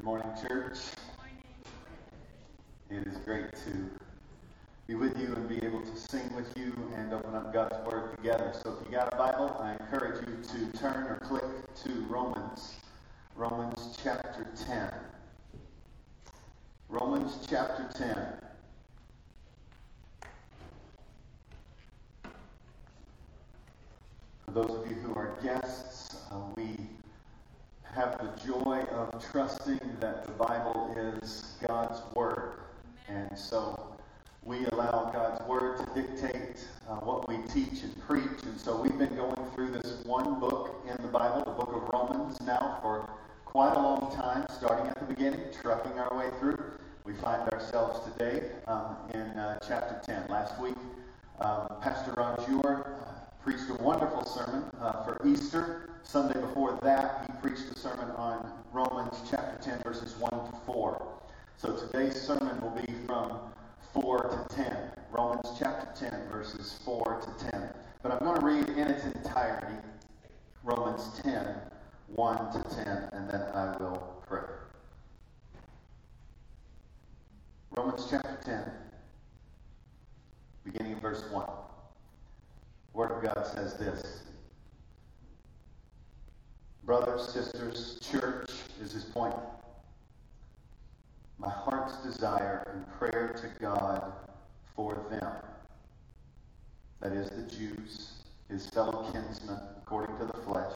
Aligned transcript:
Good 0.00 0.06
morning, 0.06 0.32
church. 0.48 0.78
It 2.88 3.06
is 3.06 3.18
great 3.18 3.52
to 3.52 3.90
be 4.86 4.94
with 4.94 5.20
you 5.20 5.34
and 5.34 5.46
be 5.46 5.62
able 5.62 5.82
to 5.82 5.94
sing 5.94 6.34
with 6.34 6.50
you 6.56 6.72
and 6.96 7.12
open 7.12 7.34
up 7.34 7.52
God's 7.52 7.76
Word 7.86 8.16
together. 8.16 8.54
So 8.62 8.78
if 8.80 8.86
you 8.86 8.96
got 8.96 9.12
a 9.12 9.16
Bible, 9.16 9.54
I 9.60 9.72
encourage 9.72 10.26
you 10.26 10.38
to 10.42 10.78
turn 10.78 11.06
or 11.06 11.18
click 11.22 11.44
to 11.84 11.90
Romans, 12.08 12.76
Romans 13.36 13.98
chapter 14.02 14.46
10. 14.66 14.90
Romans 16.88 17.36
chapter 17.46 17.86
10. 17.94 18.16
For 24.46 24.50
those 24.52 24.70
of 24.70 24.90
you 24.90 24.94
who 24.94 25.14
are 25.14 25.36
guests, 25.42 26.16
have 27.94 28.18
the 28.18 28.46
joy 28.46 28.84
of 28.92 29.24
trusting 29.32 29.80
that 30.00 30.24
the 30.24 30.32
Bible 30.32 30.94
is 30.96 31.56
God's 31.66 32.00
Word. 32.14 32.54
And 33.08 33.36
so 33.36 33.96
we 34.44 34.64
allow 34.66 35.10
God's 35.12 35.42
Word 35.48 35.78
to 35.78 36.00
dictate 36.00 36.64
uh, 36.88 36.96
what 36.96 37.28
we 37.28 37.38
teach 37.48 37.82
and 37.82 38.00
preach. 38.06 38.42
And 38.44 38.58
so 38.60 38.80
we've 38.80 38.96
been 38.96 39.16
going 39.16 39.44
through 39.54 39.72
this 39.72 40.04
one 40.04 40.38
book 40.38 40.86
in 40.88 41.02
the 41.04 41.10
Bible, 41.10 41.42
the 41.44 41.50
book 41.50 41.72
of 41.74 41.88
Romans, 41.92 42.40
now 42.42 42.78
for 42.80 43.10
quite 43.44 43.74
a 43.74 43.80
long 43.80 44.14
time, 44.14 44.46
starting 44.56 44.86
at 44.86 44.98
the 45.00 45.12
beginning, 45.12 45.40
trucking 45.60 45.98
our 45.98 46.16
way 46.16 46.30
through. 46.38 46.58
We 47.04 47.14
find 47.14 47.48
ourselves 47.50 48.00
today 48.12 48.52
um, 48.68 48.96
in 49.12 49.20
uh, 49.20 49.58
chapter 49.66 50.00
10. 50.04 50.28
Last 50.28 50.60
week, 50.60 50.76
um, 51.40 51.66
Pastor 51.80 52.12
Ron 52.12 52.36
preached 53.42 53.70
a 53.70 53.82
wonderful 53.82 54.24
sermon 54.24 54.64
uh, 54.80 55.04
for 55.04 55.20
Easter. 55.26 55.88
Sunday 56.02 56.38
before 56.40 56.78
that, 56.82 57.24
he 57.26 57.48
preached 57.48 57.70
a 57.74 57.78
sermon 57.78 58.10
on 58.10 58.50
Romans 58.72 59.16
chapter 59.30 59.58
10, 59.62 59.82
verses 59.82 60.14
1 60.18 60.30
to 60.30 60.58
4. 60.66 61.06
So 61.56 61.76
today's 61.76 62.20
sermon 62.20 62.60
will 62.60 62.70
be 62.70 62.92
from 63.06 63.38
4 63.94 64.46
to 64.48 64.54
10. 64.54 64.76
Romans 65.10 65.48
chapter 65.58 66.08
10, 66.10 66.28
verses 66.30 66.78
4 66.84 67.22
to 67.22 67.50
10. 67.50 67.68
But 68.02 68.12
I'm 68.12 68.18
going 68.18 68.40
to 68.40 68.46
read 68.46 68.68
in 68.76 68.88
its 68.88 69.04
entirety 69.04 69.76
Romans 70.62 71.20
10, 71.22 71.54
1 72.08 72.52
to 72.52 72.76
10, 72.76 72.86
and 73.12 73.30
then 73.30 73.42
I 73.54 73.76
will 73.78 74.22
pray. 74.26 74.42
Romans 77.76 78.06
chapter 78.10 78.38
10, 78.44 78.70
beginning 80.64 80.92
in 80.92 81.00
verse 81.00 81.22
1. 81.30 81.46
Word 82.92 83.12
of 83.12 83.22
God 83.22 83.46
says 83.46 83.74
this 83.74 84.22
brothers, 86.84 87.28
sisters, 87.28 88.00
church 88.00 88.50
is 88.82 88.92
his 88.92 89.04
point. 89.04 89.36
My 91.38 91.48
heart's 91.48 91.96
desire 92.02 92.66
and 92.72 92.84
prayer 92.98 93.32
to 93.40 93.64
God 93.64 94.12
for 94.74 95.00
them, 95.08 95.32
that 97.00 97.12
is, 97.12 97.30
the 97.30 97.42
Jews, 97.56 98.12
his 98.48 98.68
fellow 98.70 99.08
kinsmen, 99.12 99.58
according 99.78 100.18
to 100.18 100.24
the 100.24 100.38
flesh. 100.38 100.72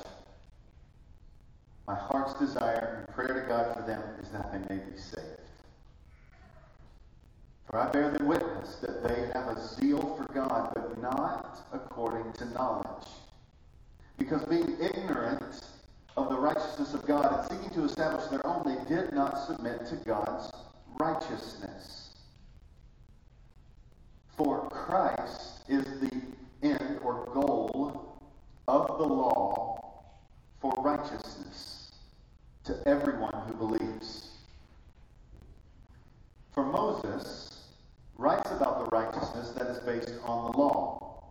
My 1.87 1.97
heart's 1.97 2.35
desire 2.35 3.05
and 3.07 3.15
prayer 3.15 3.43
to 3.43 3.49
God 3.49 3.77
for 3.77 3.83
them 3.83 4.03
is 4.23 4.29
that 4.31 4.53
they 4.53 4.75
may 4.75 4.81
be 4.83 4.97
saved. 4.97 5.24
I 7.77 7.91
bear 7.91 8.11
them 8.11 8.27
witness 8.27 8.77
that 8.77 9.03
they 9.03 9.31
have 9.35 9.49
a 9.49 9.61
zeal 9.61 10.17
for 10.17 10.33
God, 10.33 10.73
but 10.75 11.01
not 11.01 11.67
according 11.73 12.33
to 12.35 12.45
knowledge. 12.53 13.09
Because 14.19 14.45
being 14.45 14.77
ignorant 14.81 15.61
of 16.17 16.29
the 16.29 16.37
righteousness 16.37 16.95
of 16.95 17.07
God 17.07 17.33
and 17.33 17.51
seeking 17.51 17.75
to 17.77 17.85
establish 17.85 18.27
their 18.29 18.47
own, 18.47 18.63
they 18.65 18.95
did 18.95 19.13
not 19.13 19.47
submit 19.47 19.87
to 19.87 19.97
God's 19.97 20.53
righteousness. 21.01 22.11
For 24.37 24.69
Christ 24.69 25.61
is 25.69 25.85
the 26.01 26.23
end 26.63 27.01
or 27.03 27.27
goal 27.33 28.21
of 28.69 28.99
the 28.99 29.05
law 29.05 30.05
for 30.61 30.73
righteousness 30.79 31.93
to 32.65 32.77
everyone 32.87 33.35
who 33.47 33.55
believes. 33.55 34.31
For 36.53 36.65
Moses 36.65 37.44
writes 38.17 38.51
about 38.51 38.85
the 38.85 38.97
righteousness 38.97 39.51
that 39.51 39.67
is 39.67 39.79
based 39.79 40.15
on 40.25 40.51
the 40.51 40.59
law, 40.59 41.23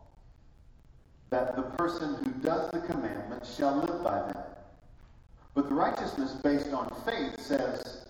that 1.30 1.56
the 1.56 1.64
person 1.64 2.16
who 2.24 2.32
does 2.42 2.70
the 2.72 2.80
commandments 2.80 3.56
shall 3.56 3.78
live 3.78 4.04
by 4.04 4.20
them. 4.20 4.44
But 5.56 5.70
the 5.70 5.76
righteousness 5.76 6.34
based 6.44 6.74
on 6.74 6.94
faith 7.06 7.40
says, 7.40 8.06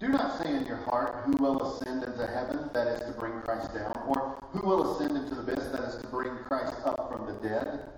Do 0.00 0.08
not 0.08 0.42
say 0.42 0.54
in 0.54 0.66
your 0.66 0.76
heart, 0.76 1.24
Who 1.24 1.32
will 1.42 1.62
ascend 1.62 2.04
into 2.04 2.26
heaven, 2.26 2.70
that 2.72 2.86
is 2.88 3.00
to 3.00 3.18
bring 3.18 3.40
Christ 3.40 3.72
down, 3.74 3.96
or 4.06 4.36
Who 4.52 4.66
will 4.66 4.94
ascend 4.94 5.16
into 5.16 5.34
the 5.34 5.40
abyss, 5.40 5.68
that 5.68 5.84
is 5.84 6.00
to 6.02 6.06
bring 6.08 6.36
Christ 6.46 6.74
up 6.84 7.10
from 7.10 7.26
the 7.26 7.48
dead. 7.48 7.88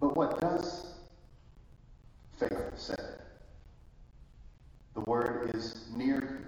But 0.00 0.16
what 0.16 0.40
does 0.40 0.94
faith 2.38 2.76
say? 2.76 2.94
The 4.94 5.00
word 5.00 5.50
is 5.54 5.86
near 5.96 6.46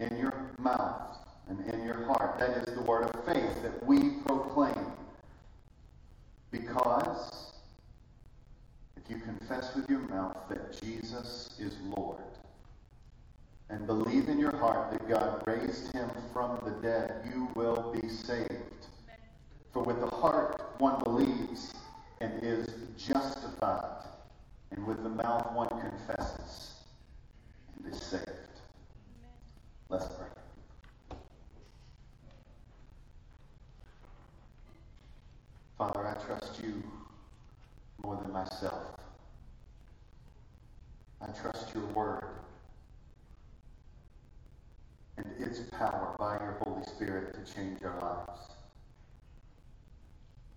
you, 0.00 0.06
in 0.06 0.16
your 0.18 0.50
mouth 0.58 1.23
and 1.48 1.60
in 1.72 1.84
your 1.84 2.04
heart. 2.04 2.38
That 2.38 2.68
is 2.68 2.74
the 2.74 2.82
word 2.82 3.04
of 3.04 3.24
faith 3.24 3.62
that 3.62 3.84
we 3.86 4.10
proclaim. 4.26 4.92
Because 6.50 7.52
if 8.96 9.10
you 9.10 9.16
confess 9.22 9.74
with 9.74 9.88
your 9.88 10.00
mouth 10.00 10.36
that 10.48 10.80
Jesus 10.80 11.56
is 11.58 11.76
Lord 11.96 12.22
and 13.70 13.86
believe 13.86 14.28
in 14.28 14.38
your 14.38 14.56
heart 14.56 14.92
that 14.92 15.08
God 15.08 15.42
raised 15.46 15.92
him 15.92 16.08
from 16.32 16.60
the 16.64 16.70
dead, 16.86 17.28
you 17.32 17.48
will 17.54 17.96
be 18.00 18.08
saved. 18.08 18.48
For 19.72 19.82
with 19.82 20.00
the 20.00 20.06
heart 20.08 20.74
one 20.78 21.02
believes 21.02 21.74
and 22.20 22.42
is 22.42 22.68
justified, 22.96 24.06
and 24.70 24.86
with 24.86 25.02
the 25.02 25.08
mouth 25.08 25.52
one 25.52 25.68
confesses 25.68 26.74
and 27.76 27.92
is 27.92 28.00
saved. 28.00 28.30
Let's 29.88 30.06
pray. 30.06 30.43
Father, 35.78 36.06
I 36.06 36.14
trust 36.24 36.62
you 36.62 36.82
more 38.02 38.16
than 38.22 38.32
myself. 38.32 38.94
I 41.20 41.26
trust 41.32 41.74
your 41.74 41.84
word 41.86 42.24
and 45.16 45.26
its 45.38 45.60
power 45.70 46.14
by 46.18 46.38
your 46.38 46.58
Holy 46.64 46.84
Spirit 46.84 47.34
to 47.34 47.54
change 47.54 47.82
our 47.82 48.00
lives. 48.00 48.40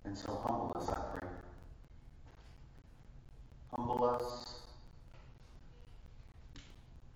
And 0.04 0.16
so 0.16 0.40
humble 0.46 0.72
us, 0.76 0.88
I 0.88 1.00
pray. 1.18 1.28
Humble 3.76 4.04
us. 4.04 4.54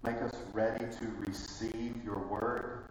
Make 0.04 0.16
us 0.16 0.34
ready 0.52 0.84
to 0.84 1.06
receive 1.26 2.02
your 2.04 2.18
word. 2.18 2.84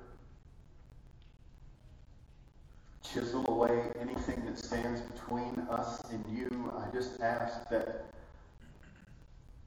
Chisel 3.04 3.46
away 3.50 3.92
anything 4.00 4.46
that 4.46 4.58
stands 4.58 5.02
between 5.02 5.68
us 5.70 6.02
and 6.12 6.24
you. 6.36 6.72
I 6.78 6.91
just 7.02 7.20
ask 7.20 7.68
that 7.72 8.06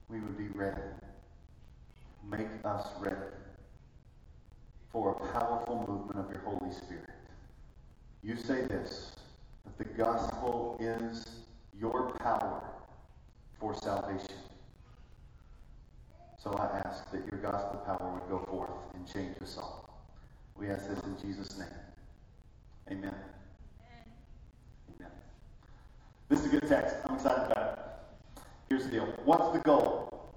we 0.09 0.21
would 0.21 0.39
be 0.39 0.47
ready. 0.57 0.81
Make 2.31 2.47
us 2.65 2.87
ready 3.01 3.17
for 4.93 5.11
a 5.11 5.33
powerful 5.33 5.85
movement 5.89 6.25
of 6.25 6.33
your 6.33 6.43
Holy 6.43 6.73
Spirit. 6.73 7.11
You 8.23 8.37
say 8.37 8.63
this 8.69 9.17
that 9.65 9.79
the 9.79 9.85
gospel 10.01 10.77
is 10.79 11.27
your 11.77 12.13
power 12.21 12.63
for 13.59 13.75
salvation. 13.75 14.39
So 16.41 16.53
I 16.53 16.83
ask 16.87 17.11
that 17.11 17.27
your 17.27 17.41
gospel 17.41 17.81
power 17.85 18.13
would 18.13 18.31
go 18.31 18.47
forth 18.49 18.71
and 18.95 19.13
change 19.13 19.35
us 19.43 19.59
all. 19.59 20.05
We 20.57 20.69
ask 20.69 20.89
this 20.89 21.01
in 21.01 21.17
Jesus' 21.21 21.59
name. 21.59 21.67
Amen. 22.93 23.15
Amen. 24.95 25.11
This 26.29 26.41
is 26.41 26.44
a 26.44 26.44
good 26.61 26.69
text. 26.69 26.97
I'm 27.05 27.17
excited 27.17 27.51
about 27.51 27.79
it. 27.79 28.43
Here's 28.69 28.85
the 28.85 28.91
deal. 28.91 29.07
What's 29.25 29.53
the 29.53 29.59
goal? 29.61 30.33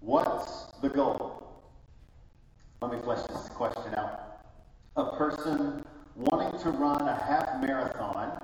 What's 0.00 0.66
the 0.82 0.88
goal? 0.88 1.62
Let 2.80 2.92
me 2.92 2.98
flesh 3.04 3.24
this 3.28 3.48
question 3.50 3.94
out. 3.96 4.42
A 4.96 5.16
person 5.16 5.84
wanting 6.16 6.58
to 6.60 6.70
run 6.70 7.02
a 7.02 7.14
half 7.14 7.60
marathon 7.60 8.42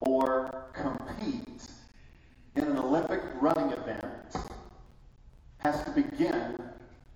or 0.00 0.66
compete 0.74 1.68
in 2.56 2.64
an 2.64 2.76
Olympic 2.76 3.22
running 3.40 3.72
event 3.72 4.36
has 5.58 5.82
to 5.84 5.90
begin 5.90 6.58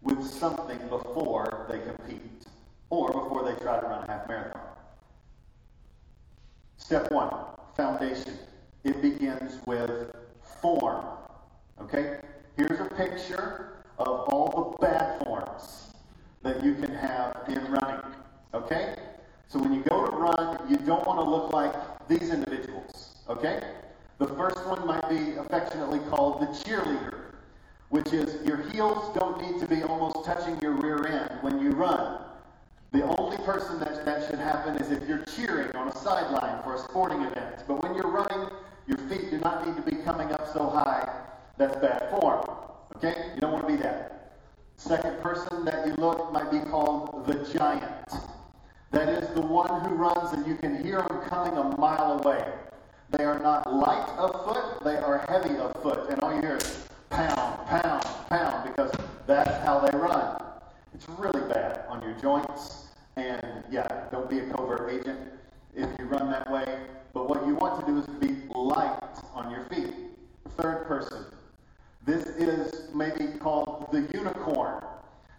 with 0.03 0.25
something 0.25 0.79
before 0.89 1.67
they 1.71 1.79
compete 1.81 2.47
or 2.89 3.09
before 3.09 3.45
they 3.45 3.63
try 3.63 3.79
to 3.79 3.87
run 3.87 4.05
a 4.05 4.07
half 4.11 4.27
marathon. 4.27 4.63
Step 6.79 7.11
one 7.13 7.31
foundation. 7.77 8.39
It 8.85 9.03
begins 9.03 9.59
with 9.67 10.15
form. 10.61 11.05
Okay? 11.81 12.21
Here's 12.57 12.81
a 12.81 12.87
picture 12.95 13.85
of 13.99 14.29
all 14.29 14.77
the 14.81 14.87
bad 14.87 15.23
forms 15.25 15.95
that 16.43 16.65
you 16.65 16.75
can 16.75 16.95
have 16.95 17.45
in 17.49 17.71
running. 17.71 18.15
Okay? 18.55 18.97
So 19.49 19.59
when 19.59 19.75
you 19.75 19.83
go 19.83 20.07
to 20.07 20.17
run, 20.17 20.61
you 20.69 20.77
don't 20.77 21.07
want 21.07 21.19
to 21.21 21.29
look 21.29 21.53
like 21.53 21.75
these 22.09 22.31
individuals. 22.31 23.17
Okay? 23.29 23.61
The 24.19 24.27
first 24.27 24.65
one 24.67 24.87
might 24.87 25.09
be 25.09 25.37
affectionately 25.37 25.99
called 26.11 26.41
the 26.41 26.47
cheerleader, 26.47 27.33
which 27.89 28.13
is 28.13 28.45
your 28.47 28.59
heels 28.71 29.17
don't 29.19 29.41
need 29.41 29.61
to 29.61 29.67
be 29.67 29.83
almost 29.83 30.25
touching 30.25 30.59
your 30.61 30.73
rear 30.73 31.07
end 31.07 31.43
when 31.43 31.61
you 31.61 31.71
run. 31.71 32.19
The 32.93 33.05
only 33.05 33.37
person 33.39 33.79
that 33.79 34.05
that 34.05 34.29
should 34.29 34.41
happen 34.41 34.77
is 34.79 34.91
if 34.91 35.09
you're 35.09 35.25
cheering 35.37 35.75
on 35.77 35.89
a 35.89 35.97
sideline 35.97 36.61
for 36.65 36.75
a 36.75 36.79
sporting 36.79 37.23
event. 37.23 37.63
But 37.69 37.83
when 37.85 37.95
you're 37.95 38.11
running, 38.11 38.49
your 38.89 38.99
feet 39.09 39.31
do 39.31 39.39
not 39.39 39.65
need 39.65 39.77
to 39.77 39.83
be 39.83 40.03
coming 40.03 40.33
up 40.33 40.53
so 40.53 40.69
high. 40.69 41.09
That's 41.57 41.77
bad 41.77 42.11
form. 42.11 42.45
Okay? 42.97 43.31
You 43.35 43.41
don't 43.41 43.53
want 43.53 43.69
to 43.69 43.73
be 43.77 43.81
that. 43.83 44.33
Second 44.77 45.21
person 45.21 45.65
that 45.67 45.87
you 45.87 45.95
look 45.95 46.33
might 46.33 46.51
be 46.51 46.59
called 46.59 47.27
the 47.27 47.35
giant. 47.57 47.85
That 48.91 49.09
is 49.09 49.29
the 49.35 49.43
one 49.43 49.85
who 49.85 49.95
runs 49.95 50.33
and 50.33 50.45
you 50.45 50.57
can 50.57 50.83
hear 50.83 50.99
them 50.99 51.21
coming 51.29 51.57
a 51.57 51.77
mile 51.79 52.19
away. 52.19 52.45
They 53.11 53.23
are 53.23 53.39
not 53.39 53.73
light 53.73 54.09
of 54.19 54.33
foot, 54.45 54.83
they 54.83 54.97
are 54.97 55.25
heavy 55.29 55.57
of 55.59 55.81
foot. 55.81 56.11
And 56.11 56.21
all 56.21 56.35
you 56.35 56.41
hear 56.41 56.57
is 56.57 56.89
pound, 57.09 57.67
pound, 57.69 58.05
pound, 58.29 58.69
because 58.69 58.91
that's 59.29 59.65
how 59.65 59.79
they 59.79 59.97
run. 59.97 60.50
It's 60.95 61.09
really 61.09 61.41
bad 61.53 61.85
on 61.89 62.03
your 62.03 62.15
joints. 62.15 62.87
And 63.17 63.65
yeah, 63.71 63.87
don't 64.11 64.29
be 64.29 64.39
a 64.39 64.51
covert 64.51 64.91
agent 64.91 65.19
if 65.75 65.89
you 65.99 66.07
run 66.07 66.31
that 66.31 66.51
way. 66.51 66.81
But 67.13 67.29
what 67.29 67.47
you 67.47 67.55
want 67.55 67.81
to 67.81 67.93
do 67.93 67.99
is 67.99 68.07
be 68.19 68.47
light 68.55 69.01
on 69.35 69.51
your 69.51 69.65
feet. 69.65 69.95
Third 70.57 70.87
person. 70.87 71.25
This 72.05 72.27
is 72.27 72.89
maybe 72.95 73.39
called 73.39 73.89
the 73.93 74.03
unicorn. 74.17 74.83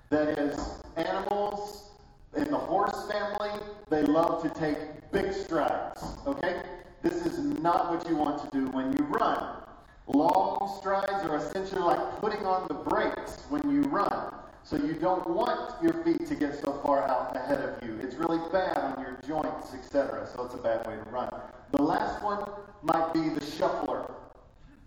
That 0.09 0.37
is, 0.37 0.59
animals 0.97 1.91
in 2.35 2.51
the 2.51 2.57
horse 2.57 3.09
family, 3.09 3.51
they 3.89 4.03
love 4.03 4.41
to 4.43 4.49
take 4.49 4.77
big 5.11 5.33
strides. 5.33 6.03
Okay? 6.27 6.61
This 7.01 7.25
is 7.25 7.39
not 7.39 7.89
what 7.89 8.07
you 8.07 8.15
want 8.15 8.43
to 8.43 8.57
do 8.57 8.67
when 8.71 8.93
you 8.93 9.05
run. 9.05 9.63
Long 10.07 10.77
strides 10.79 11.25
are 11.25 11.37
essentially 11.37 11.81
like 11.81 12.19
putting 12.19 12.45
on 12.45 12.67
the 12.67 12.73
brakes 12.73 13.43
when 13.49 13.69
you 13.71 13.81
run. 13.83 14.33
So 14.63 14.77
you 14.77 14.93
don't 14.93 15.27
want 15.29 15.81
your 15.83 15.93
feet 16.03 16.27
to 16.27 16.35
get 16.35 16.59
so 16.63 16.73
far 16.83 17.03
out 17.03 17.35
ahead 17.35 17.59
of 17.59 17.83
you. 17.83 17.99
It's 18.01 18.15
really 18.15 18.39
bad 18.51 18.77
on 18.77 19.01
your 19.01 19.17
joints, 19.27 19.73
etc. 19.73 20.27
So 20.33 20.45
it's 20.45 20.53
a 20.53 20.57
bad 20.57 20.87
way 20.87 20.95
to 20.95 21.09
run. 21.09 21.29
The 21.71 21.81
last 21.81 22.23
one 22.23 22.43
might 22.83 23.13
be 23.13 23.29
the 23.29 23.45
shuffler, 23.45 24.09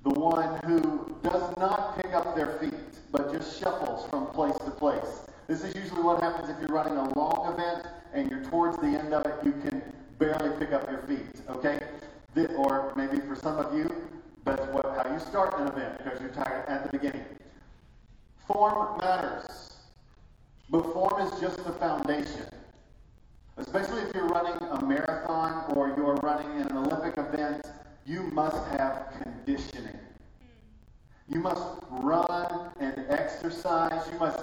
the 0.04 0.10
one 0.10 0.58
who 0.64 1.16
does 1.22 1.56
not 1.58 2.00
pick 2.00 2.12
up 2.14 2.34
their 2.34 2.58
feet, 2.58 2.74
but 3.10 3.32
just 3.32 3.60
shuffles 3.60 4.08
from 4.08 4.26
place 4.28 4.56
to 4.58 4.70
place. 4.70 5.26
This 5.48 5.62
is 5.62 5.74
usually 5.74 6.02
what 6.02 6.22
happens 6.22 6.48
if 6.48 6.56
you're 6.60 6.74
running 6.74 6.96
a 6.96 7.18
long 7.18 7.52
event 7.52 7.86
and 8.14 8.30
you're 8.30 8.44
towards 8.44 8.78
the 8.78 8.86
end 8.86 9.12
of 9.12 9.26
it, 9.26 9.34
you 9.44 9.52
can 9.52 9.82
barely 10.18 10.56
pick 10.58 10.72
up 10.72 10.88
your 10.90 11.02
feet, 11.02 11.42
okay? 11.50 11.78
Or 12.56 12.92
maybe 12.96 13.20
for 13.20 13.36
some 13.36 13.58
of 13.58 13.76
you, 13.76 13.94
that's 14.44 14.62
what, 14.72 14.84
how 14.86 15.12
you 15.12 15.20
start 15.20 15.58
an 15.58 15.68
event 15.68 15.98
because 15.98 16.20
you're 16.20 16.30
tired 16.30 16.66
at 16.68 16.90
the 16.90 16.96
beginning. 16.98 17.24
Form 18.46 18.98
matters. 18.98 19.72
But 20.70 20.92
form 20.92 21.26
is 21.26 21.40
just 21.40 21.64
the 21.64 21.72
foundation. 21.72 22.46
Especially 23.56 24.02
if 24.02 24.14
you're 24.14 24.26
running 24.26 24.60
a 24.68 24.84
marathon 24.84 25.72
or 25.74 25.94
you're 25.96 26.16
running 26.16 26.60
in 26.60 26.66
an 26.66 26.76
Olympic 26.76 27.16
event, 27.16 27.66
you 28.04 28.22
must 28.32 28.66
have 28.76 29.12
conditioning. 29.22 29.98
You 31.28 31.40
must 31.40 31.62
run 31.90 32.70
and 32.80 33.06
exercise. 33.08 34.06
You 34.12 34.18
must 34.18 34.40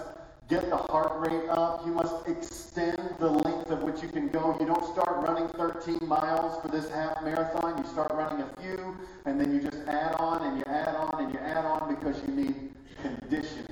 get 0.49 0.69
the 0.69 0.77
heart 0.77 1.19
rate 1.19 1.49
up. 1.49 1.85
You 1.85 1.93
must 1.93 2.27
extend 2.27 3.15
the 3.19 3.29
length 3.29 3.69
of 3.69 3.83
which 3.83 4.01
you 4.01 4.09
can 4.09 4.29
go. 4.29 4.57
You 4.59 4.65
don't 4.65 4.85
start 4.93 5.27
running 5.27 5.47
13 5.49 6.07
miles 6.07 6.59
for 6.61 6.69
this 6.69 6.89
half 6.89 7.21
marathon. 7.23 7.77
You 7.77 7.89
start 7.89 8.11
running 8.13 8.41
a 8.41 8.61
few, 8.61 8.97
and 9.25 9.39
then 9.39 9.53
you 9.53 9.61
just 9.61 9.87
add 9.87 10.15
on 10.15 10.41
and 10.41 10.57
you 10.57 10.63
add 10.65 10.95
on 10.95 11.23
and 11.23 11.33
you 11.33 11.39
add 11.39 11.65
on 11.65 11.93
because 11.93 12.19
you 12.27 12.33
need 12.33 12.73
conditioning. 13.01 13.70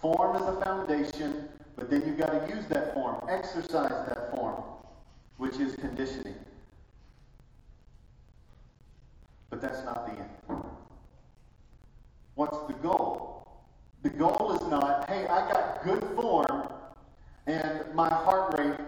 Form 0.00 0.36
is 0.36 0.42
a 0.42 0.60
foundation, 0.64 1.48
but 1.76 1.90
then 1.90 2.02
you've 2.06 2.18
got 2.18 2.30
to 2.30 2.54
use 2.54 2.66
that 2.66 2.94
form, 2.94 3.24
exercise 3.28 3.90
that 4.08 4.34
form, 4.34 4.62
which 5.36 5.56
is 5.56 5.74
conditioning. 5.76 6.34
But 9.50 9.60
that's 9.60 9.84
not 9.84 10.06
the 10.06 10.20
end. 10.20 10.64
What's 12.34 12.58
the 12.66 12.74
goal? 12.74 13.48
The 14.02 14.10
goal 14.10 14.58
is 14.60 14.68
not, 14.68 15.08
hey, 15.08 15.26
I 15.26 15.50
got 15.50 15.82
good 15.82 16.04
form 16.14 16.68
and 17.46 17.94
my 17.94 18.08
heart 18.08 18.58
rate 18.58 18.80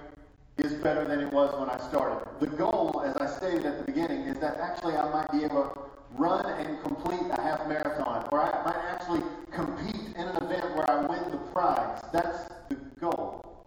is 0.59 0.75
better 0.75 1.05
than 1.05 1.21
it 1.21 1.33
was 1.33 1.55
when 1.59 1.71
I 1.71 1.79
started. 1.89 2.29
The 2.41 2.49
goal, 2.49 3.03
as 3.05 3.17
I 3.17 3.27
stated 3.37 3.65
at 3.65 3.79
the 3.79 3.85
beginning, 3.85 4.23
is 4.23 4.39
that 4.41 4.59
actually 4.59 4.95
I 4.95 5.09
might 5.11 5.31
be 5.31 5.45
able 5.45 5.63
to 5.63 5.81
run 6.17 6.45
and 6.45 6.83
complete 6.83 7.21
a 7.31 7.41
half 7.41 7.67
marathon, 7.69 8.29
or 8.33 8.41
I 8.41 8.65
might 8.65 8.83
actually 8.91 9.23
compete 9.53 10.17
in 10.17 10.23
an 10.23 10.37
event 10.43 10.75
where 10.75 10.91
I 10.91 11.07
win 11.07 11.31
the 11.31 11.39
prize. 11.53 12.03
That's 12.13 12.49
the 12.69 12.75
goal. 13.01 13.65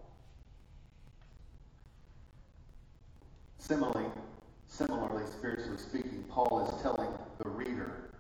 Similarly, 3.58 4.08
similarly, 4.68 5.24
spiritually 5.32 5.78
speaking, 5.78 6.26
Paul 6.30 6.68
is 6.68 6.82
telling 6.82 7.10
the 7.42 7.50
reader 7.50 8.12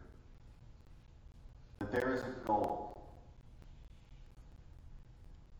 that 1.79 1.91
there 1.91 2.13
is 2.13 2.21
a 2.21 2.45
goal. 2.45 2.91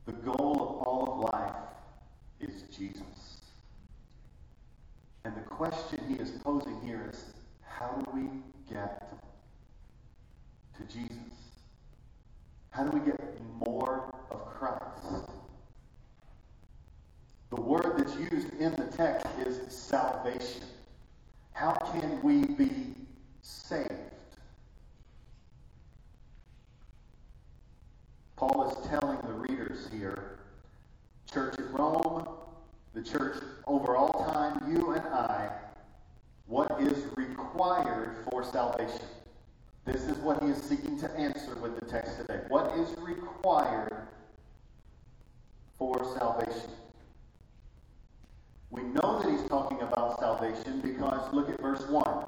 The 0.06 0.14
goal 0.14 0.54
of 0.54 0.88
all 0.88 1.14
of 1.14 1.34
life 1.34 1.56
is 2.40 2.64
Jesus. 2.76 3.52
And 5.24 5.36
the 5.36 5.42
question 5.42 6.00
he 6.10 6.16
is 6.16 6.32
posing 6.44 6.82
here 6.82 7.08
is 7.12 7.26
how 7.62 7.90
do 7.90 8.12
we 8.14 8.30
get 8.74 9.10
to 10.78 10.84
Jesus? 10.94 11.18
How 12.72 12.84
do 12.84 12.98
we 12.98 13.06
get 13.06 13.20
more 13.66 14.14
of 14.32 14.46
Christ? 14.46 15.30
The 17.52 17.62
word 17.62 17.94
that's 17.98 18.16
used 18.16 18.54
in 18.60 18.72
the 18.76 18.86
text 18.86 19.28
is 19.46 19.72
salvation. 19.72 20.64
How 21.54 21.74
can 21.74 22.22
we 22.24 22.46
be 22.46 22.96
saved? 23.42 23.92
Paul 28.42 28.72
is 28.72 28.88
telling 28.90 29.20
the 29.22 29.34
readers 29.34 29.88
here, 29.94 30.40
church 31.32 31.60
at 31.60 31.72
Rome, 31.72 32.28
the 32.96 33.04
church 33.04 33.38
over 33.68 33.96
all 33.96 34.34
time, 34.34 34.60
you 34.68 34.94
and 34.94 35.06
I, 35.10 35.48
what 36.48 36.82
is 36.82 37.06
required 37.16 38.16
for 38.28 38.44
salvation. 38.44 39.06
This 39.86 40.02
is 40.06 40.18
what 40.18 40.42
he 40.42 40.50
is 40.50 40.58
seeking 40.58 41.00
to 41.02 41.12
answer 41.20 41.54
with 41.58 41.80
the 41.80 41.86
text 41.86 42.18
today. 42.18 42.40
What 42.48 42.76
is 42.80 42.90
required 42.98 44.08
for 45.78 46.04
salvation? 46.18 46.72
We 48.72 48.82
know 48.82 49.22
that 49.22 49.30
he's 49.30 49.48
talking 49.50 49.82
because 50.82 51.34
look 51.34 51.50
at 51.50 51.60
verse 51.62 51.88
1. 51.88 52.26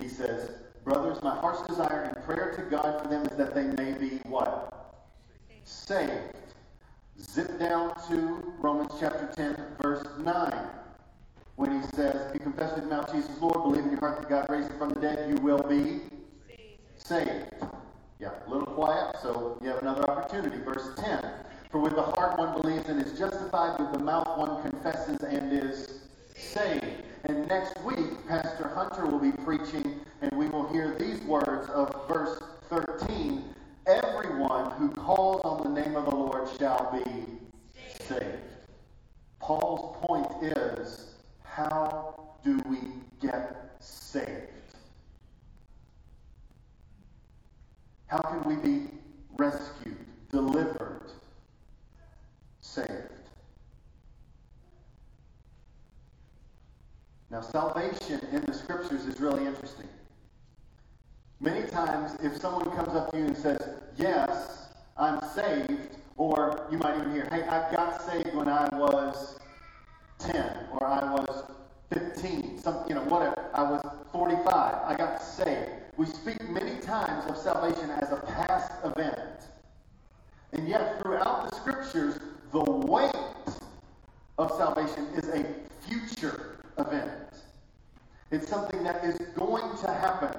He 0.00 0.08
says, 0.08 0.50
Brothers, 0.84 1.22
my 1.22 1.34
heart's 1.36 1.66
desire 1.66 2.12
and 2.14 2.24
prayer 2.24 2.54
to 2.56 2.62
God 2.62 3.02
for 3.02 3.08
them 3.08 3.26
is 3.26 3.36
that 3.36 3.54
they 3.54 3.64
may 3.82 3.92
be 3.92 4.16
what? 4.24 4.94
Saved. 5.64 6.34
Zip 7.20 7.58
down 7.58 7.94
to 8.08 8.54
Romans 8.58 8.92
chapter 9.00 9.30
10, 9.34 9.56
verse 9.80 10.06
9 10.18 10.68
when 11.58 11.72
he 11.72 11.86
says, 11.88 12.14
If 12.28 12.34
you 12.34 12.40
confess 12.40 12.72
with 12.74 12.84
your 12.84 12.90
mouth 12.90 13.12
Jesus 13.12 13.36
Lord, 13.40 13.64
believe 13.64 13.84
in 13.84 13.90
your 13.90 13.98
heart 13.98 14.20
that 14.20 14.28
God 14.28 14.48
raised 14.48 14.70
him 14.70 14.78
from 14.78 14.90
the 14.90 15.00
dead, 15.00 15.28
you 15.28 15.34
will 15.42 15.62
be 15.62 16.00
saved. 16.96 17.52
Yeah, 18.20 18.30
a 18.46 18.48
little 18.48 18.66
quiet, 18.66 19.16
so 19.20 19.58
you 19.60 19.68
have 19.68 19.82
another 19.82 20.08
opportunity. 20.08 20.58
Verse 20.58 20.88
10. 20.96 21.20
For 21.70 21.80
with 21.80 21.96
the 21.96 22.02
heart 22.02 22.38
one 22.38 22.60
believes 22.60 22.88
and 22.88 23.04
is 23.04 23.18
justified, 23.18 23.78
with 23.80 23.92
the 23.92 23.98
mouth 23.98 24.38
one 24.38 24.62
confesses 24.62 25.20
and 25.22 25.52
is 25.52 26.02
saved. 26.36 26.77
Hunter 29.08 29.24
will 29.24 29.32
be 29.32 29.42
preaching, 29.42 30.00
and 30.20 30.30
we 30.32 30.48
will 30.48 30.68
hear 30.68 30.94
these 30.98 31.20
words 31.22 31.68
of 31.70 32.06
verse 32.08 32.40
13 32.68 33.42
Everyone 33.86 34.70
who 34.72 34.90
calls 34.90 35.40
on 35.44 35.62
the 35.62 35.80
name 35.80 35.96
of 35.96 36.04
the 36.04 36.14
Lord 36.14 36.46
shall 36.58 37.02
be 37.02 37.24
saved. 38.04 38.36
Paul's 39.40 39.96
point 40.02 40.30
is 40.42 41.14
how 41.42 42.36
do 42.44 42.60
we 42.68 42.80
get 43.22 43.76
saved? 43.80 44.76
How 48.08 48.18
can 48.18 48.44
we 48.44 48.56
be 48.56 48.90
rescued, 49.38 49.96
delivered, 50.30 51.10
saved? 52.60 53.18
Now, 57.30 57.42
salvation 57.42 58.20
in 58.32 58.40
the 58.46 58.54
scriptures 58.54 59.04
is 59.04 59.20
really 59.20 59.46
interesting. 59.46 59.86
Many 61.40 61.68
times, 61.68 62.16
if 62.22 62.40
someone 62.40 62.64
comes 62.74 62.96
up 62.96 63.10
to 63.10 63.18
you 63.18 63.26
and 63.26 63.36
says, 63.36 63.62
Yes, 63.96 64.70
I'm 64.96 65.20
saved, 65.34 65.98
or 66.16 66.66
you 66.70 66.78
might 66.78 66.98
even 66.98 67.12
hear, 67.12 67.28
hey, 67.30 67.42
I 67.42 67.72
got 67.72 68.02
saved 68.02 68.34
when 68.34 68.48
I 68.48 68.68
was 68.72 69.38
10, 70.18 70.68
or 70.72 70.84
I 70.84 71.12
was 71.12 71.44
15, 71.92 72.60
some, 72.60 72.84
you 72.88 72.94
know, 72.94 73.02
whatever. 73.02 73.50
I 73.54 73.62
was 73.62 73.86
45. 74.10 74.46
I 74.46 74.96
got 74.96 75.22
saved. 75.22 75.70
We 75.96 76.06
speak 76.06 76.40
many 76.48 76.80
times 76.80 77.30
of 77.30 77.36
salvation 77.36 77.90
as 77.90 78.10
a 78.10 78.16
past 78.16 78.72
event. 78.84 79.42
And 80.52 80.66
yet, 80.66 81.00
throughout 81.02 81.50
the 81.50 81.56
scriptures, 81.56 82.18
the 82.52 82.64
weight 82.64 83.14
of 84.38 84.50
salvation 84.52 85.06
is 85.14 85.28
a 85.28 85.44
future 85.86 86.58
event. 86.78 87.12
It's 88.30 88.48
something 88.48 88.82
that 88.84 89.04
is 89.04 89.18
going 89.34 89.76
to 89.78 89.86
happen. 89.86 90.38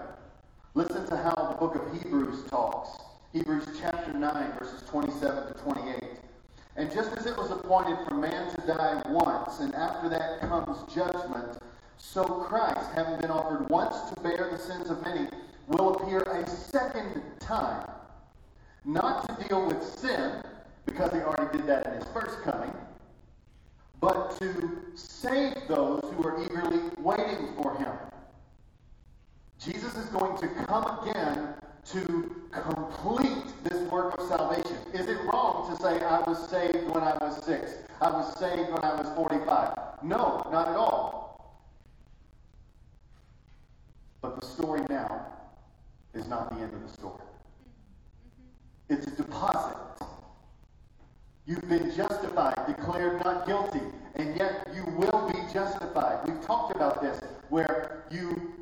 Listen 0.74 1.06
to 1.08 1.18
how 1.18 1.34
the 1.34 1.58
book 1.58 1.76
of 1.76 2.02
Hebrews 2.02 2.50
talks. 2.50 2.90
Hebrews 3.34 3.66
chapter 3.80 4.14
9, 4.14 4.54
verses 4.60 4.88
27 4.90 5.54
to 5.54 5.60
28. 5.60 6.04
And 6.76 6.92
just 6.92 7.12
as 7.18 7.26
it 7.26 7.36
was 7.36 7.52
appointed 7.52 7.98
for 8.08 8.16
man 8.16 8.54
to 8.56 8.62
die 8.68 9.02
once, 9.08 9.60
and 9.60 9.74
after 9.76 10.08
that 10.10 10.40
comes 10.40 10.78
judgment, 10.94 11.58
so 12.00 12.24
Christ, 12.24 12.90
having 12.96 13.20
been 13.20 13.30
offered 13.30 13.70
once 13.70 13.96
to 14.10 14.20
bear 14.22 14.50
the 14.52 14.58
sins 14.58 14.90
of 14.90 15.04
many, 15.04 15.28
will 15.68 15.96
appear 15.96 16.22
a 16.22 16.50
second 16.50 17.22
time, 17.40 17.88
not 18.86 19.28
to 19.28 19.48
deal 19.48 19.68
with 19.68 19.84
sin, 19.84 20.42
because 20.86 21.12
he 21.12 21.20
already 21.20 21.58
did 21.58 21.68
that 21.68 21.86
in 21.86 21.94
his 21.94 22.06
first 22.06 22.42
coming, 22.42 22.74
but 24.02 24.40
to 24.40 24.82
save 24.96 25.56
those 25.68 26.02
who 26.16 26.28
are 26.28 26.44
eagerly 26.44 26.90
waiting 26.98 27.54
for 27.62 27.76
him. 27.78 27.92
Jesus 29.60 29.96
is 29.96 30.06
going 30.06 30.38
to 30.38 30.48
come 30.66 31.08
again 31.08 31.54
to 31.92 32.36
complete 32.52 33.44
this 33.64 33.80
work 33.92 34.18
of 34.18 34.28
salvation. 34.28 34.78
Is 34.94 35.08
it 35.08 35.18
wrong 35.26 35.70
to 35.70 35.82
say, 35.82 36.02
I 36.02 36.22
was 36.22 36.50
saved 36.50 36.90
when 36.90 37.04
I 37.04 37.18
was 37.18 37.44
six? 37.44 37.74
I 38.02 38.10
was 38.10 38.38
saved 38.40 38.72
when 38.72 38.84
I 38.84 38.96
was 38.96 39.10
45? 39.16 39.74
No, 40.04 40.48
not 40.52 40.70
at 40.70 40.76
all. 40.76 41.29
But 44.22 44.40
the 44.40 44.46
story 44.46 44.82
now 44.90 45.26
is 46.14 46.28
not 46.28 46.50
the 46.50 46.62
end 46.62 46.74
of 46.74 46.82
the 46.82 46.94
story. 46.94 47.24
It's 48.90 49.08
a 49.08 49.12
deposit. 49.12 49.78
You've 51.46 51.68
been 51.70 51.94
justified, 51.96 52.56
declared 52.68 53.24
not 53.24 53.48
guilty, 53.48 53.82
and 54.16 54.36
yet 54.36 54.68
you 54.76 54.84
will 54.98 55.32
be 55.32 55.40
justified. 55.54 56.28
We've 56.28 56.42
talked 56.42 56.76
about 56.76 57.02
this, 57.02 57.22
where 57.50 58.04
you 58.12 58.54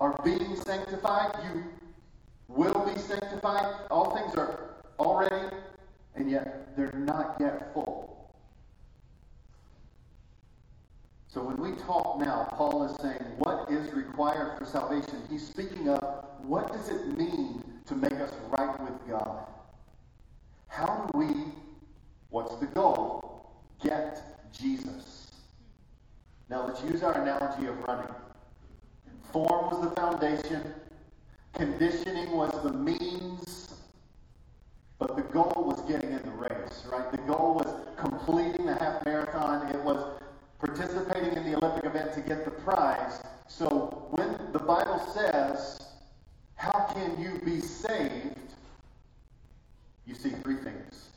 are 0.00 0.20
being 0.24 0.56
sanctified, 0.56 1.32
you 1.44 1.64
will 2.48 2.90
be 2.92 3.00
sanctified. 3.00 3.74
All 3.90 4.14
things 4.14 4.34
are 4.34 4.76
already, 4.98 5.56
and 6.14 6.30
yet 6.30 6.76
they're 6.76 6.92
not 6.92 7.36
yet 7.40 7.72
full. 7.72 8.09
So 11.32 11.40
when 11.42 11.56
we 11.58 11.76
talk 11.82 12.18
now, 12.18 12.48
Paul 12.52 12.82
is 12.84 12.96
saying 13.00 13.24
what 13.38 13.70
is 13.70 13.92
required 13.92 14.58
for 14.58 14.64
salvation. 14.64 15.22
He's 15.30 15.46
speaking 15.46 15.88
of 15.88 16.24
what 16.42 16.72
does 16.72 16.88
it 16.88 17.16
mean 17.16 17.62
to 17.86 17.94
make 17.94 18.14
us 18.14 18.32
right 18.58 18.80
with 18.80 19.08
God? 19.08 19.46
How 20.66 21.08
do 21.12 21.18
we, 21.18 21.44
what's 22.30 22.56
the 22.56 22.66
goal? 22.66 23.52
Get 23.80 24.20
Jesus. 24.52 25.30
Now 26.48 26.66
let's 26.66 26.82
use 26.82 27.04
our 27.04 27.12
analogy 27.12 27.66
of 27.68 27.78
running. 27.84 28.12
Form 29.32 29.70
was 29.70 29.88
the 29.88 29.94
foundation, 29.94 30.74
Conditioning 31.54 32.30
was 32.30 32.50
the 32.62 32.72
means, 32.72 33.74
but 34.98 35.16
the 35.16 35.22
goal 35.22 35.64
was 35.66 35.80
getting 35.82 36.10
in 36.10 36.22
the 36.22 36.30
race, 36.30 36.84
right? 36.90 37.10
The 37.10 37.18
goal 37.18 37.54
was 37.54 37.86
completing 37.96 38.66
the 38.66 38.74
half 38.74 39.04
marathon. 39.04 39.68
It 39.68 39.80
was 39.82 39.99
participating 40.74 41.36
in 41.36 41.50
the 41.50 41.56
Olympic 41.56 41.84
event 41.84 42.12
to 42.14 42.20
get 42.20 42.44
the 42.44 42.50
prize. 42.50 43.22
So 43.48 44.06
when 44.10 44.52
the 44.52 44.58
Bible 44.58 45.00
says, 45.12 45.80
How 46.54 46.88
can 46.92 47.20
you 47.20 47.40
be 47.44 47.60
saved? 47.60 48.36
you 50.06 50.14
see 50.16 50.30
three 50.42 50.56
things 50.56 51.10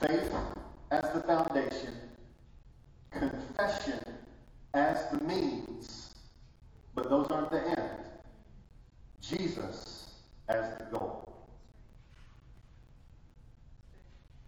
faith 0.00 0.32
as 0.92 1.12
the 1.12 1.20
foundation, 1.22 1.92
confession 3.10 3.98
as 4.74 5.10
the 5.10 5.24
means, 5.24 6.14
but 6.94 7.10
those 7.10 7.26
aren't 7.30 7.50
the 7.50 7.60
end. 7.60 7.90
Jesus 9.20 10.14
as 10.48 10.78
the 10.78 10.84
goal. 10.96 11.32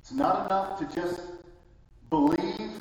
It's 0.01 0.13
not 0.13 0.47
enough 0.47 0.79
to 0.79 0.95
just 0.95 1.21
believe 2.09 2.81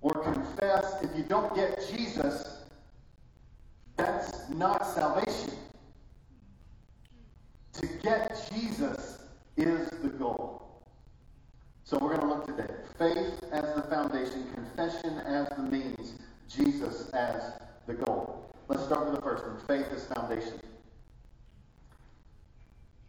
or 0.00 0.12
confess. 0.22 1.02
If 1.02 1.16
you 1.16 1.24
don't 1.24 1.54
get 1.54 1.78
Jesus, 1.90 2.62
that's 3.96 4.48
not 4.50 4.86
salvation. 4.86 5.52
To 7.74 7.86
get 8.02 8.50
Jesus 8.52 9.22
is 9.56 9.88
the 10.02 10.08
goal. 10.08 10.82
So 11.84 11.98
we're 11.98 12.16
going 12.16 12.20
to 12.20 12.26
look 12.26 12.46
today. 12.46 12.74
Faith 12.98 13.44
as 13.52 13.74
the 13.74 13.82
foundation, 13.82 14.46
confession 14.52 15.18
as 15.20 15.48
the 15.56 15.62
means, 15.62 16.14
Jesus 16.48 17.10
as 17.10 17.54
the 17.86 17.94
goal. 17.94 18.54
Let's 18.68 18.84
start 18.84 19.06
with 19.06 19.16
the 19.16 19.22
first 19.22 19.46
one 19.46 19.58
faith 19.66 19.86
as 19.92 20.04
foundation. 20.06 20.60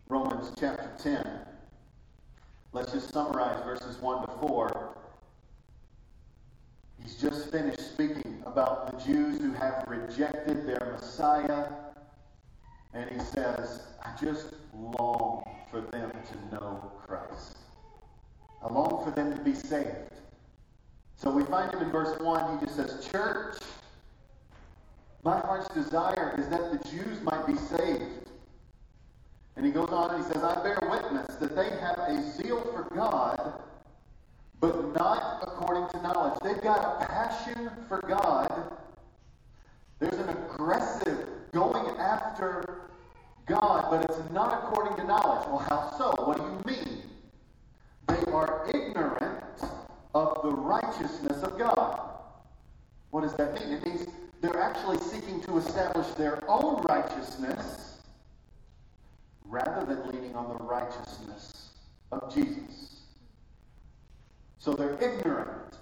Romans 0.08 0.52
chapter 0.60 0.90
10. 0.98 1.28
Let's 2.72 2.92
just 2.92 3.12
summarize 3.12 3.64
verses 3.64 4.02
1 4.02 4.28
to 4.28 4.34
4. 4.48 4.98
He's 7.10 7.18
just 7.20 7.52
finished 7.52 7.94
speaking 7.94 8.44
about 8.46 8.92
the 8.92 9.04
Jews 9.04 9.40
who 9.40 9.52
have 9.54 9.84
rejected 9.88 10.68
their 10.68 10.96
Messiah. 10.96 11.66
And 12.94 13.10
he 13.10 13.20
says, 13.20 13.82
I 14.04 14.14
just 14.22 14.54
long 14.76 15.44
for 15.72 15.82
them 15.82 16.12
to 16.12 16.56
know 16.56 16.92
Christ. 17.04 17.58
I 18.62 18.72
long 18.72 19.04
for 19.04 19.10
them 19.10 19.36
to 19.36 19.42
be 19.42 19.56
saved. 19.56 20.12
So 21.16 21.32
we 21.32 21.44
find 21.46 21.74
him 21.74 21.82
in 21.82 21.90
verse 21.90 22.20
1. 22.20 22.60
He 22.60 22.66
just 22.66 22.78
says, 22.78 23.08
Church, 23.12 23.58
my 25.24 25.40
heart's 25.40 25.74
desire 25.74 26.36
is 26.38 26.48
that 26.50 26.72
the 26.72 26.90
Jews 26.90 27.22
might 27.24 27.48
be 27.48 27.56
saved. 27.56 28.30
And 29.56 29.66
he 29.66 29.72
goes 29.72 29.90
on 29.90 30.14
and 30.14 30.24
he 30.24 30.32
says, 30.32 30.44
I 30.44 30.62
bear 30.62 30.78
witness 30.92 31.36
that 31.38 31.56
they 31.56 31.70
have 31.80 31.98
a 31.98 32.32
zeal 32.34 32.62
for 32.62 32.88
God, 32.96 33.49
but 34.60 34.94
not 34.96 35.40
according 35.42 35.88
to 35.90 36.02
knowledge. 36.02 36.40
They've 36.44 36.62
got 36.62 37.02
a 37.02 37.06
passion 37.06 37.70
for 37.88 38.02
God. 38.02 38.74
There's 40.00 40.20
an 40.20 40.30
aggressive 40.30 41.28
going 41.52 41.98
after 41.98 42.90
God, 43.46 43.88
but 43.90 44.04
it's 44.06 44.32
not 44.32 44.64
according 44.64 44.98
to 44.98 45.04
knowledge. 45.04 45.48
Well, 45.48 45.66
how 45.70 45.98
so? 45.98 46.14
What 46.26 46.38
do 46.38 46.44
you 46.44 46.76
mean? 46.78 47.04
They 48.08 48.32
are 48.32 48.68
ignorant 48.70 49.64
of 50.14 50.42
the 50.44 50.52
righteousness 50.52 51.44
of 51.44 51.58
God. 51.58 52.02
What 53.12 53.22
does 53.22 53.34
that 53.36 53.54
mean? 53.54 53.74
It 53.74 53.86
means 53.86 54.08
they're 54.42 54.62
actually 54.62 55.00
seeking 55.00 55.42
to 55.42 55.58
establish 55.58 56.08
their 56.16 56.44
own 56.50 56.82
righteousness 56.84 57.98
rather 59.46 59.86
than 59.86 60.08
leaning 60.12 60.36
on 60.36 60.48
the 60.58 60.64
righteousness 60.64 61.72
of 62.12 62.34
Jesus. 62.34 62.89
So 64.60 64.74
they're 64.74 65.02
ignorant. 65.02 65.78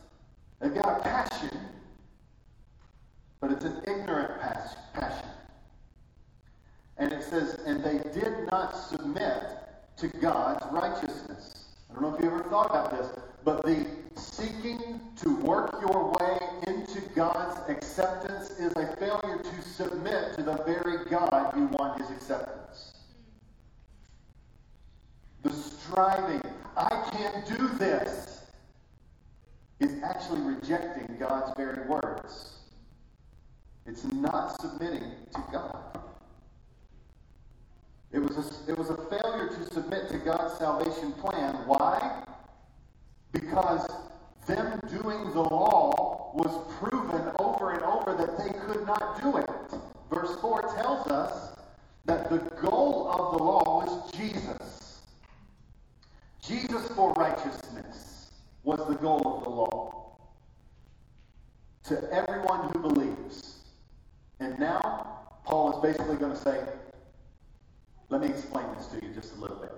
They've 0.60 0.74
got 0.74 1.00
a 1.00 1.04
passion, 1.04 1.60
but 3.42 3.52
it's 3.52 3.66
an 3.66 3.82
ignorant 3.88 4.40
passion. 4.94 5.28
And 6.98 7.12
it 7.12 7.24
says, 7.24 7.60
and 7.66 7.84
they 7.84 7.98
did 8.12 8.48
not 8.52 8.76
submit 8.76 9.44
to 9.98 10.08
God's 10.08 10.66
righteousness. 10.72 11.66
I 11.90 11.94
don't 11.94 12.04
know 12.04 12.16
if 12.16 12.22
you 12.22 12.28
ever 12.28 12.44
thought 12.44 12.70
about 12.70 12.92
this, 12.92 13.08
but 13.44 13.64
the 13.66 13.86
seeking 14.16 15.00
to 15.18 15.36
work 15.38 15.78
your 15.82 16.12
way 16.20 16.38
into 16.68 17.02
God's 17.16 17.58
acceptance 17.70 18.52
is 18.52 18.72
a 18.76 18.96
failure 18.98 19.42
to 19.44 19.62
submit 19.62 20.36
to 20.36 20.44
the 20.44 20.58
very 20.66 21.06
God 21.10 21.56
you 21.56 21.66
want 21.68 22.02
his 22.02 22.10
acceptance. 22.12 22.94
The 25.44 25.52
striving, 25.52 26.42
I 26.76 27.10
can't 27.12 27.48
do 27.48 27.68
this, 27.80 28.37
is 29.80 30.02
actually 30.04 30.42
rejecting 30.42 31.18
God's 31.20 31.54
very 31.56 31.88
words. 31.88 32.56
It's 33.86 34.04
not 34.06 34.60
submitting 34.60 35.12
to 35.34 35.44
God. 35.52 36.00
It 38.12 38.20
was, 38.20 38.38
a, 38.38 38.72
it 38.72 38.78
was 38.78 38.90
a 38.90 38.98
failure 38.98 39.50
to 39.50 39.74
submit 39.74 40.10
to 40.10 40.18
God's 40.18 40.58
salvation 40.58 41.12
plan. 41.14 41.56
Why? 41.66 42.24
Because 43.32 43.88
them 44.48 44.80
doing 44.90 45.32
the 45.34 45.42
law 45.42 46.32
was 46.34 46.74
proven 46.80 47.32
over 47.40 47.74
and 47.74 47.84
over 47.84 48.14
that 48.16 48.38
they 48.38 48.58
could 48.60 48.86
not 48.88 49.22
do 49.22 49.38
it. 49.38 49.80
Verse 50.10 50.40
4 50.40 50.62
tells 50.76 51.08
us 51.08 51.58
that 52.06 52.30
the 52.30 52.38
goal 52.62 53.10
of 53.12 53.38
the 53.38 53.44
law 53.44 53.86
was 53.86 54.12
Jesus. 54.12 55.02
Jesus 56.42 56.88
for 56.90 57.12
righteousness 57.14 57.67
the 58.88 58.96
goal 58.96 59.38
of 59.38 59.44
the 59.44 59.50
law. 59.50 60.18
To 61.86 62.14
everyone 62.14 62.70
who 62.70 62.80
believes. 62.80 63.60
And 64.40 64.58
now, 64.60 65.40
Paul 65.46 65.74
is 65.74 65.82
basically 65.82 66.18
going 66.18 66.34
to 66.34 66.38
say, 66.38 66.62
let 68.10 68.22
me 68.22 68.28
explain 68.28 68.66
this 68.78 68.88
to 68.88 68.96
you 69.06 69.14
just 69.14 69.36
a 69.36 69.40
little 69.40 69.58
bit. 69.58 69.72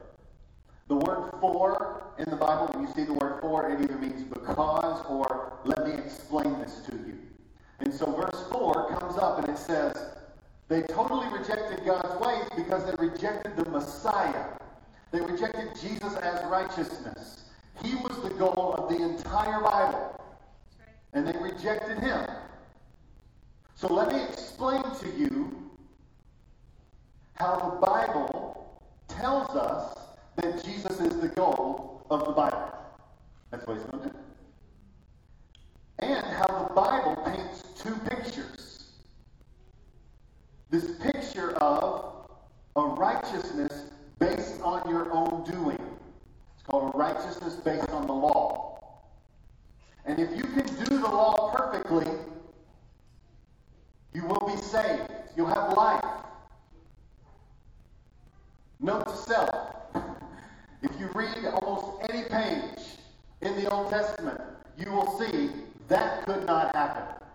The 0.87 0.95
word 0.95 1.31
for 1.39 2.13
in 2.17 2.29
the 2.29 2.35
Bible, 2.35 2.67
when 2.73 2.87
you 2.87 2.93
see 2.93 3.03
the 3.03 3.13
word 3.13 3.39
for, 3.41 3.69
it 3.69 3.81
either 3.81 3.97
means 3.97 4.23
because 4.23 5.05
or 5.07 5.59
let 5.63 5.85
me 5.85 5.93
explain 5.93 6.59
this 6.59 6.81
to 6.87 6.95
you. 6.95 7.17
And 7.79 7.93
so 7.93 8.11
verse 8.11 8.45
4 8.51 8.97
comes 8.99 9.17
up 9.17 9.39
and 9.39 9.49
it 9.49 9.57
says, 9.57 9.95
they 10.67 10.81
totally 10.83 11.27
rejected 11.29 11.85
God's 11.85 12.19
ways 12.19 12.47
because 12.55 12.85
they 12.85 12.95
rejected 13.03 13.55
the 13.55 13.69
Messiah. 13.69 14.45
They 15.11 15.21
rejected 15.21 15.69
Jesus 15.81 16.15
as 16.17 16.43
righteousness. 16.45 17.45
He 17.83 17.95
was 17.95 18.08
goal 18.39 18.74
of 18.77 18.89
the 18.89 19.03
entire 19.03 19.62
Bible. 19.62 20.19
And 21.13 21.27
they 21.27 21.38
rejected 21.39 22.00
him. 22.00 22.25
So 23.75 23.93
let 23.93 24.12
me 24.13 24.24
explain 24.24 24.81
to 24.81 25.10
you 25.17 25.69
how 27.36 27.55
the 27.58 27.86
Bible 27.86 28.81
tells 29.08 29.50
us 29.55 29.98
that 30.38 30.63
Jesus 30.63 31.00
is 31.01 31.19
the 31.19 31.27
goal 31.29 32.05
of 32.10 32.25
the 32.25 32.31
Bible. 32.31 32.74
That's 33.51 33.65
what 33.67 33.77
he's 33.77 33.86
going 33.88 34.03
to 34.03 34.10
do. 34.10 34.15
And 36.00 36.25
how 36.25 36.67
the 36.67 36.74
Bible 36.74 37.22
paints 37.25 37.63
two 37.81 37.96
pictures. 38.10 38.86
This 40.69 40.91
picture 41.01 41.51
of 41.58 42.29
a 42.75 42.81
righteousness 42.81 43.86
based 44.19 44.62
on 44.62 44.89
your 44.89 45.12
own 45.12 45.43
doing. 45.43 45.79
Called 46.69 46.91
righteousness 46.93 47.55
based 47.55 47.89
on 47.89 48.05
the 48.05 48.13
law. 48.13 48.79
And 50.05 50.19
if 50.19 50.29
you 50.38 50.43
can 50.43 50.67
do 50.85 50.99
the 50.99 51.07
law 51.07 51.51
perfectly, 51.51 52.05
you 54.13 54.23
will 54.25 54.47
be 54.47 54.55
saved. 54.61 55.09
You'll 55.35 55.47
have 55.47 55.73
life. 55.75 56.03
Note 58.79 59.05
to 59.05 59.15
self. 59.15 59.49
If 60.81 60.91
you 60.97 61.09
read 61.13 61.43
almost 61.45 62.09
any 62.09 62.23
page 62.29 62.79
in 63.41 63.53
the 63.61 63.69
Old 63.69 63.89
Testament, 63.89 64.39
you 64.77 64.89
will 64.91 65.19
see 65.19 65.49
that 65.89 66.25
could 66.25 66.45
not 66.45 66.73
happen. 66.73 67.27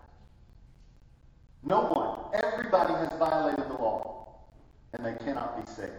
No 1.61 1.81
one, 1.81 2.41
everybody 2.43 2.93
has 2.93 3.09
violated 3.19 3.65
the 3.69 3.73
law, 3.73 4.39
and 4.93 5.05
they 5.05 5.13
cannot 5.23 5.63
be 5.63 5.71
saved 5.71 5.91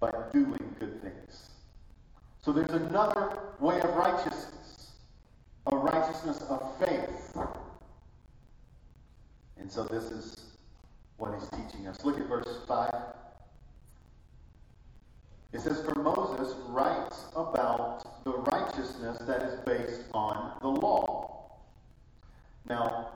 by 0.00 0.10
doing 0.32 0.74
good 0.80 1.00
things. 1.02 1.49
So 2.42 2.52
there's 2.52 2.70
another 2.70 3.38
way 3.58 3.80
of 3.80 3.94
righteousness, 3.94 4.92
a 5.66 5.76
righteousness 5.76 6.42
of 6.48 6.78
faith. 6.78 7.36
And 9.58 9.70
so 9.70 9.84
this 9.84 10.04
is 10.10 10.36
what 11.18 11.34
he's 11.38 11.48
teaching 11.50 11.86
us. 11.86 12.02
Look 12.04 12.18
at 12.18 12.26
verse 12.26 12.60
5. 12.66 12.94
It 15.52 15.60
says, 15.60 15.82
For 15.82 16.00
Moses 16.00 16.54
writes 16.68 17.26
about 17.36 18.24
the 18.24 18.32
righteousness 18.32 19.18
that 19.18 19.42
is 19.42 19.60
based 19.60 20.02
on 20.14 20.52
the 20.62 20.68
law. 20.68 21.58
Now, 22.68 23.08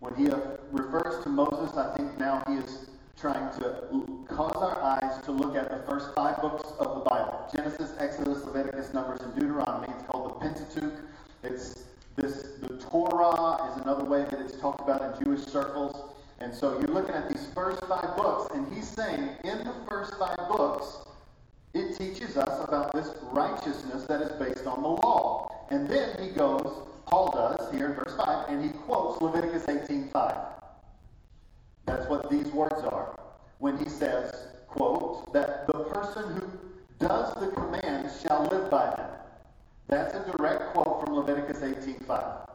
when 0.00 0.14
he 0.14 0.28
refers 0.72 1.22
to 1.22 1.28
Moses, 1.28 1.76
I 1.76 1.96
think 1.96 2.18
now 2.18 2.42
he 2.48 2.54
is 2.54 2.88
trying 3.18 3.50
to 3.58 4.24
cause 4.28 4.56
our 4.56 4.80
eyes 4.82 5.24
to 5.24 5.32
look 5.32 5.56
at 5.56 5.70
the 5.70 5.90
first 5.90 6.14
five 6.14 6.40
books 6.40 6.70
of 6.78 6.96
the 6.96 7.10
Bible 7.10 7.48
Genesis, 7.54 7.92
Exodus, 7.98 8.44
Leviticus, 8.44 8.92
Numbers, 8.92 9.20
and 9.20 9.34
Deuteronomy. 9.34 9.88
It's 9.88 10.06
called 10.06 10.34
the 10.34 10.40
Pentateuch. 10.40 11.00
It's 11.42 11.84
this 12.16 12.56
the 12.60 12.78
Torah 12.78 13.70
is 13.70 13.82
another 13.82 14.04
way 14.04 14.24
that 14.24 14.40
it's 14.40 14.58
talked 14.60 14.80
about 14.80 15.02
in 15.02 15.24
Jewish 15.24 15.46
circles. 15.46 16.12
And 16.40 16.54
so 16.54 16.78
you're 16.78 16.94
looking 16.94 17.14
at 17.14 17.28
these 17.28 17.46
first 17.54 17.82
five 17.86 18.16
books, 18.16 18.54
and 18.54 18.70
he's 18.72 18.88
saying 18.88 19.30
in 19.44 19.58
the 19.64 19.74
first 19.88 20.14
five 20.18 20.36
books, 20.36 20.98
it 21.72 21.96
teaches 21.96 22.36
us 22.36 22.64
about 22.68 22.92
this 22.92 23.10
righteousness 23.32 24.04
that 24.04 24.20
is 24.20 24.32
based 24.32 24.66
on 24.66 24.82
the 24.82 24.88
law. 24.88 25.66
And 25.70 25.88
then 25.88 26.16
he 26.22 26.28
goes, 26.28 26.86
Paul 27.06 27.30
does 27.30 27.72
here 27.72 27.86
in 27.86 27.94
verse 27.94 28.14
5, 28.16 28.48
and 28.48 28.62
he 28.62 28.70
quotes 28.70 29.20
Leviticus 29.22 29.64
18:5. 29.66 30.65
That's 31.86 32.08
what 32.08 32.28
these 32.28 32.48
words 32.48 32.82
are. 32.82 33.18
When 33.58 33.78
he 33.78 33.88
says, 33.88 34.48
quote, 34.68 35.32
that 35.32 35.66
the 35.66 35.84
person 35.84 36.34
who 36.34 36.50
does 36.98 37.32
the 37.34 37.48
commands 37.48 38.20
shall 38.20 38.44
live 38.46 38.70
by 38.70 38.94
them. 38.96 39.10
That's 39.88 40.14
a 40.14 40.36
direct 40.36 40.74
quote 40.74 41.04
from 41.04 41.14
Leviticus 41.14 41.62
18:5. 41.62 42.48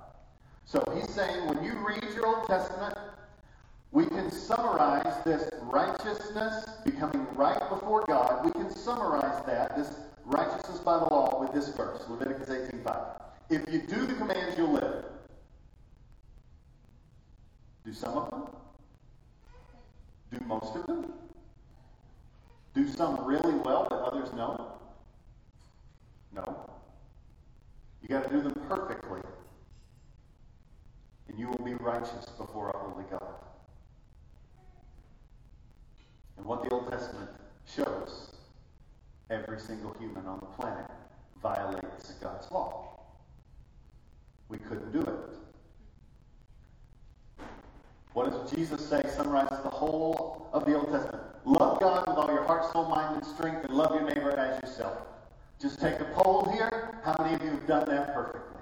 So 0.66 0.84
he's 0.94 1.10
saying 1.10 1.48
when 1.48 1.64
you 1.64 1.74
read 1.86 2.04
your 2.14 2.28
Old 2.28 2.48
Testament, 2.48 2.98
we 3.92 4.06
can 4.06 4.32
summarize 4.32 5.24
this 5.26 5.50
righteousness, 5.64 6.66
becoming 6.86 7.26
right 7.36 7.60
before 7.70 8.04
God, 8.08 8.46
we 8.46 8.52
can 8.52 8.70
summarize 8.74 9.44
that, 9.46 9.76
this 9.76 10.00
righteousness 10.26 10.80
by 10.80 11.00
the 11.00 11.06
law, 11.06 11.42
with 11.42 11.54
this 11.54 11.70
verse, 11.76 12.04
Leviticus 12.10 12.50
18:5. 12.50 13.22
If 13.50 13.72
you 13.72 13.82
do 13.82 14.06
the 14.06 14.14
commands, 14.14 14.58
you'll 14.58 14.74
live. 14.74 15.06
Do 17.86 17.94
some 17.94 18.18
of 18.18 18.30
them? 18.30 18.61
Do 20.32 20.40
most 20.46 20.76
of 20.76 20.86
them? 20.88 21.12
Do 22.74 22.88
some 22.88 23.26
really 23.26 23.56
well 23.56 23.88
that 23.90 23.98
others 23.98 24.30
don't? 24.30 24.62
No. 26.34 26.70
You 28.02 28.08
got 28.08 28.24
to 28.24 28.30
do 28.30 28.42
them 28.42 28.54
perfectly. 28.70 29.20
And 31.28 31.38
you 31.38 31.50
will 31.50 31.66
be 31.66 31.74
righteous 31.74 32.26
before 32.38 32.70
a 32.70 32.78
holy 32.78 33.04
God. 33.12 33.36
And 36.38 36.46
what 36.46 36.64
the 36.64 36.70
Old 36.70 36.90
Testament 36.90 37.30
shows, 37.66 38.36
every 39.30 39.60
single 39.60 39.96
human 40.00 40.26
on 40.26 40.40
the 40.40 40.46
planet 40.46 40.90
violates 41.42 42.14
God's 42.22 42.50
law. 42.52 43.00
We 44.50 44.58
couldn't 44.58 44.92
do 44.92 45.02
it. 45.02 45.51
What 48.14 48.30
does 48.30 48.52
Jesus 48.52 48.88
say 48.88 49.02
summarizes 49.16 49.64
the 49.64 49.70
whole 49.70 50.50
of 50.52 50.66
the 50.66 50.76
Old 50.76 50.92
Testament? 50.92 51.24
Love 51.46 51.80
God 51.80 52.06
with 52.08 52.18
all 52.18 52.28
your 52.28 52.44
heart, 52.44 52.72
soul, 52.72 52.90
mind, 52.90 53.16
and 53.16 53.26
strength, 53.26 53.64
and 53.64 53.74
love 53.74 53.96
your 53.96 54.04
neighbor 54.04 54.32
as 54.32 54.62
yourself. 54.62 54.98
Just 55.62 55.80
take 55.80 56.00
a 56.00 56.06
poll 56.16 56.52
here. 56.52 57.00
How 57.04 57.16
many 57.20 57.36
of 57.36 57.42
you 57.42 57.52
have 57.52 57.68
done 57.68 57.88
that 57.88 58.14
perfectly? 58.14 58.62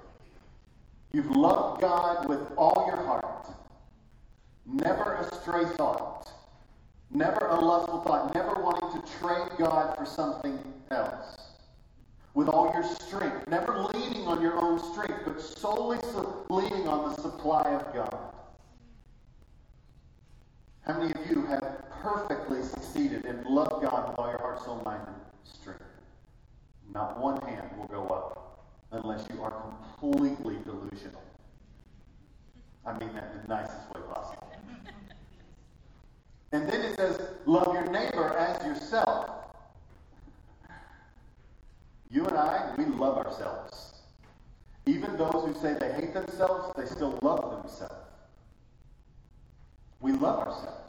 You've 1.12 1.30
loved 1.34 1.80
God 1.80 2.28
with 2.28 2.40
all 2.56 2.84
your 2.86 3.04
heart. 3.04 3.48
Never 4.66 5.14
a 5.14 5.34
stray 5.34 5.64
thought. 5.76 6.30
Never 7.10 7.46
a 7.48 7.60
lustful 7.60 8.02
thought. 8.02 8.32
Never 8.34 8.54
wanting 8.62 9.02
to 9.02 9.08
trade 9.18 9.50
God 9.58 9.96
for 9.96 10.06
something 10.06 10.58
else. 10.92 11.40
With 12.34 12.48
all 12.48 12.72
your 12.72 12.84
strength. 12.84 13.48
Never 13.48 13.88
leaning 13.92 14.28
on 14.28 14.40
your 14.40 14.62
own 14.62 14.78
strength, 14.92 15.22
but 15.24 15.40
solely 15.40 15.98
leaning 16.48 16.86
on 16.86 17.10
the 17.10 17.20
supply 17.20 17.62
of 17.62 17.92
God. 17.92 18.32
How 20.90 20.98
many 20.98 21.12
of 21.12 21.30
you 21.30 21.46
have 21.46 21.88
perfectly 22.02 22.64
succeeded 22.64 23.24
and 23.24 23.46
loved 23.46 23.80
God 23.80 24.08
with 24.08 24.18
all 24.18 24.28
your 24.28 24.40
heart, 24.40 24.60
soul, 24.64 24.82
mind, 24.84 25.02
and 25.06 25.14
strength? 25.44 25.84
Not 26.92 27.20
one 27.20 27.40
hand 27.42 27.70
will 27.78 27.86
go 27.86 28.08
up 28.08 28.66
unless 28.90 29.24
you 29.32 29.40
are 29.40 29.52
completely 29.92 30.56
delusional. 30.64 31.22
I 32.84 32.98
mean 32.98 33.14
that 33.14 33.30
in 33.36 33.42
the 33.42 33.54
nicest 33.54 33.94
way 33.94 34.00
possible. 34.12 34.52
And 36.50 36.68
then 36.68 36.80
it 36.80 36.96
says, 36.96 37.20
love 37.46 37.72
your 37.72 37.88
neighbor 37.92 38.36
as 38.36 38.66
yourself. 38.66 39.30
You 42.10 42.26
and 42.26 42.36
I, 42.36 42.74
we 42.76 42.86
love 42.86 43.16
ourselves. 43.16 43.94
Even 44.86 45.16
those 45.16 45.44
who 45.46 45.54
say 45.62 45.76
they 45.78 45.92
hate 45.92 46.14
themselves, 46.14 46.72
they 46.76 46.86
still 46.86 47.16
love 47.22 47.62
themselves. 47.62 47.94
We 50.00 50.10
love 50.10 50.40
ourselves. 50.40 50.79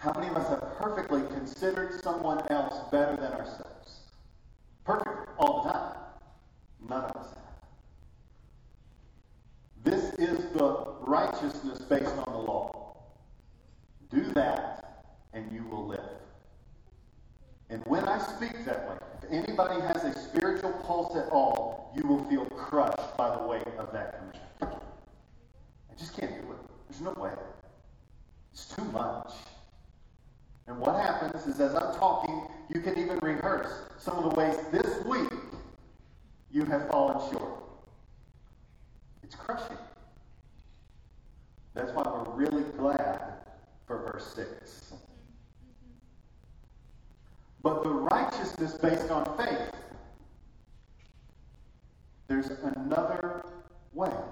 How 0.00 0.14
many 0.14 0.28
of 0.28 0.36
us 0.38 0.48
have 0.48 0.78
perfectly 0.78 1.20
considered 1.34 2.00
someone 2.02 2.40
else 2.48 2.88
better 2.90 3.16
than 3.16 3.32
ourselves? 3.34 4.00
Perfect 4.82 5.28
all 5.38 5.62
the 5.62 5.72
time. 5.72 5.96
None 6.88 7.04
of 7.04 7.16
us 7.16 7.26
have. 7.34 7.44
This 9.84 10.14
is 10.14 10.38
the 10.54 10.86
righteousness 11.00 11.80
based 11.82 12.16
on 12.16 12.32
the 12.32 12.38
law. 12.38 12.96
Do 14.10 14.22
that, 14.32 15.04
and 15.34 15.52
you 15.52 15.64
will 15.64 15.86
live. 15.86 16.00
And 17.68 17.82
when 17.84 18.08
I 18.08 18.18
speak 18.20 18.64
that 18.64 18.88
way, 18.88 18.96
if 19.22 19.30
anybody 19.30 19.82
has 19.82 20.02
a 20.02 20.18
spiritual 20.18 20.72
pulse 20.82 21.14
at 21.14 21.28
all, 21.28 21.92
you 21.94 22.08
will 22.08 22.24
feel 22.24 22.46
crushed 22.46 23.18
by 23.18 23.36
the 23.36 23.42
weight 23.46 23.68
of 23.78 23.92
that 23.92 24.18
command. 24.18 24.80
I 25.92 25.94
just 25.98 26.16
can't 26.18 26.32
do 26.40 26.52
it. 26.52 26.58
There's 26.88 27.02
no 27.02 27.12
way. 27.20 27.32
It's 28.54 28.64
too 28.64 28.84
much. 28.84 29.34
And 30.70 30.78
what 30.78 30.94
happens 30.94 31.46
is, 31.48 31.58
as 31.58 31.74
I'm 31.74 31.96
talking, 31.96 32.46
you 32.68 32.80
can 32.80 32.96
even 32.96 33.18
rehearse 33.18 33.72
some 33.98 34.16
of 34.18 34.30
the 34.30 34.40
ways 34.40 34.56
this 34.70 35.04
week 35.04 35.32
you 36.52 36.64
have 36.64 36.88
fallen 36.88 37.18
short. 37.32 37.64
It's 39.24 39.34
crushing. 39.34 39.76
That's 41.74 41.90
why 41.90 42.04
we're 42.04 42.36
really 42.36 42.62
glad 42.78 43.20
for 43.84 43.98
verse 44.12 44.32
6. 44.36 44.92
But 47.64 47.82
the 47.82 47.90
righteousness 47.90 48.74
based 48.74 49.10
on 49.10 49.24
faith, 49.36 49.72
there's 52.28 52.50
another 52.76 53.44
way. 53.92 54.06
Amen. 54.06 54.24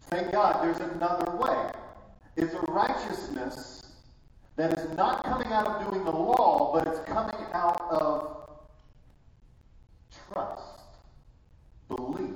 Thank 0.00 0.32
God 0.32 0.64
there's 0.64 0.80
another 0.92 1.36
way. 1.36 1.72
It's 2.36 2.54
a 2.54 2.72
righteousness 2.72 3.85
that 4.56 4.72
is 4.78 4.96
not 4.96 5.24
coming 5.24 5.48
out 5.48 5.66
of 5.66 5.90
doing 5.90 6.04
the 6.04 6.10
law, 6.10 6.72
but 6.72 6.86
it's 6.86 7.00
coming 7.08 7.36
out 7.52 7.80
of 7.90 8.48
trust, 10.32 10.62
belief. 11.88 12.34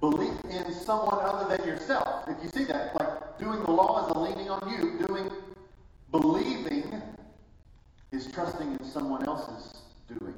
Belief 0.00 0.34
in 0.50 0.72
someone 0.72 1.18
other 1.20 1.56
than 1.56 1.66
yourself. 1.66 2.24
If 2.28 2.42
you 2.42 2.48
see 2.48 2.64
that, 2.64 2.96
like 2.96 3.38
doing 3.38 3.62
the 3.62 3.70
law 3.70 4.06
is 4.06 4.16
a 4.16 4.18
leaning 4.18 4.50
on 4.50 4.68
you, 4.68 5.06
doing 5.06 5.30
believing 6.10 7.02
is 8.10 8.30
trusting 8.32 8.72
in 8.72 8.84
someone 8.84 9.24
else's 9.26 9.82
doing. 10.08 10.34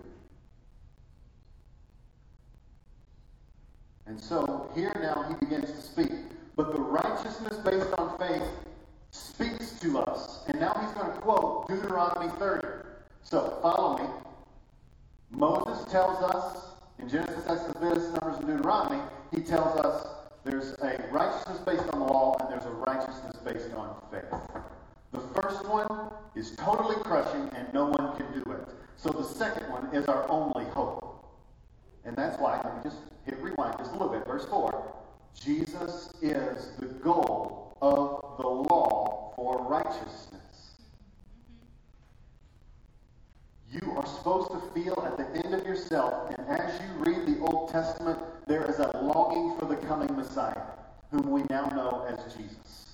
And 4.07 4.21
so 4.21 4.71
here 4.75 4.93
now 5.01 5.27
he 5.29 5.45
begins 5.45 5.71
to 5.73 5.81
speak. 5.81 6.13
But 6.57 6.73
the 6.73 6.81
righteousness 6.81 7.57
based 7.65 7.93
on 7.99 8.19
faith 8.19 8.49
speaks 9.11 9.73
to 9.81 9.99
us. 9.99 10.45
And 10.47 10.61
now 10.61 10.74
he's 10.85 10.95
going 10.95 11.13
to 11.13 11.19
quote 11.21 11.69
Deuteronomy 11.69 12.31
30. 12.39 12.67
So 13.23 13.59
follow 13.63 13.99
me. 13.99 14.05
Moses 15.31 15.91
tells 15.91 16.23
us 16.23 16.65
in 16.99 17.09
Genesis, 17.09 17.45
Exodus, 17.49 18.13
Numbers, 18.13 18.39
and 18.39 18.47
Deuteronomy, 18.47 19.03
he 19.35 19.41
tells 19.41 19.79
us 19.81 20.07
there's 20.45 20.73
a 20.83 21.03
righteousness 21.11 21.59
based 21.59 21.89
on 21.93 22.01
the 22.01 22.05
law 22.05 22.37
and 22.41 22.51
there's 22.51 22.67
a 22.67 22.71
righteousness 22.71 23.37
based 23.45 23.73
on 23.75 23.97
faith. 24.11 24.41
The 25.13 25.21
first 25.41 25.67
one 25.69 26.11
is 26.35 26.55
totally 26.57 26.97
crushing 26.97 27.49
and 27.55 27.73
no 27.73 27.87
one 27.87 28.17
can 28.17 28.27
do 28.33 28.53
it. 28.53 28.69
So 28.97 29.11
the 29.11 29.25
second 29.25 29.71
one 29.71 29.95
is 29.95 30.07
our 30.07 30.29
only 30.29 30.65
hope. 30.67 31.25
And 32.05 32.15
that's 32.15 32.39
why, 32.39 32.61
let 32.63 32.77
me 32.77 32.83
just 32.83 32.99
hit 33.25 33.39
rewind 33.39 33.79
just 33.79 33.91
a 33.91 33.95
little 33.95 34.11
bit. 34.11 34.27
Verse 34.27 34.45
4 34.47 34.93
Jesus 35.43 36.13
is 36.23 36.73
the 36.79 36.87
goal 36.87 37.77
of 37.81 38.37
the 38.39 38.47
law 38.47 39.33
for 39.35 39.67
righteousness. 39.69 40.44
You 43.75 43.93
are 43.97 44.07
supposed 44.07 44.53
to 44.53 44.61
feel 44.73 45.03
at 45.05 45.17
the 45.17 45.45
end 45.45 45.53
of 45.53 45.67
yourself, 45.67 46.33
and 46.39 46.47
as 46.49 46.81
you 46.81 46.87
read 47.05 47.27
the 47.27 47.41
Old 47.41 47.71
Testament, 47.71 48.21
there 48.47 48.71
is 48.71 48.79
a 48.79 48.97
longing 49.03 49.59
for 49.59 49.65
the 49.65 49.75
coming 49.89 50.15
Messiah, 50.15 50.63
whom 51.11 51.29
we 51.29 51.43
now 51.51 51.67
know 51.71 52.07
as 52.09 52.35
Jesus. 52.35 52.93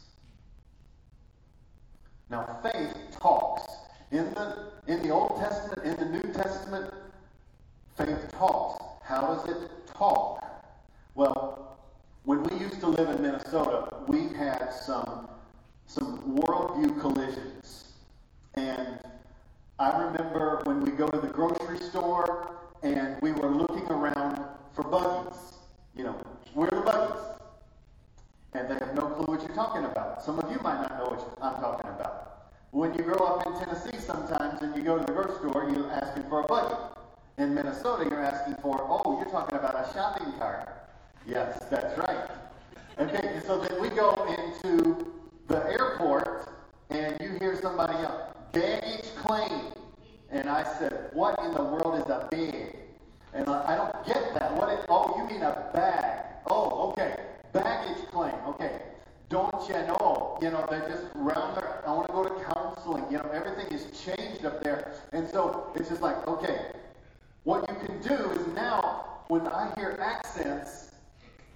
Now, 2.31 2.61
faith 2.63 2.95
talks. 3.21 3.71
In 4.11 4.33
the, 4.33 4.71
in 4.87 5.03
the 5.03 5.11
Old 5.11 5.39
Testament, 5.39 5.87
in 5.87 5.97
the 5.97 6.19
New 6.19 6.33
Testament, 6.33 6.95
faith 7.99 8.33
talks. 8.33 8.83
How 9.05 9.21
does 9.21 9.49
it 9.51 9.71
talk? 9.87 10.43
Well, 11.15 11.77
when 12.25 12.43
we 12.45 12.59
used 12.59 12.81
to 12.81 12.87
live 12.87 13.11
in 13.11 13.21
Minnesota, 13.21 13.97
we 14.09 14.29
had 14.29 14.73
some, 14.73 15.29
some 15.87 16.39
worldview 16.39 16.99
collisions. 17.01 17.93
And 18.55 18.99
I 19.81 19.99
remember 19.99 20.61
when 20.65 20.83
we 20.83 20.91
go 20.91 21.09
to 21.09 21.19
the 21.19 21.29
grocery 21.29 21.79
store 21.79 22.55
and 22.83 23.17
we 23.23 23.33
were 23.33 23.49
looking 23.49 23.87
around 23.87 24.39
for 24.75 24.83
buggies. 24.83 25.55
You 25.97 26.05
know, 26.05 26.17
where 26.53 26.69
are 26.69 26.81
the 26.81 26.83
buggies? 26.83 27.23
And 28.53 28.69
they 28.69 28.75
have 28.75 28.95
no 28.95 29.07
clue 29.07 29.25
what 29.25 29.41
you're 29.41 29.57
talking 29.57 29.87
about. 29.87 30.23
Some 30.23 30.39
of 30.39 30.53
you 30.53 30.59
might 30.63 30.83
not 30.83 30.99
know 30.99 31.17
what 31.17 31.39
I'm 31.41 31.59
talking 31.63 31.89
about. 31.93 32.51
When 32.73 32.93
you 32.93 33.05
grow 33.05 33.27
up 33.27 33.47
in 33.47 33.59
Tennessee 33.59 33.97
sometimes 33.99 34.61
and 34.61 34.77
you 34.77 34.83
go 34.83 34.99
to 34.99 35.05
the 35.07 35.13
grocery 35.15 35.49
store, 35.49 35.71
you're 35.75 35.91
asking 35.91 36.25
for 36.25 36.43
a 36.43 36.47
buggy. 36.47 36.75
In 37.39 37.55
Minnesota, 37.55 38.07
you're 38.11 38.23
asking 38.23 38.57
for, 38.57 38.87
oh, 38.87 39.17
you're 39.17 39.31
talking 39.31 39.57
about 39.57 39.77
a 39.77 39.91
shopping 39.95 40.31
cart. 40.39 40.69
Yes, 41.27 41.59
that's 41.71 41.97
right. 41.97 42.29
Okay, 42.99 43.41
so 43.47 43.59
then 43.59 43.81
we 43.81 43.89
go 43.89 44.27
into 44.29 45.11
the 45.49 45.65
airport 45.71 46.51
and 46.91 47.19
you 47.19 47.31
hear 47.39 47.59
somebody 47.63 47.95
else, 47.95 48.35
baggage 48.53 49.15
claim. 49.17 49.73
And 50.31 50.49
I 50.49 50.63
said, 50.79 51.11
what 51.13 51.39
in 51.41 51.53
the 51.53 51.63
world 51.63 52.01
is 52.01 52.07
a 52.07 52.29
bag? 52.31 52.77
And 53.33 53.49
I, 53.49 53.75
I 53.75 53.77
don't 53.77 54.07
get 54.07 54.35
that. 54.39 54.55
What? 54.55 54.85
Oh, 54.89 55.15
you 55.17 55.25
mean 55.25 55.43
a 55.43 55.71
bag? 55.73 56.25
Oh, 56.47 56.91
okay. 56.91 57.17
Baggage 57.53 58.07
claim. 58.11 58.35
Okay. 58.47 58.83
Don't 59.29 59.69
you 59.69 59.75
know? 59.75 60.39
You 60.43 60.51
know, 60.51 60.67
they're 60.69 60.89
just 60.89 61.05
round 61.15 61.57
there. 61.57 61.83
I 61.87 61.93
want 61.93 62.07
to 62.09 62.13
go 62.13 62.25
to 62.25 62.45
counseling. 62.55 63.05
You 63.11 63.19
know, 63.19 63.31
everything 63.33 63.73
is 63.73 63.87
changed 64.05 64.45
up 64.45 64.63
there. 64.63 64.93
And 65.13 65.29
so 65.29 65.73
it's 65.77 65.89
just 65.89 66.03
like, 66.03 66.27
okay, 66.27 66.73
what 67.45 67.69
you 67.69 67.75
can 67.87 68.03
do 68.03 68.31
is 68.31 68.47
now, 68.49 69.23
when 69.29 69.47
I 69.47 69.73
hear 69.77 69.97
accents, 70.01 70.93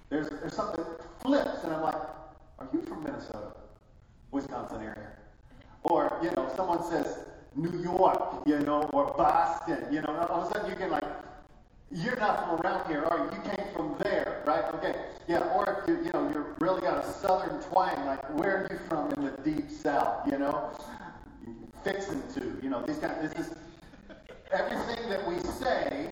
there's, 0.09 0.29
there's 0.29 0.55
something 0.55 0.85
flips, 1.21 1.63
and 1.63 1.73
I'm 1.73 1.81
like, 1.81 1.95
are 1.95 2.67
you 2.71 2.81
from 2.83 3.03
Minnesota? 3.03 3.51
Wisconsin 4.31 4.81
area? 4.81 5.11
Or, 5.85 6.19
you 6.23 6.31
know, 6.31 6.51
someone 6.55 6.83
says 6.83 7.19
New 7.55 7.79
York, 7.79 8.43
you 8.45 8.59
know, 8.59 8.83
or 8.93 9.13
Boston, 9.17 9.85
you 9.91 10.01
know, 10.01 10.27
all 10.29 10.41
of 10.41 10.51
a 10.51 10.53
sudden 10.53 10.69
you 10.69 10.75
can 10.75 10.89
like, 10.89 11.03
you're 11.91 12.15
not 12.17 12.43
from 12.43 12.59
around 12.59 12.87
here, 12.87 13.03
are 13.05 13.17
you? 13.17 13.37
You 13.37 13.55
came 13.55 13.67
from 13.73 13.95
there, 14.03 14.43
right? 14.45 14.65
Okay, 14.73 14.95
yeah. 15.27 15.39
Or 15.55 15.81
if 15.81 15.87
you, 15.87 16.03
you 16.03 16.11
know, 16.11 16.29
you're 16.33 16.55
really 16.59 16.81
got 16.81 17.05
a 17.05 17.07
southern 17.07 17.61
twang, 17.61 18.05
like 18.05 18.23
where 18.37 18.57
are 18.57 18.67
you 18.71 18.79
from 18.89 19.11
in 19.13 19.25
the 19.25 19.31
deep 19.43 19.69
south? 19.69 20.29
You 20.29 20.39
know, 20.39 20.71
fixing 21.83 22.21
to, 22.33 22.59
you 22.61 22.69
know, 22.69 22.81
these 22.85 22.97
kind. 22.97 23.13
Of, 23.13 23.33
this 23.33 23.47
is 23.47 23.53
everything 24.51 25.09
that 25.09 25.27
we 25.27 25.39
say 25.39 26.11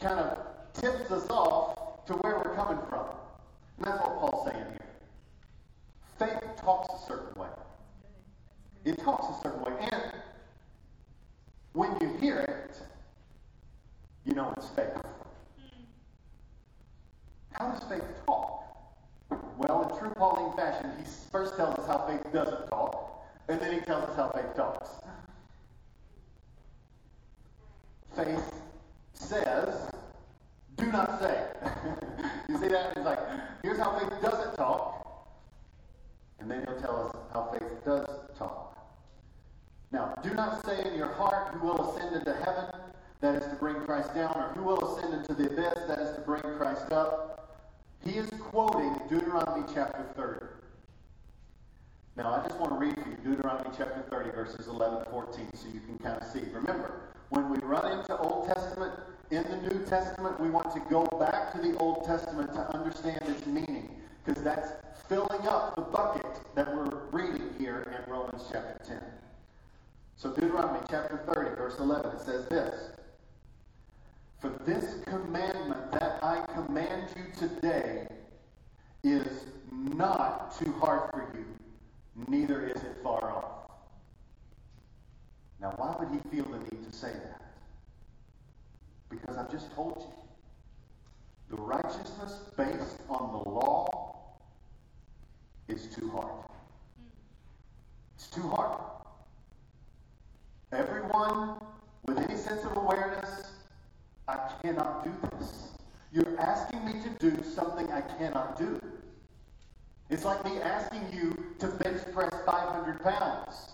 kind 0.00 0.20
of 0.20 0.38
tips 0.74 1.10
us 1.10 1.28
off 1.30 2.04
to 2.06 2.12
where 2.14 2.36
we're 2.36 2.54
coming 2.54 2.78
from. 2.88 3.06
And 3.78 3.86
that's 3.86 4.00
what 4.00 4.18
Paul's 4.20 4.50
saying 4.50 4.64
here. 4.64 4.86
Faith 6.18 6.56
talks 6.60 7.02
a 7.02 7.06
certain 7.06 7.40
way. 7.40 7.48
It 8.88 8.98
talks 8.98 9.26
a 9.38 9.42
certain 9.42 9.62
way. 9.62 9.72
And 9.92 10.12
when 11.72 11.96
you 12.00 12.16
hear 12.20 12.38
it, 12.38 12.80
you 14.24 14.34
know 14.34 14.52
it's 14.56 14.68
faith. 14.70 14.86
How 17.52 17.70
does 17.70 17.82
faith 17.88 18.04
talk? 18.26 18.64
Well, 19.56 19.90
in 19.90 19.98
true 19.98 20.10
Pauline 20.10 20.56
fashion, 20.56 20.90
he 20.98 21.04
first 21.30 21.56
tells 21.56 21.78
us 21.78 21.86
how 21.86 22.06
faith 22.06 22.32
doesn't 22.32 22.68
talk, 22.68 23.24
and 23.48 23.60
then 23.60 23.74
he 23.74 23.80
tells 23.80 24.04
us 24.08 24.16
how 24.16 24.30
faith 24.30 24.54
talks 24.54 24.90
faith 28.18 28.52
says, 29.14 29.90
do 30.76 30.90
not 30.90 31.20
say. 31.20 31.46
you 32.48 32.58
see 32.58 32.68
that? 32.68 32.96
It's 32.96 33.04
like, 33.04 33.20
here's 33.62 33.78
how 33.78 33.96
faith 33.96 34.20
doesn't 34.20 34.56
talk. 34.56 35.28
And 36.40 36.50
then 36.50 36.64
he'll 36.66 36.80
tell 36.80 37.06
us 37.06 37.16
how 37.32 37.52
faith 37.52 37.84
does 37.84 38.08
talk. 38.36 38.67
Now, 39.90 40.14
do 40.22 40.34
not 40.34 40.64
say 40.64 40.84
in 40.84 40.94
your 40.94 41.12
heart, 41.14 41.54
who 41.54 41.66
will 41.66 41.90
ascend 41.90 42.14
into 42.14 42.34
heaven, 42.34 42.66
that 43.20 43.34
is 43.36 43.48
to 43.48 43.56
bring 43.56 43.76
Christ 43.76 44.14
down, 44.14 44.36
or 44.36 44.52
who 44.54 44.62
will 44.62 44.96
ascend 44.96 45.14
into 45.14 45.34
the 45.34 45.46
abyss, 45.46 45.84
that 45.88 45.98
is 45.98 46.14
to 46.16 46.22
bring 46.22 46.42
Christ 46.42 46.92
up. 46.92 47.58
He 48.04 48.12
is 48.12 48.30
quoting 48.38 49.00
Deuteronomy 49.08 49.64
chapter 49.74 50.04
30. 50.14 50.46
Now, 52.16 52.34
I 52.34 52.46
just 52.46 52.58
want 52.60 52.72
to 52.72 52.78
read 52.78 52.94
for 52.94 53.08
you 53.08 53.16
Deuteronomy 53.24 53.70
chapter 53.76 54.04
30, 54.10 54.30
verses 54.30 54.66
11 54.66 55.04
to 55.04 55.10
14, 55.10 55.48
so 55.54 55.68
you 55.72 55.80
can 55.80 55.98
kind 55.98 56.20
of 56.20 56.28
see. 56.28 56.42
Remember, 56.52 57.14
when 57.30 57.48
we 57.50 57.58
run 57.58 57.98
into 57.98 58.16
Old 58.18 58.46
Testament, 58.46 58.92
in 59.30 59.42
the 59.44 59.56
New 59.70 59.84
Testament, 59.84 60.40
we 60.40 60.48
want 60.48 60.72
to 60.72 60.80
go 60.90 61.04
back 61.18 61.52
to 61.52 61.58
the 61.58 61.76
Old 61.78 62.06
Testament 62.06 62.52
to 62.54 62.60
understand 62.74 63.20
its 63.26 63.46
meaning, 63.46 63.90
because 64.24 64.42
that's 64.42 64.72
filling 65.08 65.46
up 65.46 65.74
the 65.76 65.82
bucket 65.82 66.40
that 66.54 66.74
we're 66.74 66.90
reading 67.10 67.50
here 67.58 67.82
in 67.82 68.10
Romans 68.10 68.44
chapter 68.50 68.77
10. 68.77 68.77
So 70.18 70.32
Deuteronomy 70.32 70.80
chapter 70.90 71.20
30, 71.32 71.54
verse 71.54 71.78
11, 71.78 72.10
it 72.10 72.20
says 72.20 72.44
this. 72.48 72.90
For 74.40 74.50
this 74.66 74.96
commandment 75.04 75.92
that 75.92 76.18
I 76.24 76.44
command 76.54 77.10
you 77.16 77.22
today 77.38 78.08
is 79.04 79.44
not 79.70 80.58
too 80.58 80.72
hard 80.80 81.08
for 81.12 81.32
you, 81.36 81.44
neither 82.26 82.66
is 82.66 82.82
it 82.82 82.96
far 83.00 83.30
off. 83.30 83.70
Now, 85.60 85.72
why 85.76 85.94
would 86.00 86.08
he 86.10 86.36
feel 86.36 86.50
the 86.50 86.58
need 86.58 86.84
to 86.84 86.92
say 86.92 87.12
that? 87.12 87.42
Because 89.10 89.36
I've 89.36 89.52
just 89.52 89.72
told 89.72 89.98
you. 90.00 91.56
The 91.56 91.62
righteousness 91.62 92.40
based 92.56 92.98
on 93.08 93.30
the 93.32 93.48
law 93.50 94.36
is 95.68 95.86
too 95.86 96.10
hard. 96.10 96.44
It's 98.16 98.26
too 98.26 98.48
hard. 98.48 98.80
Everyone 100.72 101.56
with 102.06 102.18
any 102.18 102.36
sense 102.36 102.62
of 102.64 102.76
awareness, 102.76 103.52
I 104.26 104.50
cannot 104.60 105.02
do 105.02 105.12
this. 105.38 105.68
You're 106.12 106.38
asking 106.38 106.84
me 106.84 106.92
to 107.02 107.08
do 107.18 107.42
something 107.42 107.90
I 107.90 108.02
cannot 108.02 108.58
do. 108.58 108.78
It's 110.10 110.24
like 110.24 110.44
me 110.44 110.60
asking 110.60 111.06
you 111.12 111.34
to 111.58 111.68
bench 111.68 112.02
press 112.12 112.34
500 112.44 113.02
pounds. 113.02 113.70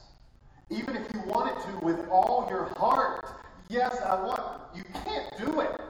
Even 0.70 0.94
if 0.96 1.12
you 1.12 1.20
wanted 1.26 1.60
to 1.64 1.84
with 1.84 2.08
all 2.08 2.46
your 2.48 2.72
heart, 2.76 3.26
yes, 3.68 4.00
I 4.00 4.14
want, 4.24 4.42
you 4.74 4.84
can't 5.04 5.36
do 5.36 5.60
it. 5.60 5.80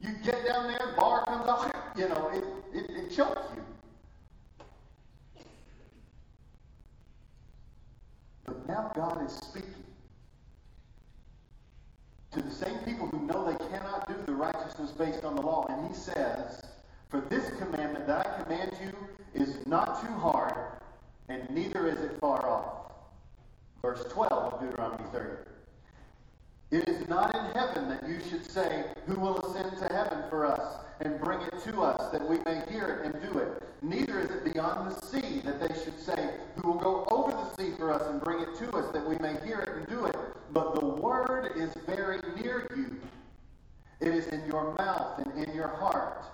You 0.00 0.10
get 0.24 0.44
down 0.46 0.66
there, 0.66 0.94
bar 0.96 1.24
comes 1.26 1.48
off, 1.48 1.72
you 1.96 2.08
know, 2.08 2.30
it, 2.32 2.44
it, 2.76 2.90
it 2.90 3.16
chokes 3.16 3.40
you. 3.54 3.65
But 8.46 8.68
now 8.68 8.92
God 8.94 9.24
is 9.26 9.32
speaking 9.32 9.84
to 12.32 12.42
the 12.42 12.50
same 12.50 12.78
people 12.80 13.08
who 13.08 13.26
know 13.26 13.44
they 13.44 13.64
cannot 13.68 14.06
do 14.06 14.14
the 14.26 14.34
righteousness 14.34 14.92
based 14.92 15.24
on 15.24 15.34
the 15.34 15.42
law. 15.42 15.66
And 15.68 15.88
he 15.88 15.94
says, 15.94 16.62
For 17.08 17.20
this 17.20 17.50
commandment 17.58 18.06
that 18.06 18.26
I 18.26 18.42
command 18.42 18.72
you 18.80 18.92
is 19.34 19.66
not 19.66 20.00
too 20.00 20.12
hard, 20.12 20.54
and 21.28 21.48
neither 21.50 21.88
is 21.88 22.00
it 22.00 22.18
far 22.20 22.46
off. 22.48 22.92
Verse 23.82 24.04
12 24.10 24.54
of 24.54 24.60
Deuteronomy 24.60 25.04
30. 25.12 25.28
It 26.72 26.88
is 26.88 27.08
not 27.08 27.34
in 27.34 27.44
heaven 27.54 27.88
that 27.88 28.08
you 28.08 28.18
should 28.28 28.48
say, 28.50 28.86
Who 29.06 29.14
will 29.20 29.38
ascend 29.38 29.78
to 29.78 29.92
heaven 29.92 30.24
for 30.28 30.46
us 30.46 30.78
and 31.00 31.20
bring 31.20 31.40
it 31.40 31.62
to 31.64 31.82
us 31.82 32.10
that 32.12 32.28
we 32.28 32.38
may 32.44 32.62
hear 32.68 32.88
it 32.88 33.06
and 33.06 33.32
do 33.32 33.38
it? 33.38 33.65
Neither 33.82 34.20
is 34.20 34.30
it 34.30 34.52
beyond 34.52 34.90
the 34.90 35.06
sea 35.06 35.40
that 35.44 35.60
they 35.60 35.74
should 35.82 35.98
say, 36.00 36.30
Who 36.56 36.72
will 36.72 36.78
go 36.78 37.06
over 37.10 37.30
the 37.30 37.54
sea 37.54 37.72
for 37.76 37.92
us 37.92 38.02
and 38.08 38.20
bring 38.20 38.40
it 38.40 38.56
to 38.58 38.70
us 38.76 38.92
that 38.92 39.06
we 39.06 39.16
may 39.18 39.36
hear 39.44 39.60
it 39.60 39.76
and 39.76 39.86
do 39.86 40.06
it? 40.06 40.16
But 40.52 40.74
the 40.74 40.86
word 40.86 41.52
is 41.56 41.72
very 41.86 42.18
near 42.40 42.66
you. 42.74 42.96
It 44.00 44.08
is 44.08 44.26
in 44.28 44.46
your 44.46 44.74
mouth 44.78 45.18
and 45.18 45.44
in 45.44 45.54
your 45.54 45.68
heart, 45.68 46.24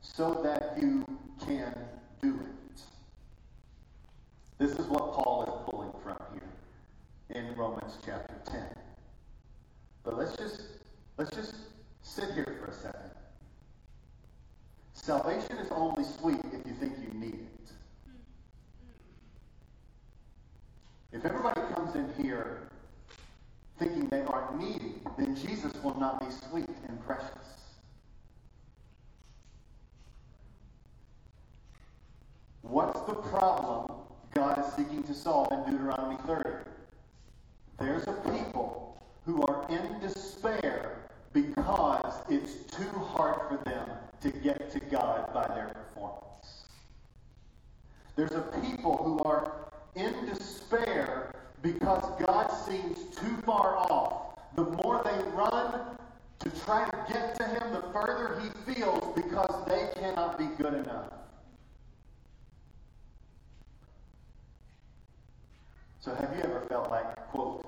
so 0.00 0.40
that 0.42 0.76
you 0.80 1.04
can 1.44 1.74
do 2.20 2.38
it. 2.40 2.82
This 4.58 4.72
is 4.72 4.86
what 4.86 5.12
Paul 5.12 5.44
is 5.44 5.70
pulling 5.70 5.92
from 6.02 6.16
here 6.32 6.42
in 7.30 7.54
Romans 7.56 7.98
chapter 8.04 8.34
10. 8.46 8.62
But 10.04 10.18
let's 10.18 10.36
just 10.36 10.62
let's 11.18 11.34
just 11.34 11.54
sit 12.02 12.32
here 12.34 12.56
for 12.60 12.70
a 12.70 12.74
second. 12.74 12.91
Salvation 15.04 15.56
is 15.56 15.66
only 15.72 16.04
sweet 16.04 16.38
if 16.52 16.64
you 16.64 16.74
think 16.78 16.92
you 17.02 17.18
need 17.18 17.34
it. 17.34 17.70
If 21.10 21.24
everybody 21.24 21.60
comes 21.74 21.96
in 21.96 22.08
here 22.22 22.68
thinking 23.80 24.06
they 24.08 24.20
aren't 24.20 24.60
needy, 24.60 24.94
then 25.18 25.34
Jesus 25.34 25.72
will 25.82 25.98
not 25.98 26.20
be 26.20 26.26
sweet 26.48 26.68
and 26.86 27.04
precious. 27.04 27.26
What's 32.60 33.00
the 33.00 33.14
problem 33.14 33.90
God 34.32 34.64
is 34.64 34.72
seeking 34.74 35.02
to 35.02 35.14
solve 35.14 35.50
in 35.50 35.72
Deuteronomy 35.72 36.16
30? 36.28 36.50
There's 37.80 38.06
a 38.06 38.12
people 38.12 39.02
who 39.26 39.42
are 39.42 39.66
in 39.68 39.98
despair 39.98 41.00
because 41.32 42.14
it's 42.28 42.52
too 42.76 43.00
hard 43.00 43.40
for 43.48 43.60
them 43.64 43.88
to 44.72 44.80
God 44.80 45.32
by 45.34 45.46
their 45.54 45.68
performance. 45.68 46.64
There's 48.16 48.32
a 48.32 48.42
people 48.62 48.96
who 48.96 49.18
are 49.28 49.70
in 49.94 50.26
despair 50.26 51.34
because 51.62 52.04
God 52.24 52.48
seems 52.48 52.98
too 53.16 53.36
far 53.44 53.76
off. 53.76 54.38
The 54.56 54.64
more 54.64 55.02
they 55.04 55.30
run 55.30 55.80
to 56.40 56.50
try 56.64 56.88
to 56.88 57.12
get 57.12 57.34
to 57.36 57.44
Him, 57.44 57.72
the 57.72 57.82
further 57.92 58.40
He 58.40 58.74
feels 58.74 59.14
because 59.14 59.66
they 59.66 59.88
cannot 60.00 60.38
be 60.38 60.46
good 60.62 60.74
enough. 60.74 61.12
So, 66.00 66.14
have 66.14 66.34
you 66.36 66.42
ever 66.42 66.66
felt 66.68 66.90
like, 66.90 67.14
quote, 67.28 67.64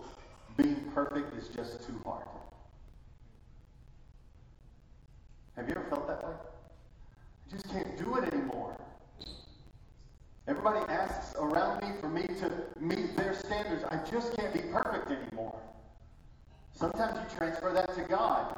being 0.57 0.91
perfect 0.93 1.37
is 1.37 1.49
just 1.49 1.87
too 1.87 2.01
hard? 2.05 2.27
Have 5.57 5.69
you 5.69 5.75
ever 5.77 5.89
felt 5.89 6.09
that 6.09 6.25
way? 6.25 6.35
I 7.47 7.53
just 7.53 7.69
can't 7.71 7.99
do 7.99 8.17
it 8.17 8.33
anymore. 8.33 8.77
Everybody 10.47 10.81
asks 10.93 11.35
around 11.37 11.83
me 11.83 11.89
for 12.01 12.09
me 12.09 12.23
to 12.23 12.51
meet 12.79 13.17
their 13.17 13.35
standards. 13.35 13.85
I 13.85 13.97
just 14.11 14.37
can't 14.37 14.53
be 14.53 14.61
perfect 14.61 15.11
anymore. 15.11 15.59
Sometimes 16.75 17.17
you 17.17 17.37
transfer 17.37 17.73
that 17.73 17.95
to 17.95 18.03
God. 18.03 18.57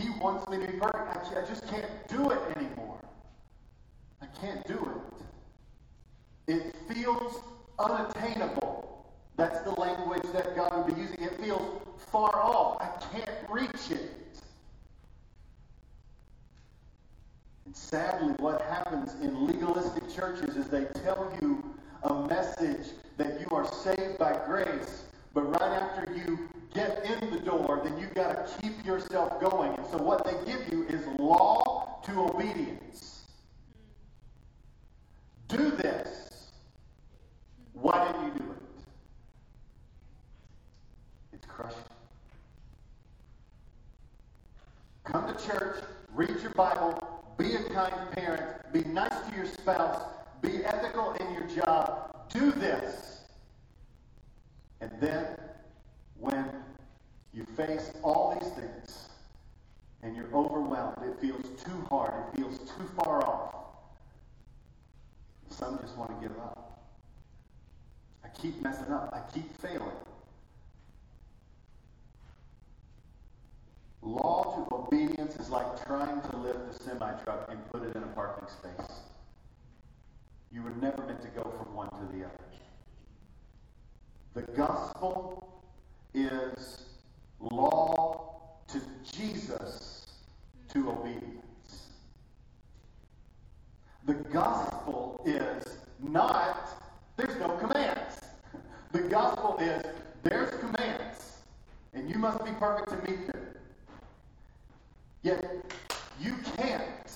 He 0.00 0.10
wants 0.20 0.48
me 0.48 0.58
to 0.58 0.72
be 0.72 0.78
perfect. 0.78 1.36
I, 1.36 1.44
just 1.48 1.66
can't 1.68 1.86
do 2.08 2.30
it 2.30 2.40
anymore. 2.56 2.98
I 4.20 4.26
can't 4.40 4.64
do 4.66 4.88
it. 6.46 6.54
It 6.54 6.76
feels 6.92 7.40
unattainable. 7.78 9.06
That's 9.36 9.60
the 9.62 9.70
language 9.70 10.22
that 10.32 10.54
God 10.54 10.86
would 10.86 10.94
be 10.94 11.00
using. 11.00 11.22
It 11.22 11.40
feels 11.40 11.80
far 12.10 12.34
off. 12.36 12.82
I 12.82 13.16
can't 13.16 13.50
reach 13.50 13.90
it. 13.90 14.10
And 17.63 17.63
sadly, 17.74 18.32
what 18.38 18.62
happens 18.62 19.14
in 19.20 19.46
legalistic 19.46 20.08
churches 20.14 20.56
is 20.56 20.66
they 20.68 20.84
tell 21.02 21.30
you 21.42 21.62
a 22.04 22.26
message 22.26 22.92
that 23.16 23.40
you 23.40 23.46
are 23.54 23.70
saved 23.70 24.18
by 24.18 24.38
grace, 24.46 25.04
but 25.34 25.42
right 25.42 25.82
after 25.82 26.12
you 26.14 26.48
get 26.72 27.04
in 27.04 27.30
the 27.30 27.40
door, 27.40 27.80
then 27.84 27.98
you've 27.98 28.14
got 28.14 28.46
to 28.46 28.62
keep 28.62 28.84
yourself 28.84 29.40
going. 29.40 29.74
And 29.74 29.86
so 29.86 29.98
what 29.98 30.24
they 30.24 30.50
give 30.50 30.72
you 30.72 30.86
is 30.88 31.06
law 31.18 32.00
to 32.04 32.20
obedience. 32.20 33.22
Do 35.48 35.70
this. 35.72 36.50
Why 37.74 38.06
didn't 38.06 38.24
you 38.24 38.38
do 38.40 38.50
it? 38.50 38.84
It's 41.34 41.46
crushing. 41.46 41.78
Come 45.04 45.34
to 45.34 45.46
church, 45.46 45.84
read 46.14 46.40
your 46.40 46.50
Bible, 46.52 47.13
be 47.36 47.54
a 47.54 47.62
kind 47.64 47.94
parent. 48.12 48.72
Be 48.72 48.84
nice 48.84 49.28
to 49.28 49.36
your 49.36 49.46
spouse. 49.46 50.02
Be 50.40 50.64
ethical 50.64 51.12
in 51.14 51.32
your 51.32 51.46
job. 51.48 52.28
Do 52.28 52.52
this. 52.52 53.20
And 54.80 54.90
then, 55.00 55.26
when 56.18 56.50
you 57.32 57.44
face 57.56 57.92
all 58.02 58.38
these 58.38 58.50
things 58.52 59.08
and 60.02 60.14
you're 60.14 60.32
overwhelmed, 60.34 60.98
it 61.02 61.18
feels 61.20 61.46
too 61.62 61.86
hard, 61.88 62.12
it 62.12 62.36
feels 62.36 62.58
too 62.58 62.88
far 62.96 63.24
off. 63.26 63.54
Some 65.48 65.78
just 65.80 65.96
want 65.96 66.10
to 66.20 66.28
give 66.28 66.36
up. 66.38 66.82
I 68.24 68.28
keep 68.28 68.60
messing 68.62 68.92
up, 68.92 69.10
I 69.12 69.32
keep 69.32 69.56
failing. 69.58 69.96
Law 74.04 74.66
to 74.68 74.74
obedience 74.74 75.36
is 75.36 75.48
like 75.48 75.86
trying 75.86 76.20
to 76.20 76.36
lift 76.36 76.58
a 76.70 76.82
semi 76.82 77.10
truck 77.24 77.46
and 77.48 77.58
put 77.70 77.82
it 77.82 77.96
in 77.96 78.02
a 78.02 78.06
parking 78.08 78.46
space. 78.48 79.00
You 80.52 80.62
were 80.62 80.74
never 80.80 81.02
meant 81.06 81.22
to 81.22 81.28
go 81.28 81.42
from 81.58 81.74
one 81.74 81.88
to 81.88 82.06
the 82.12 82.24
other. 82.24 82.44
The 84.34 84.42
gospel 84.52 85.62
is 86.12 86.82
law 87.40 88.58
to 88.68 88.80
Jesus 89.10 90.12
to 90.68 90.90
obedience. 90.90 91.88
The 94.06 94.14
gospel 94.14 95.22
is 95.24 95.78
not, 95.98 96.68
there's 97.16 97.38
no 97.38 97.48
commands. 97.56 98.20
The 98.92 99.00
gospel 99.02 99.56
is, 99.60 99.82
there's 100.22 100.50
commands, 100.60 101.38
and 101.94 102.10
you 102.10 102.16
must 102.16 102.44
be 102.44 102.50
perfect 102.52 102.90
to 102.90 103.10
meet 103.10 103.26
them. 103.32 103.44
Yet 105.24 105.42
you 106.20 106.36
can't. 106.58 107.10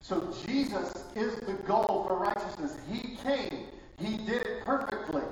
So 0.00 0.34
Jesus 0.44 0.92
is 1.14 1.36
the 1.36 1.52
goal 1.64 2.04
for 2.08 2.18
righteousness. 2.18 2.76
He 2.90 3.16
came. 3.16 3.66
He 3.96 4.16
did 4.16 4.42
it 4.42 4.64
perfectly. 4.64 5.22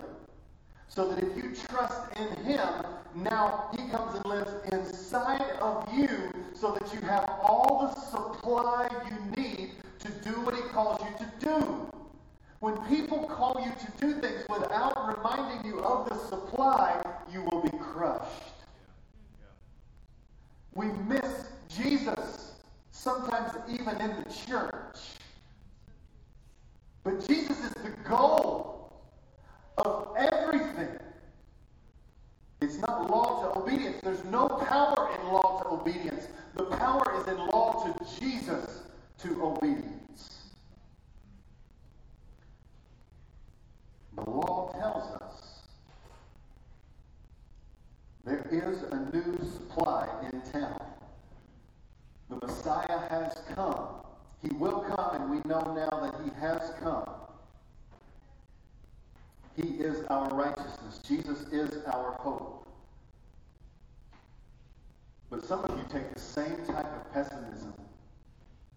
So 0.87 1.09
that 1.09 1.23
if 1.23 1.37
you 1.37 1.53
trust 1.69 2.17
in 2.17 2.45
him, 2.45 2.69
now 3.17 3.71
he 3.77 3.89
comes 3.89 4.15
and 4.15 4.25
lives 4.27 4.53
inside 4.71 5.51
of 5.61 5.93
you 5.93 6.33
so 6.55 6.73
that 6.73 6.95
you 6.95 7.01
have 7.01 7.29
all 7.43 7.93
the 7.93 8.01
supply 8.01 8.89
you 9.11 9.43
need 9.43 9.73
to 9.99 10.09
do 10.23 10.31
what 10.43 10.55
he 10.55 10.63
calls 10.63 11.01
you 11.01 11.27
to 11.27 11.45
do. 11.45 11.91
When 12.61 12.77
people 12.87 13.25
call 13.25 13.61
you 13.65 13.73
to 13.73 14.07
do 14.07 14.21
things 14.21 14.45
without 14.49 15.17
reminding 15.17 15.69
you 15.69 15.81
of 15.81 16.09
the 16.09 16.19
supply, 16.29 17.03
you 17.33 17.43
will 17.43 17.63
be 17.63 17.77
crushed. 17.79 18.56
We 20.77 20.87
miss 21.09 21.47
Jesus, 21.75 22.53
sometimes 22.91 23.53
even 23.69 23.99
in 23.99 24.23
the 24.23 24.35
church. 24.47 24.99
But 27.03 27.27
Jesus 27.27 27.59
is 27.65 27.73
the 27.83 27.95
goal 28.07 28.93
of 29.79 30.15
everything. 30.19 30.99
It's 32.61 32.77
not 32.79 33.11
law 33.11 33.43
to 33.43 33.59
obedience. 33.61 33.97
There's 34.03 34.25
no 34.25 34.49
power 34.49 35.11
in 35.19 35.29
law 35.33 35.63
to 35.63 35.69
obedience. 35.69 36.29
The 36.57 36.65
power 36.65 37.21
is 37.21 37.27
in 37.29 37.39
law 37.39 37.85
to 37.85 38.21
Jesus 38.21 38.83
to 39.19 39.43
obedience. 39.43 40.53
The 44.15 44.29
law 44.29 44.73
tells 44.79 45.23
us 45.23 45.57
there 48.25 48.45
is 48.51 48.83
a 48.83 48.97
new 49.15 49.39
supply 49.53 50.09
in 50.33 50.41
town. 50.51 50.83
The 52.29 52.45
Messiah 52.45 53.09
has 53.09 53.41
come. 53.55 53.89
He 54.47 54.55
will 54.55 54.81
come, 54.81 55.21
and 55.21 55.31
we 55.31 55.39
know 55.49 55.61
now 55.75 56.01
that 56.01 56.15
he 56.23 56.31
has 56.41 56.73
come. 56.81 57.09
He 59.57 59.83
is 59.83 60.05
our 60.05 60.29
righteousness. 60.29 61.01
Jesus 61.07 61.49
is 61.53 61.85
our 61.87 62.13
hope. 62.13 62.69
But 65.31 65.45
some 65.45 65.65
of 65.65 65.77
you 65.77 65.85
take 65.91 66.13
the 66.15 66.21
same 66.21 66.59
type 66.67 66.87
of 66.87 67.13
pessimism, 67.13 67.75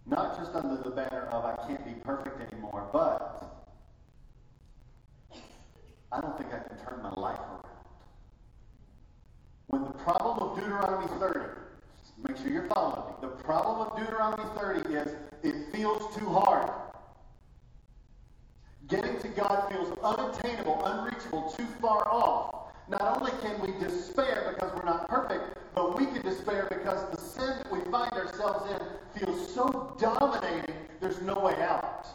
not 0.06 0.36
just 0.38 0.54
under 0.54 0.82
the 0.82 0.90
banner 0.90 1.28
of 1.30 1.44
I 1.44 1.54
can't 1.68 1.84
be 1.84 1.92
perfect 2.02 2.52
anymore, 2.52 2.88
but 2.92 3.68
I 6.10 6.20
don't 6.20 6.36
think 6.36 6.52
I 6.52 6.58
can 6.58 6.78
turn 6.78 7.00
my 7.02 7.10
life 7.10 7.38
around. 7.38 7.64
When 9.68 9.82
the 9.84 9.90
problem 9.90 10.38
of 10.40 10.58
Deuteronomy 10.58 11.06
30, 11.20 11.40
make 12.26 12.36
sure 12.38 12.48
you're 12.48 12.66
following 12.66 13.12
me. 13.12 13.14
The 13.20 13.28
problem 13.44 13.86
of 13.86 13.96
Deuteronomy 13.96 14.42
30 14.58 14.94
is 14.94 15.29
it 15.42 15.72
feels 15.72 16.14
too 16.16 16.28
hard. 16.28 16.70
Getting 18.88 19.18
to 19.20 19.28
God 19.28 19.70
feels 19.70 19.96
unattainable, 20.02 20.84
unreachable, 20.84 21.52
too 21.56 21.66
far 21.80 22.08
off. 22.08 22.72
Not 22.88 23.18
only 23.18 23.30
can 23.40 23.60
we 23.60 23.78
despair 23.78 24.52
because 24.54 24.74
we're 24.74 24.84
not 24.84 25.08
perfect, 25.08 25.56
but 25.74 25.96
we 25.96 26.06
can 26.06 26.22
despair 26.22 26.66
because 26.68 27.08
the 27.10 27.20
sin 27.20 27.58
that 27.62 27.70
we 27.70 27.80
find 27.90 28.12
ourselves 28.12 28.68
in 28.72 29.20
feels 29.20 29.54
so 29.54 29.96
dominating, 30.00 30.74
there's 31.00 31.22
no 31.22 31.38
way 31.38 31.54
out. 31.62 32.08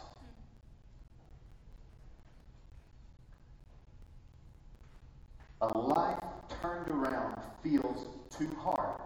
A 5.62 5.78
life 5.78 6.22
turned 6.60 6.90
around 6.90 7.40
feels 7.62 8.06
too 8.30 8.54
hard, 8.60 9.00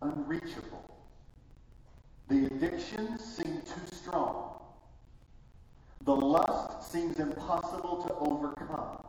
unreachable. 0.00 0.97
The 2.28 2.46
addictions 2.46 3.24
seem 3.24 3.62
too 3.62 3.96
strong. 3.96 4.60
The 6.04 6.14
lust 6.14 6.92
seems 6.92 7.18
impossible 7.18 8.04
to 8.06 8.14
overcome. 8.14 9.02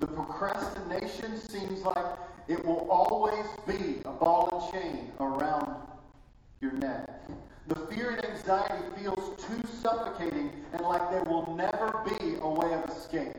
The 0.00 0.06
procrastination 0.06 1.38
seems 1.38 1.82
like 1.82 2.04
it 2.48 2.64
will 2.64 2.88
always 2.90 3.46
be 3.66 4.00
a 4.04 4.12
ball 4.12 4.70
and 4.72 4.82
chain 4.82 5.12
around 5.20 5.76
your 6.60 6.72
neck. 6.72 7.08
The 7.68 7.76
fear 7.86 8.10
and 8.10 8.24
anxiety 8.24 8.82
feels 8.96 9.42
too 9.42 9.60
suffocating 9.80 10.50
and 10.72 10.80
like 10.82 11.10
there 11.10 11.24
will 11.24 11.54
never 11.54 12.02
be 12.06 12.36
a 12.40 12.48
way 12.48 12.74
of 12.74 12.88
escape. 12.90 13.36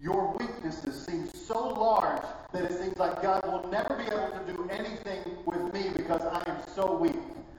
Your 0.00 0.36
weaknesses 0.38 1.06
seem 1.06 1.28
so 1.28 1.68
large 1.68 2.22
that 2.52 2.64
it 2.64 2.78
seems 2.78 2.96
like 2.98 3.22
God 3.22 3.44
will 3.46 3.68
never 3.70 3.96
be 3.96 4.04
able 4.04 4.28
to 4.28 4.52
do 4.52 4.68
anything 4.70 5.22
with 5.46 5.72
me 5.72 5.90
because 5.96 6.22
I 6.22 6.45
so 6.76 6.94
weak. 6.94 7.16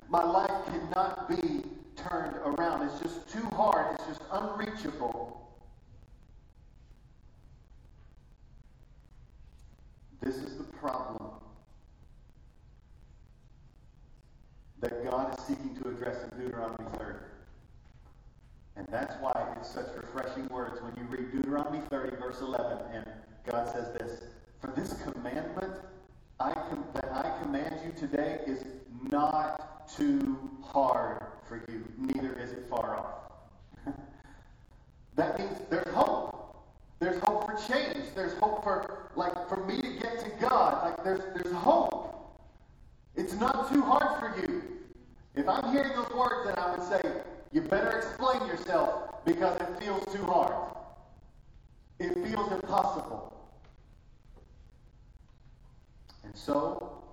My 0.09 0.23
life 0.23 0.65
cannot 0.67 1.27
be 1.27 1.63
turned 1.95 2.35
around. 2.45 2.87
It's 2.87 2.99
just 3.01 3.27
too 3.27 3.43
hard. 3.55 3.95
It's 3.95 4.05
just 4.05 4.21
unreachable. 4.31 5.49
This 10.21 10.35
is 10.35 10.57
the 10.57 10.65
problem 10.65 11.31
that 14.81 15.03
God 15.09 15.35
is 15.37 15.45
seeking 15.45 15.75
to 15.81 15.89
address 15.89 16.17
in 16.23 16.39
Deuteronomy 16.39 16.85
30. 16.99 17.17
And 18.75 18.87
that's 18.91 19.15
why 19.19 19.55
it's 19.57 19.67
such 19.67 19.87
refreshing 19.95 20.47
words 20.49 20.79
when 20.83 20.93
you 20.95 21.09
read 21.09 21.31
Deuteronomy 21.31 21.79
30, 21.89 22.17
verse 22.17 22.41
11, 22.41 22.77
and 22.93 23.05
God 23.49 23.67
says 23.73 23.91
this 23.93 24.25
For 24.61 24.71
this 24.75 25.01
commandment 25.01 25.73
I 26.39 26.53
com- 26.53 26.85
that 26.93 27.11
I 27.11 27.41
command 27.41 27.79
you 27.83 27.91
today 27.99 28.41
is 28.45 28.63
not 29.11 29.89
too 29.95 30.37
hard 30.63 31.23
for 31.65 31.71
you, 31.71 31.83
neither 31.97 32.33
is 32.39 32.51
it 32.51 32.65
far 32.69 32.97
off. 32.97 33.93
that 35.15 35.39
means 35.39 35.57
there's 35.69 35.93
hope. 35.93 36.65
There's 36.99 37.21
hope 37.23 37.45
for 37.45 37.71
change. 37.71 38.05
There's 38.15 38.33
hope 38.39 38.63
for 38.63 39.09
like 39.15 39.47
for 39.47 39.57
me 39.65 39.81
to 39.81 39.93
get 39.99 40.19
to 40.19 40.31
God. 40.39 40.83
Like 40.83 41.03
there's 41.03 41.21
there's 41.35 41.53
hope. 41.55 42.07
It's 43.15 43.33
not 43.33 43.71
too 43.71 43.81
hard 43.81 44.19
for 44.19 44.39
you. 44.41 44.61
If 45.35 45.47
I'm 45.47 45.71
hearing 45.71 45.93
those 45.95 46.11
words, 46.11 46.45
then 46.45 46.57
I 46.57 46.75
would 46.75 46.87
say, 46.87 47.01
you 47.51 47.61
better 47.61 47.97
explain 47.97 48.47
yourself 48.47 49.23
because 49.25 49.59
it 49.61 49.67
feels 49.79 50.03
too 50.13 50.23
hard. 50.25 50.53
It 51.99 52.13
feels 52.27 52.51
impossible. 52.51 53.33
And 56.23 56.35
so, 56.35 57.03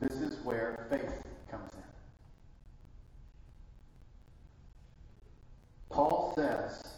this 0.00 0.12
is 0.12 0.38
where 0.44 0.86
faith 0.90 1.12
comes 1.50 1.70
in. 1.74 1.82
Paul 5.90 6.32
says, 6.34 6.94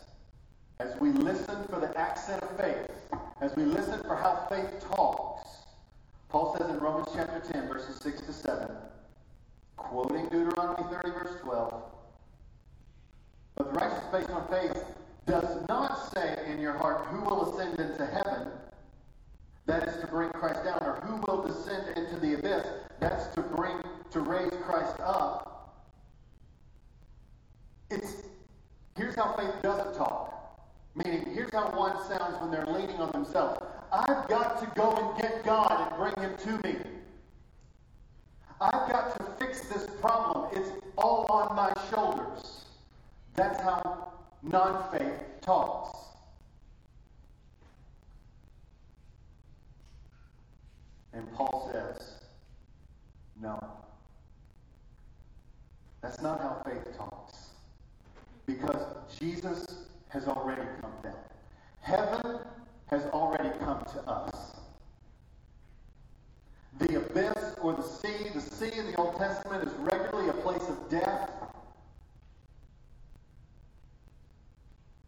as 0.78 0.98
we 1.00 1.10
listen 1.10 1.64
for 1.68 1.80
the 1.80 1.96
accent 1.98 2.42
of 2.42 2.56
faith, 2.56 2.90
as 3.40 3.54
we 3.56 3.64
listen 3.64 4.00
for 4.02 4.14
how 4.14 4.46
faith 4.48 4.84
talks, 4.94 5.48
Paul 6.28 6.56
says 6.56 6.70
in 6.70 6.78
Romans 6.78 7.08
chapter 7.14 7.40
10, 7.52 7.68
verses 7.68 7.96
6 8.02 8.22
to 8.22 8.32
7, 8.32 8.68
quoting 9.76 10.24
Deuteronomy 10.28 10.82
30, 10.90 11.10
verse 11.10 11.40
12, 11.42 11.82
but 13.56 13.72
the 13.72 13.78
righteous 13.78 14.04
based 14.10 14.30
on 14.30 14.48
faith 14.48 14.84
does 15.26 15.66
not 15.68 16.12
say 16.12 16.44
in 16.50 16.60
your 16.60 16.72
heart, 16.72 17.06
Who 17.06 17.20
will 17.22 17.52
ascend 17.54 17.78
into 17.78 18.04
heaven? 18.06 18.48
That 19.66 19.88
is 19.88 20.00
to 20.00 20.06
bring 20.06 20.30
Christ 20.30 20.64
down, 20.64 20.78
or 20.82 21.00
who 21.04 21.22
will 21.26 21.42
descend 21.42 21.96
into 21.96 22.18
the 22.18 22.34
abyss? 22.34 22.66
That's 23.00 23.34
to 23.34 23.40
bring 23.40 23.80
to 24.10 24.20
raise 24.20 24.52
Christ 24.62 25.00
up. 25.00 25.80
It's 27.90 28.24
here's 28.96 29.14
how 29.14 29.32
faith 29.36 29.62
doesn't 29.62 29.94
talk. 29.96 30.32
Meaning, 30.94 31.26
here's 31.34 31.52
how 31.52 31.70
one 31.70 31.96
sounds 32.06 32.40
when 32.40 32.50
they're 32.50 32.66
leaning 32.66 32.96
on 32.96 33.10
themselves. 33.12 33.60
I've 33.92 34.28
got 34.28 34.60
to 34.60 34.66
go 34.78 34.94
and 34.94 35.20
get 35.20 35.44
God 35.44 35.88
and 35.88 35.96
bring 35.96 36.28
him 36.28 36.36
to 36.36 36.68
me. 36.68 36.76
I've 38.60 38.88
got 38.90 39.16
to 39.16 39.24
fix 39.44 39.62
this 39.68 39.88
problem. 40.00 40.50
It's 40.52 40.70
all 40.96 41.26
on 41.30 41.56
my 41.56 41.72
shoulders. 41.90 42.64
That's 43.34 43.60
how 43.60 44.12
non 44.42 44.90
faith 44.92 45.18
talks. 45.40 45.98
And 51.12 51.32
Paul 51.32 51.70
says, 51.72 52.14
no. 53.40 53.62
That's 56.00 56.20
not 56.34 56.64
how 56.64 56.70
faith 56.70 56.96
talks. 56.96 57.50
Because 58.46 58.96
Jesus 59.18 59.66
has 60.08 60.26
already 60.26 60.62
come 60.80 60.92
down. 61.02 61.14
Heaven 61.80 62.38
has 62.86 63.04
already 63.06 63.50
come 63.60 63.84
to 63.84 64.10
us. 64.10 64.56
The 66.78 66.96
abyss 66.96 67.56
or 67.62 67.74
the 67.74 67.82
sea, 67.82 68.28
the 68.34 68.40
sea 68.40 68.76
in 68.76 68.90
the 68.90 68.96
Old 68.96 69.16
Testament 69.16 69.66
is 69.66 69.72
regularly 69.74 70.28
a 70.28 70.32
place 70.32 70.62
of 70.68 70.90
death. 70.90 71.30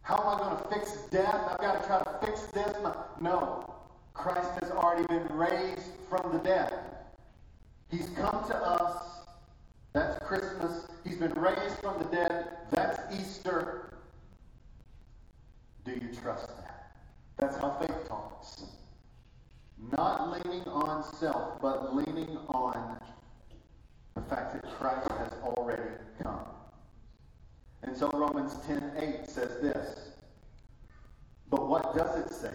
How 0.01 0.17
am 0.17 0.27
I 0.27 0.37
going 0.39 0.63
to 0.63 0.69
fix 0.69 1.01
death? 1.11 1.41
I've 1.51 1.59
got 1.59 1.81
to 1.81 1.87
try 1.87 1.99
to 1.99 2.25
fix 2.25 2.41
this. 2.47 2.73
No. 3.19 3.73
Christ 4.13 4.49
has 4.61 4.71
already 4.71 5.05
been 5.07 5.27
raised 5.35 5.91
from 6.09 6.31
the 6.31 6.39
dead. 6.39 6.73
He's 7.91 8.09
come 8.15 8.47
to 8.47 8.55
us. 8.55 9.03
That's 9.93 10.23
Christmas. 10.25 10.76
Been 11.19 11.31
raised 11.33 11.79
from 11.79 11.97
the 11.97 12.05
dead. 12.15 12.45
That's 12.69 12.99
Easter. 13.19 13.97
Do 15.83 15.91
you 15.93 16.09
trust 16.21 16.47
that? 16.57 16.91
That's 17.37 17.57
how 17.57 17.71
faith 17.79 18.07
talks. 18.07 18.65
Not 19.97 20.31
leaning 20.31 20.63
on 20.67 21.03
self, 21.03 21.59
but 21.59 21.95
leaning 21.95 22.37
on 22.49 22.99
the 24.13 24.21
fact 24.21 24.53
that 24.53 24.71
Christ 24.77 25.09
has 25.09 25.33
already 25.43 25.89
come. 26.21 26.45
And 27.81 27.97
so 27.97 28.11
Romans 28.11 28.53
10:8 28.67 29.27
says 29.27 29.59
this. 29.59 30.11
But 31.49 31.67
what 31.67 31.95
does 31.95 32.15
it 32.17 32.31
say? 32.31 32.53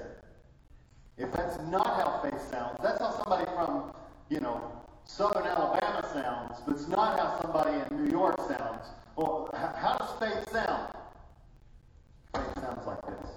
If 1.17 1.33
that's 1.33 1.59
not 1.63 1.87
how 1.87 2.21
faith 2.23 2.41
sounds, 2.49 2.79
that's 2.81 3.01
how 3.01 3.11
somebody 3.11 3.45
from, 3.47 3.93
you 4.29 4.39
know, 4.39 4.82
southern 5.17 5.47
Alabama 5.47 6.09
sounds, 6.13 6.63
but 6.67 6.77
it's 6.77 6.89
not 6.89 7.19
how 7.19 7.41
somebody 7.43 7.83
in 7.91 8.05
New 8.05 8.11
York 8.11 8.39
sounds. 8.49 8.87
Well, 9.17 9.51
how 9.55 9.97
does 9.99 10.11
faith 10.19 10.53
sound? 10.53 10.95
Faith 12.35 12.55
sounds 12.61 12.87
like 12.87 13.03
this. 13.07 13.31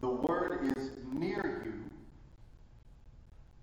The 0.00 0.08
word 0.08 0.72
is 0.76 0.90
near 1.12 1.62
you 1.64 1.74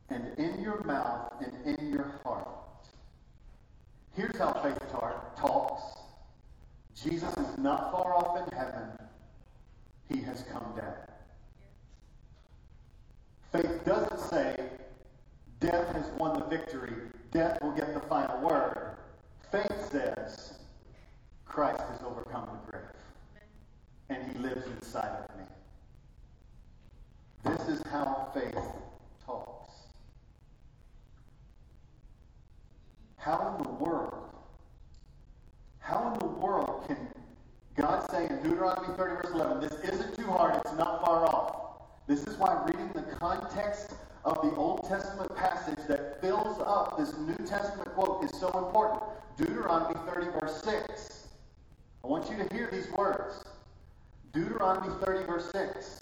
and 0.10 0.38
in 0.38 0.62
your 0.62 0.84
mouth 0.84 1.34
and 1.42 1.78
in 1.78 1.90
your 1.92 2.20
heart 2.24 2.48
Here's 4.20 4.38
how 4.38 4.52
faith 4.62 4.78
talks 5.38 5.82
Jesus 6.94 7.32
is 7.38 7.58
not 7.58 7.92
far 7.92 8.14
off 8.16 8.46
in 8.46 8.58
heaven, 8.58 8.90
he 10.10 10.20
has 10.24 10.44
come 10.52 10.66
down. 10.76 10.96
Faith 13.54 13.86
doesn't 13.86 14.20
say 14.20 14.59
death 15.60 15.94
has 15.94 16.06
won 16.18 16.40
the 16.40 16.46
victory, 16.46 16.94
death 17.32 17.58
will 17.62 17.72
get 17.72 17.94
the 17.94 18.00
final 18.02 18.40
word. 18.42 18.96
Faith 19.52 19.90
says 19.92 20.54
Christ 21.46 21.82
has 21.82 22.02
overcome 22.06 22.48
the 22.66 22.72
grave, 22.72 22.84
and 24.10 24.32
he 24.32 24.40
lives 24.40 24.66
inside 24.68 25.26
of 25.30 25.38
me. 25.38 25.44
This 27.46 27.68
is 27.68 27.82
how 27.92 28.30
faith 28.34 28.56
talks. 29.26 29.74
How 33.18 33.56
in 33.58 33.64
the 33.64 33.70
world, 33.70 34.30
how 35.80 36.14
in 36.14 36.20
the 36.20 36.26
world 36.26 36.86
can 36.88 36.98
God 37.76 38.10
say 38.12 38.28
in 38.28 38.42
Deuteronomy 38.44 38.96
30, 38.96 39.16
verse 39.16 39.34
11, 39.34 39.62
this 39.62 39.74
isn't 39.92 40.16
too 40.16 40.28
hard, 40.28 40.56
it's 40.56 40.74
not 40.78 41.04
far 41.04 41.26
off? 41.26 41.82
This 42.08 42.26
is 42.28 42.38
why 42.38 42.64
reading 42.66 42.92
the 42.94 43.02
context 43.02 43.94
of 44.26 44.42
the 44.42 44.56
Old 44.56 44.88
Testament 44.88 45.36
passage 45.36 45.80
that 45.88 46.22
fills 46.22 46.62
up 46.66 46.98
this 46.98 47.18
New 47.18 47.46
Testament 47.46 47.90
quote 47.96 48.24
is 48.24 48.32
so 48.40 48.48
important. 48.66 49.02
Deuteronomy 49.38 49.96
30, 50.12 50.28
verse 50.40 50.62
6. 50.64 51.28
I 52.04 52.08
want 52.08 52.30
you 52.30 52.38
to 52.38 52.54
hear 52.54 52.70
these 52.72 52.90
words. 52.92 53.44
Deuteronomy 54.34 54.94
30, 55.04 55.26
verse 55.26 55.52
6. 55.52 56.02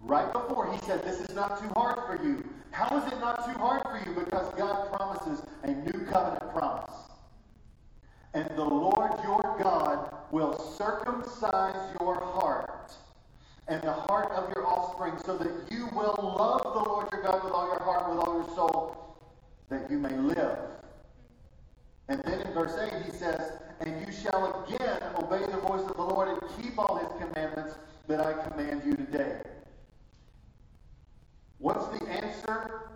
Right 0.00 0.32
before 0.32 0.72
he 0.72 0.78
said, 0.86 1.02
This 1.02 1.20
is 1.20 1.34
not 1.34 1.60
too 1.60 1.68
hard 1.74 1.98
for 2.06 2.24
you. 2.24 2.44
How 2.70 2.96
is 2.98 3.12
it 3.12 3.18
not 3.20 3.44
too 3.44 3.58
hard 3.58 3.82
for 3.82 4.00
you? 4.04 4.14
Because 4.14 4.52
God 4.54 4.92
promises 4.92 5.44
a 5.62 5.68
new 5.68 6.06
covenant 6.06 6.52
promise. 6.52 6.94
And 8.34 8.48
the 8.56 8.64
Lord 8.64 9.12
your 9.24 9.56
God 9.62 10.14
will 10.30 10.58
circumcise 10.58 11.96
your 12.00 12.14
heart 12.16 12.92
and 13.68 13.82
the 13.82 13.92
heart 13.92 14.32
of 14.32 14.52
your 14.54 14.66
offspring, 14.66 15.14
so 15.24 15.36
that 15.36 15.52
you 15.70 15.86
will 15.92 16.16
love 16.38 16.62
the 16.62 16.90
Lord 16.90 17.08
your 17.12 17.22
God 17.22 17.44
with 17.44 17.52
all 17.52 17.66
your 17.66 17.80
heart, 17.80 18.10
with 18.10 18.18
all 18.18 18.34
your 18.34 18.54
soul, 18.54 19.16
that 19.68 19.90
you 19.90 19.98
may 19.98 20.16
live. 20.16 20.58
And 22.08 22.22
then 22.24 22.40
in 22.40 22.52
verse 22.54 22.74
8 22.78 23.02
he 23.04 23.10
says, 23.10 23.52
And 23.80 24.06
you 24.06 24.12
shall 24.12 24.64
again 24.64 25.02
obey 25.16 25.44
the 25.50 25.58
voice 25.58 25.82
of 25.82 25.96
the 25.96 26.02
Lord 26.02 26.28
and 26.28 26.40
keep 26.62 26.78
all 26.78 26.96
his 26.96 27.08
commandments 27.22 27.74
that 28.06 28.20
I 28.20 28.32
command 28.48 28.82
you 28.86 28.96
today. 28.96 29.40
What's 31.58 31.86
the 31.98 32.08
answer 32.08 32.90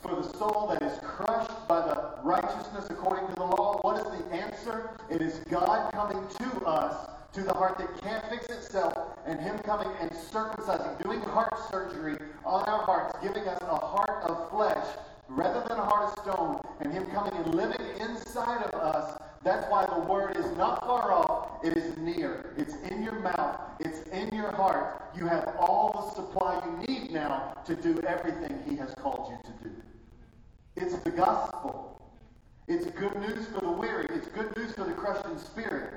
for 0.00 0.16
the 0.16 0.38
soul 0.38 0.68
that 0.72 0.82
is 0.82 0.98
crushed 1.02 1.68
by 1.68 1.80
the 1.80 2.14
righteousness 2.22 2.88
according 2.88 3.28
to 3.28 3.34
the 3.34 3.44
law? 3.44 3.80
What 3.82 3.98
is 3.98 4.04
the 4.04 4.34
answer? 4.34 4.90
It 5.10 5.20
is 5.20 5.40
God 5.50 5.92
coming 5.92 6.24
to 6.38 6.64
us 6.64 7.11
to 7.32 7.42
the 7.42 7.54
heart 7.54 7.78
that 7.78 8.00
can't 8.02 8.24
fix 8.28 8.46
itself, 8.46 9.18
and 9.26 9.40
Him 9.40 9.58
coming 9.60 9.88
and 10.00 10.10
circumcising, 10.10 11.02
doing 11.02 11.20
heart 11.20 11.54
surgery 11.70 12.18
on 12.44 12.62
our 12.64 12.82
hearts, 12.82 13.16
giving 13.22 13.48
us 13.48 13.58
a 13.62 13.76
heart 13.76 14.22
of 14.24 14.50
flesh 14.50 14.86
rather 15.28 15.66
than 15.66 15.78
a 15.78 15.84
heart 15.84 16.12
of 16.12 16.22
stone, 16.22 16.60
and 16.80 16.92
Him 16.92 17.06
coming 17.06 17.32
and 17.32 17.54
living 17.54 17.86
inside 18.00 18.62
of 18.64 18.74
us. 18.74 19.18
That's 19.42 19.68
why 19.70 19.86
the 19.86 20.00
word 20.00 20.36
is 20.36 20.46
not 20.56 20.80
far 20.82 21.10
off, 21.10 21.64
it 21.64 21.76
is 21.76 21.96
near. 21.96 22.54
It's 22.58 22.74
in 22.90 23.02
your 23.02 23.18
mouth, 23.20 23.60
it's 23.80 24.02
in 24.08 24.34
your 24.34 24.52
heart. 24.52 25.10
You 25.16 25.26
have 25.26 25.56
all 25.58 26.14
the 26.14 26.14
supply 26.14 26.62
you 26.64 26.86
need 26.86 27.12
now 27.12 27.54
to 27.64 27.74
do 27.74 27.98
everything 28.06 28.62
He 28.68 28.76
has 28.76 28.94
called 28.94 29.32
you 29.32 29.38
to 29.50 29.68
do. 29.68 29.74
It's 30.76 30.96
the 31.02 31.10
gospel. 31.10 32.12
It's 32.68 32.86
good 32.86 33.14
news 33.16 33.46
for 33.46 33.60
the 33.60 33.70
weary. 33.70 34.06
It's 34.10 34.28
good 34.28 34.54
news 34.56 34.72
for 34.72 34.84
the 34.84 34.92
crushed 34.92 35.26
in 35.26 35.38
spirit. 35.38 35.94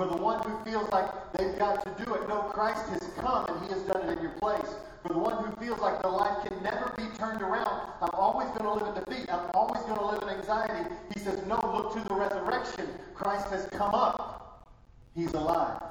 For 0.00 0.06
the 0.06 0.16
one 0.16 0.42
who 0.48 0.64
feels 0.64 0.90
like 0.92 1.10
they've 1.34 1.58
got 1.58 1.84
to 1.84 2.02
do 2.02 2.14
it, 2.14 2.26
no, 2.26 2.40
Christ 2.54 2.88
has 2.88 3.10
come 3.18 3.44
and 3.44 3.66
he 3.66 3.70
has 3.70 3.82
done 3.82 4.08
it 4.08 4.16
in 4.16 4.22
your 4.22 4.32
place. 4.40 4.74
For 5.02 5.12
the 5.12 5.18
one 5.18 5.44
who 5.44 5.54
feels 5.62 5.78
like 5.78 6.00
their 6.00 6.10
life 6.10 6.42
can 6.42 6.62
never 6.62 6.94
be 6.96 7.02
turned 7.18 7.42
around, 7.42 7.92
I'm 8.00 8.14
always 8.14 8.48
going 8.56 8.62
to 8.62 8.82
live 8.82 8.96
in 8.96 9.04
defeat. 9.04 9.30
I'm 9.30 9.50
always 9.52 9.82
going 9.82 9.98
to 9.98 10.06
live 10.06 10.22
in 10.22 10.30
anxiety. 10.30 10.88
He 11.12 11.20
says, 11.20 11.44
no, 11.46 11.60
look 11.76 11.92
to 11.92 12.08
the 12.08 12.14
resurrection. 12.14 12.88
Christ 13.14 13.48
has 13.50 13.66
come 13.72 13.94
up. 13.94 14.66
He's 15.14 15.34
alive. 15.34 15.82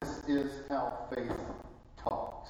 This 0.00 0.22
is 0.26 0.50
how 0.70 1.06
faith 1.14 1.36
talks. 2.02 2.48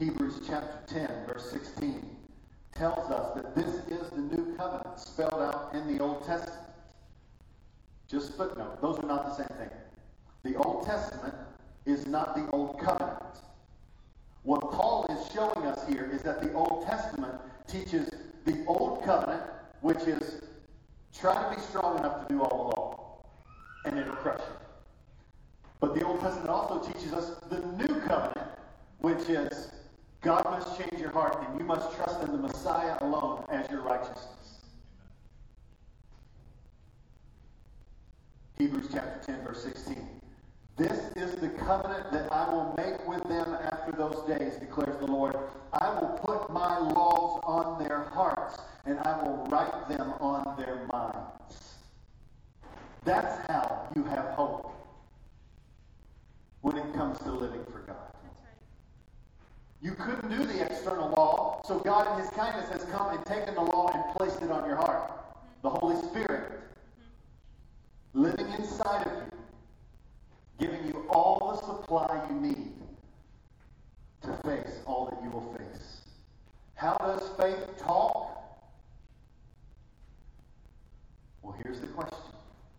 Hebrews 0.00 0.40
chapter 0.44 0.92
10, 0.92 1.08
verse 1.28 1.52
16 1.52 2.04
tells 2.74 3.10
us 3.12 3.32
that 3.36 3.54
this 3.54 3.76
is 3.86 4.10
the 4.10 4.22
new 4.22 4.56
covenant 4.56 4.98
spelled 4.98 5.40
out 5.40 5.70
in 5.72 5.86
the 5.86 6.02
Old. 6.02 6.15
Just 8.08 8.36
footnote, 8.36 8.80
those 8.80 8.98
are 8.98 9.06
not 9.06 9.24
the 9.24 9.34
same 9.34 9.58
thing. 9.58 9.70
The 10.44 10.56
Old 10.56 10.86
Testament 10.86 11.34
is 11.86 12.06
not 12.06 12.36
the 12.36 12.48
Old 12.50 12.78
Covenant. 12.78 13.22
What 14.42 14.60
Paul 14.70 15.06
is 15.10 15.32
showing 15.32 15.66
us 15.66 15.88
here 15.88 16.08
is 16.12 16.22
that 16.22 16.40
the 16.40 16.52
Old 16.52 16.86
Testament 16.86 17.34
teaches 17.66 18.08
the 18.44 18.64
Old 18.66 19.02
Covenant, 19.04 19.42
which 19.80 20.02
is 20.02 20.40
try 21.18 21.34
to 21.34 21.56
be 21.56 21.60
strong 21.62 21.98
enough 21.98 22.26
to 22.26 22.32
do 22.32 22.42
all 22.42 22.70
the 22.70 22.80
law, 22.80 23.24
and 23.84 23.98
it'll 23.98 24.14
crush 24.14 24.38
you. 24.40 24.56
But 25.80 25.94
the 25.94 26.04
Old 26.04 26.20
Testament 26.20 26.48
also 26.48 26.88
teaches 26.88 27.12
us 27.12 27.40
the 27.50 27.58
New 27.76 28.00
Covenant, 28.02 28.50
which 28.98 29.28
is 29.28 29.72
God 30.20 30.44
must 30.44 30.78
change 30.78 31.00
your 31.00 31.10
heart, 31.10 31.44
and 31.48 31.58
you 31.58 31.66
must 31.66 31.94
trust 31.96 32.22
in 32.22 32.30
the 32.30 32.38
Messiah 32.38 32.98
alone 33.00 33.44
as 33.48 33.68
your 33.70 33.82
righteousness. 33.82 34.35
Hebrews 38.58 38.88
chapter 38.90 39.32
10, 39.32 39.44
verse 39.44 39.62
16. 39.64 39.96
This 40.78 41.10
is 41.16 41.36
the 41.36 41.48
covenant 41.48 42.10
that 42.12 42.32
I 42.32 42.48
will 42.50 42.74
make 42.76 43.06
with 43.06 43.22
them 43.28 43.54
after 43.70 43.92
those 43.92 44.22
days, 44.26 44.56
declares 44.56 44.96
the 44.98 45.06
Lord. 45.06 45.36
I 45.74 45.90
will 46.00 46.18
put 46.22 46.50
my 46.50 46.78
laws 46.78 47.40
on 47.44 47.82
their 47.82 48.04
hearts, 48.04 48.58
and 48.86 48.98
I 49.00 49.22
will 49.22 49.46
write 49.50 49.88
them 49.88 50.14
on 50.20 50.56
their 50.58 50.86
minds. 50.90 51.76
That's 53.04 53.46
how 53.46 53.88
you 53.94 54.04
have 54.04 54.26
hope 54.30 54.72
when 56.62 56.78
it 56.78 56.94
comes 56.94 57.18
to 57.20 57.30
living 57.30 57.64
for 57.70 57.80
God. 57.80 57.96
You 59.82 59.92
couldn't 59.92 60.30
do 60.30 60.46
the 60.46 60.64
external 60.64 61.10
law, 61.10 61.60
so 61.66 61.78
God 61.78 62.10
in 62.12 62.24
His 62.24 62.30
kindness 62.30 62.70
has 62.70 62.84
come 62.84 63.14
and 63.14 63.24
taken 63.26 63.54
the 63.54 63.60
law 63.60 63.90
and 63.92 64.16
placed 64.16 64.42
it 64.42 64.50
on 64.50 64.66
your 64.66 64.76
heart. 64.76 65.12
The 65.62 65.70
Holy 65.70 65.96
Spirit 66.08 66.60
living 68.16 68.46
inside 68.58 69.06
of 69.06 69.12
you, 69.12 70.66
giving 70.66 70.86
you 70.86 71.04
all 71.10 71.52
the 71.52 71.66
supply 71.66 72.26
you 72.30 72.40
need 72.40 72.72
to 74.22 74.34
face 74.48 74.80
all 74.86 75.06
that 75.10 75.22
you 75.22 75.30
will 75.30 75.54
face. 75.58 76.00
How 76.74 76.96
does 76.96 77.22
faith 77.38 77.76
talk? 77.78 78.42
Well, 81.42 81.54
here's 81.62 81.80
the 81.80 81.88
question 81.88 82.18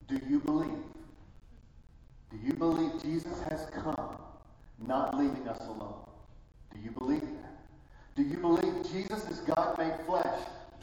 Do 0.07 0.19
you 0.27 0.39
believe? 0.39 0.83
Do 2.31 2.37
you 2.43 2.53
believe 2.53 3.01
Jesus 3.01 3.39
has 3.49 3.67
come, 3.67 4.17
not 4.85 5.17
leaving 5.17 5.47
us 5.47 5.61
alone? 5.67 6.03
Do 6.73 6.79
you 6.83 6.91
believe 6.91 7.21
that? 7.21 7.57
Do 8.15 8.23
you 8.23 8.37
believe 8.37 8.91
Jesus 8.91 9.29
is 9.29 9.37
God 9.39 9.77
made 9.77 9.93
flesh, 10.07 10.39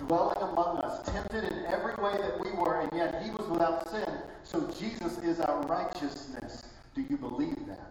dwelling 0.06 0.42
among 0.42 0.78
us, 0.78 1.06
tempted 1.10 1.44
in 1.44 1.64
every 1.66 1.94
way 2.02 2.16
that 2.16 2.38
we 2.44 2.50
were, 2.52 2.80
and 2.80 2.92
yet 2.92 3.22
he 3.22 3.30
was 3.30 3.46
without 3.48 3.88
sin. 3.90 4.18
So 4.42 4.70
Jesus 4.78 5.18
is 5.18 5.40
our 5.40 5.62
righteousness. 5.62 6.64
Do 6.94 7.04
you 7.08 7.16
believe 7.16 7.66
that? 7.66 7.90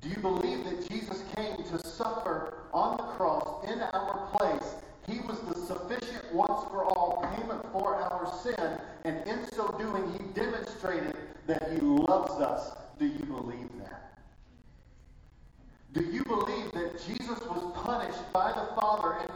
Do 0.00 0.08
you 0.08 0.16
believe 0.16 0.64
that 0.64 0.88
Jesus 0.88 1.24
came 1.34 1.56
to 1.56 1.78
suffer 1.86 2.64
on 2.72 2.96
the 2.98 3.04
cross 3.04 3.64
in 3.70 3.80
our 3.80 4.28
place? 4.32 4.74
He 5.06 5.20
was 5.20 5.38
the 5.40 5.54
sufficient 5.54 6.34
once 6.34 6.68
for 6.70 6.84
all 6.84 7.26
payment 7.36 7.62
for 7.72 7.94
our 7.96 8.32
sin, 8.42 8.78
and 9.04 9.26
in 9.26 9.46
so 9.52 9.68
doing, 9.78 10.12
he 10.12 10.24
demonstrated 10.40 11.16
that 11.46 11.72
he 11.72 11.78
loves 11.80 12.32
us. 12.40 12.76
Do 12.98 13.06
you 13.06 13.24
believe 13.24 13.68
that? 13.78 14.18
Do 15.92 16.02
you 16.02 16.24
believe 16.24 16.72
that 16.72 17.00
Jesus 17.06 17.40
was 17.46 17.72
punished 17.84 18.32
by 18.32 18.50
the 18.52 18.80
Father 18.80 19.18
and 19.20 19.33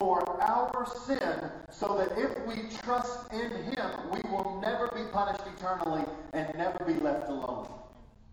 for 0.00 0.42
our 0.42 0.86
sin 1.06 1.50
so 1.70 1.98
that 1.98 2.18
if 2.18 2.46
we 2.46 2.70
trust 2.82 3.30
in 3.34 3.50
him, 3.50 3.90
we 4.10 4.20
will 4.30 4.58
never 4.62 4.88
be 4.94 5.04
punished 5.12 5.42
eternally 5.54 6.04
and 6.32 6.48
never 6.56 6.82
be 6.86 6.94
left 6.94 7.28
alone 7.28 7.68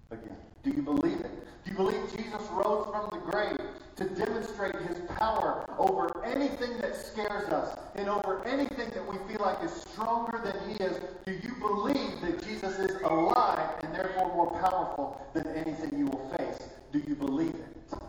again? 0.10 0.38
Do 0.64 0.70
you 0.70 0.82
believe 0.82 1.20
it? 1.20 1.32
Do 1.66 1.72
you 1.72 1.76
believe 1.76 2.02
Jesus 2.16 2.42
rose 2.52 2.88
from 2.90 3.10
the 3.12 3.20
grave 3.30 3.58
to 3.98 4.06
demonstrate 4.06 4.76
his 4.88 5.00
power 5.20 5.66
over 5.78 6.24
anything 6.24 6.78
that 6.78 6.96
scares 6.96 7.50
us 7.50 7.78
and 7.96 8.08
over 8.08 8.46
anything 8.46 8.90
that 8.92 9.06
we 9.06 9.18
feel 9.28 9.46
like 9.46 9.62
is 9.62 9.74
stronger 9.74 10.40
than 10.42 10.70
he 10.70 10.82
is? 10.82 11.02
Do 11.26 11.34
you 11.34 11.54
believe 11.60 12.22
that 12.22 12.48
Jesus 12.48 12.80
is 12.80 13.02
alive 13.02 13.72
and 13.84 13.94
therefore 13.94 14.34
more 14.34 14.52
powerful 14.62 15.22
than 15.34 15.46
anything 15.48 16.00
you 16.00 16.06
will 16.06 16.34
face? 16.38 16.70
Do 16.94 17.04
you 17.06 17.16
believe 17.16 17.56
it? 17.56 18.00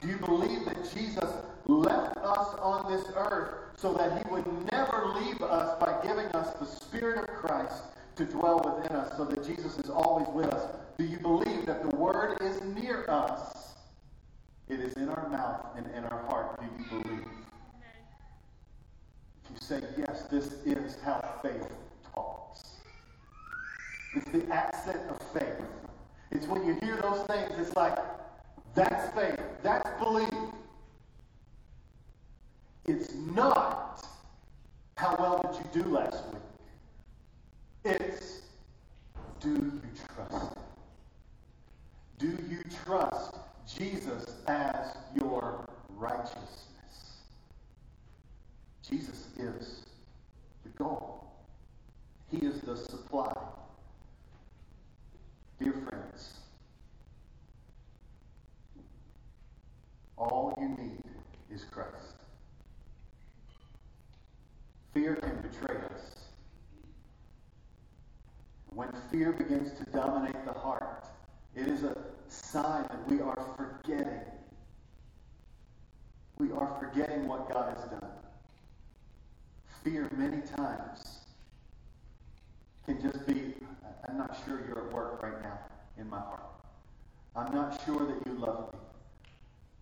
Do 0.00 0.08
you 0.08 0.16
believe 0.16 0.64
that 0.64 0.92
Jesus 0.94 1.30
left 1.78 2.16
us 2.18 2.54
on 2.60 2.90
this 2.90 3.06
earth 3.16 3.54
so 3.76 3.92
that 3.94 4.24
he 4.24 4.30
would 4.30 4.46
never 4.70 5.14
leave 5.20 5.40
us 5.42 5.78
by 5.80 5.98
giving 6.02 6.26
us 6.26 6.54
the 6.54 6.66
Spirit 6.66 7.18
of 7.18 7.34
Christ 7.34 7.82
to 8.16 8.24
dwell 8.24 8.60
within 8.60 8.96
us 8.96 9.16
so 9.16 9.24
that 9.24 9.44
Jesus 9.44 9.78
is 9.78 9.90
always 9.90 10.28
with 10.28 10.52
us. 10.52 10.76
Do 10.98 11.04
you 11.04 11.18
believe 11.18 11.66
that 11.66 11.88
the 11.88 11.96
Word 11.96 12.38
is 12.40 12.60
near 12.62 13.04
us? 13.08 13.74
It 14.68 14.80
is 14.80 14.92
in 14.94 15.08
our 15.08 15.28
mouth 15.28 15.66
and 15.76 15.86
in 15.94 16.04
our 16.04 16.22
heart. 16.26 16.60
Do 16.60 16.66
you 16.66 17.02
believe? 17.02 17.26
If 19.44 19.50
you 19.50 19.56
say, 19.60 19.82
yes, 19.98 20.22
this 20.30 20.52
is 20.64 20.96
how 21.04 21.40
faith 21.42 21.68
talks. 22.14 22.76
It's 24.14 24.30
the 24.30 24.46
accent 24.52 25.00
of 25.10 25.18
faith. 25.32 25.62
It's 26.30 26.46
when 26.46 26.64
you 26.66 26.74
hear 26.82 26.96
those 27.02 27.26
things, 27.26 27.52
it's 27.58 27.74
like, 27.76 27.98
that's 28.74 29.12
faith. 29.14 29.40
That's 29.62 29.88
belief. 30.02 30.32
It's 32.86 33.14
not 33.14 34.04
how 34.96 35.16
well 35.18 35.40
did 35.52 35.64
you 35.76 35.82
do 35.82 35.90
last 35.90 36.24
week. 36.32 36.42
It's 37.84 38.42
do 39.40 39.50
you 39.50 39.82
trust? 40.14 40.56
Do 42.18 42.28
you 42.48 42.62
trust 42.84 43.34
Jesus 43.66 44.36
as 44.46 44.96
your 45.14 45.68
righteousness? 45.96 46.62
Jesus 48.88 49.26
is 49.38 49.82
the 50.62 50.68
goal. 50.70 51.26
He 52.30 52.38
is 52.46 52.60
the 52.60 52.76
supply. 52.76 53.32
Dear 55.60 55.72
friends, 55.72 56.34
all 60.16 60.56
you 60.60 60.68
need 60.68 61.02
is 61.52 61.64
Christ. 61.64 62.11
Fear 64.94 65.16
can 65.16 65.36
betray 65.40 65.76
us. 65.76 66.16
When 68.66 68.90
fear 69.10 69.32
begins 69.32 69.72
to 69.78 69.84
dominate 69.90 70.44
the 70.44 70.52
heart, 70.52 71.06
it 71.54 71.66
is 71.66 71.82
a 71.82 71.96
sign 72.28 72.82
that 72.84 73.08
we 73.08 73.20
are 73.20 73.38
forgetting. 73.56 74.20
We 76.38 76.50
are 76.52 76.76
forgetting 76.80 77.26
what 77.28 77.50
God 77.52 77.76
has 77.76 77.84
done. 77.90 78.10
Fear 79.84 80.10
many 80.16 80.42
times 80.42 81.18
can 82.86 83.00
just 83.00 83.26
be, 83.26 83.54
I'm 84.08 84.18
not 84.18 84.36
sure 84.44 84.60
you're 84.66 84.86
at 84.86 84.92
work 84.92 85.22
right 85.22 85.42
now 85.42 85.58
in 85.98 86.08
my 86.08 86.18
heart. 86.18 86.44
I'm 87.34 87.54
not 87.54 87.80
sure 87.84 88.06
that 88.06 88.26
you 88.26 88.38
love 88.38 88.72
me. 88.72 88.78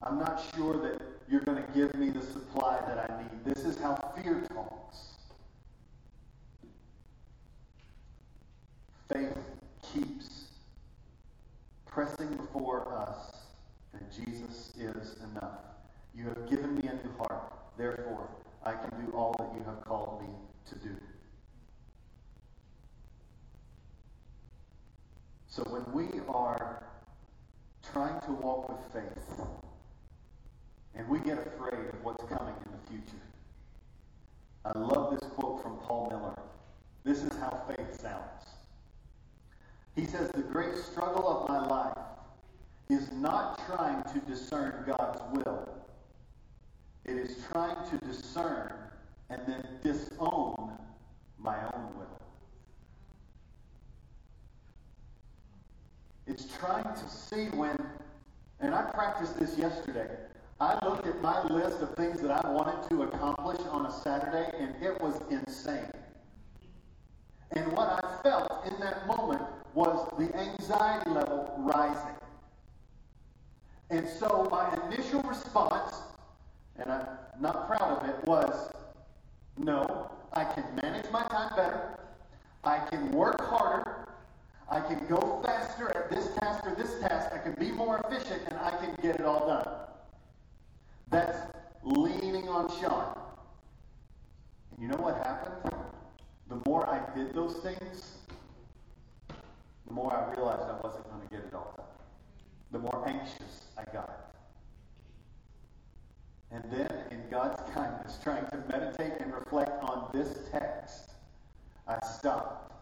I'm 0.02 0.18
not 0.18 0.42
sure 0.54 0.76
that 0.78 1.02
you're 1.30 1.40
going 1.42 1.62
to 1.62 1.72
give 1.72 1.94
me 1.94 2.10
the 2.10 2.22
supply 2.22 2.80
that 2.88 3.10
I 3.10 3.22
need. 3.22 3.44
This 3.44 3.64
is 3.64 3.78
how 3.78 4.12
fear 4.16 4.42
talks. 4.52 4.96
Faith 9.12 9.38
keeps 9.94 10.46
pressing 11.86 12.28
before 12.36 12.92
us 12.92 13.36
that 13.92 14.10
Jesus 14.10 14.72
is 14.76 15.16
enough. 15.32 15.60
You 16.14 16.24
have 16.24 16.50
given 16.50 16.74
me 16.74 16.88
a 16.88 16.94
new 16.94 17.12
heart. 17.18 17.52
Therefore, 17.78 18.28
I 18.64 18.72
can 18.72 18.90
do 19.04 19.12
all 19.12 19.34
that 19.38 19.50
you 19.56 19.64
have 19.64 19.84
called 19.84 20.22
me 20.22 20.28
to 20.70 20.74
do. 20.88 20.96
So 25.46 25.62
when 25.62 25.92
we 25.92 26.20
are 26.28 26.82
trying 27.92 28.20
to 28.22 28.32
walk 28.32 28.68
with 28.68 28.92
faith 28.92 29.40
and 30.94 31.08
we 31.08 31.18
get 31.20 31.38
afraid 31.38 31.88
of 31.88 32.02
what's 32.04 32.24
coming 32.24 32.54
in 32.66 32.72
the 32.72 32.90
future, 32.90 33.22
I 34.64 34.78
love 34.78 35.12
this 35.12 35.28
quote 35.30 35.62
from 35.62 35.78
Paul 35.78 36.08
Miller. 36.10 36.38
This 37.04 37.22
is 37.22 37.36
how 37.38 37.62
faith 37.68 38.00
sounds. 38.00 38.44
He 39.96 40.04
says, 40.04 40.30
The 40.32 40.42
great 40.42 40.76
struggle 40.76 41.26
of 41.26 41.48
my 41.48 41.66
life 41.66 41.96
is 42.88 43.10
not 43.12 43.60
trying 43.66 44.02
to 44.12 44.18
discern 44.20 44.84
God's 44.86 45.20
will, 45.32 45.68
it 47.04 47.16
is 47.16 47.36
trying 47.50 47.76
to 47.90 48.06
discern 48.06 48.72
and 49.30 49.40
then 49.46 49.64
disown 49.82 50.78
my 51.38 51.56
own 51.74 51.96
will. 51.96 52.20
It's 56.26 56.46
trying 56.58 56.84
to 56.84 57.08
see 57.08 57.46
when, 57.56 57.76
and 58.60 58.74
I 58.74 58.82
practiced 58.82 59.38
this 59.38 59.56
yesterday. 59.56 60.08
I 60.60 60.78
looked 60.84 61.06
at 61.06 61.22
my 61.22 61.42
list 61.44 61.80
of 61.80 61.94
things 61.94 62.20
that 62.20 62.44
I 62.44 62.50
wanted 62.50 62.86
to 62.90 63.04
accomplish 63.04 63.60
on 63.70 63.86
a 63.86 63.90
Saturday, 63.90 64.50
and 64.58 64.74
it 64.82 65.00
was 65.00 65.18
insane. 65.30 65.90
And 67.52 67.72
what 67.72 68.04
I 68.04 68.22
felt 68.22 68.66
in 68.66 68.78
that 68.80 69.06
moment 69.06 69.40
was 69.72 70.12
the 70.18 70.36
anxiety 70.38 71.08
level 71.08 71.54
rising. 71.58 72.14
And 73.88 74.06
so 74.06 74.48
my 74.50 74.78
initial 74.86 75.22
response, 75.22 75.94
and 76.76 76.92
I'm 76.92 77.06
not 77.40 77.66
proud 77.66 78.02
of 78.02 78.08
it, 78.10 78.22
was 78.26 78.70
no, 79.56 80.10
I 80.34 80.44
can 80.44 80.64
manage 80.82 81.10
my 81.10 81.22
time 81.28 81.56
better. 81.56 81.98
I 82.64 82.80
can 82.90 83.10
work 83.12 83.40
harder. 83.40 84.08
I 84.68 84.80
can 84.80 85.06
go 85.08 85.40
faster 85.42 85.88
at 85.96 86.10
this 86.10 86.34
task 86.34 86.66
or 86.66 86.74
this 86.74 87.00
task. 87.00 87.30
I 87.32 87.38
can 87.38 87.54
be 87.54 87.72
more 87.72 87.98
efficient 88.04 88.42
and 88.46 88.58
I 88.58 88.70
can 88.76 88.94
get 89.02 89.16
it 89.16 89.24
all 89.24 89.46
done. 89.46 89.66
That's 91.10 91.38
leaning 91.82 92.48
on 92.48 92.68
Sean. 92.80 93.16
And 94.72 94.82
you 94.82 94.88
know 94.88 95.02
what 95.02 95.16
happened? 95.16 95.74
The 96.48 96.60
more 96.66 96.88
I 96.88 97.00
did 97.16 97.34
those 97.34 97.56
things, 97.56 98.16
the 99.86 99.92
more 99.92 100.12
I 100.12 100.34
realized 100.34 100.62
I 100.62 100.80
wasn't 100.82 101.08
going 101.10 101.22
to 101.22 101.28
get 101.28 101.40
it 101.40 101.54
all 101.54 101.74
done. 101.76 101.86
The 102.72 102.78
more 102.78 103.08
anxious 103.08 103.66
I 103.76 103.84
got. 103.92 104.30
And 106.52 106.64
then, 106.72 106.92
in 107.10 107.22
God's 107.30 107.60
kindness, 107.72 108.18
trying 108.22 108.44
to 108.46 108.62
meditate 108.68 109.12
and 109.20 109.32
reflect 109.32 109.82
on 109.84 110.10
this 110.12 110.38
text, 110.50 111.10
I 111.86 111.98
stopped. 112.04 112.72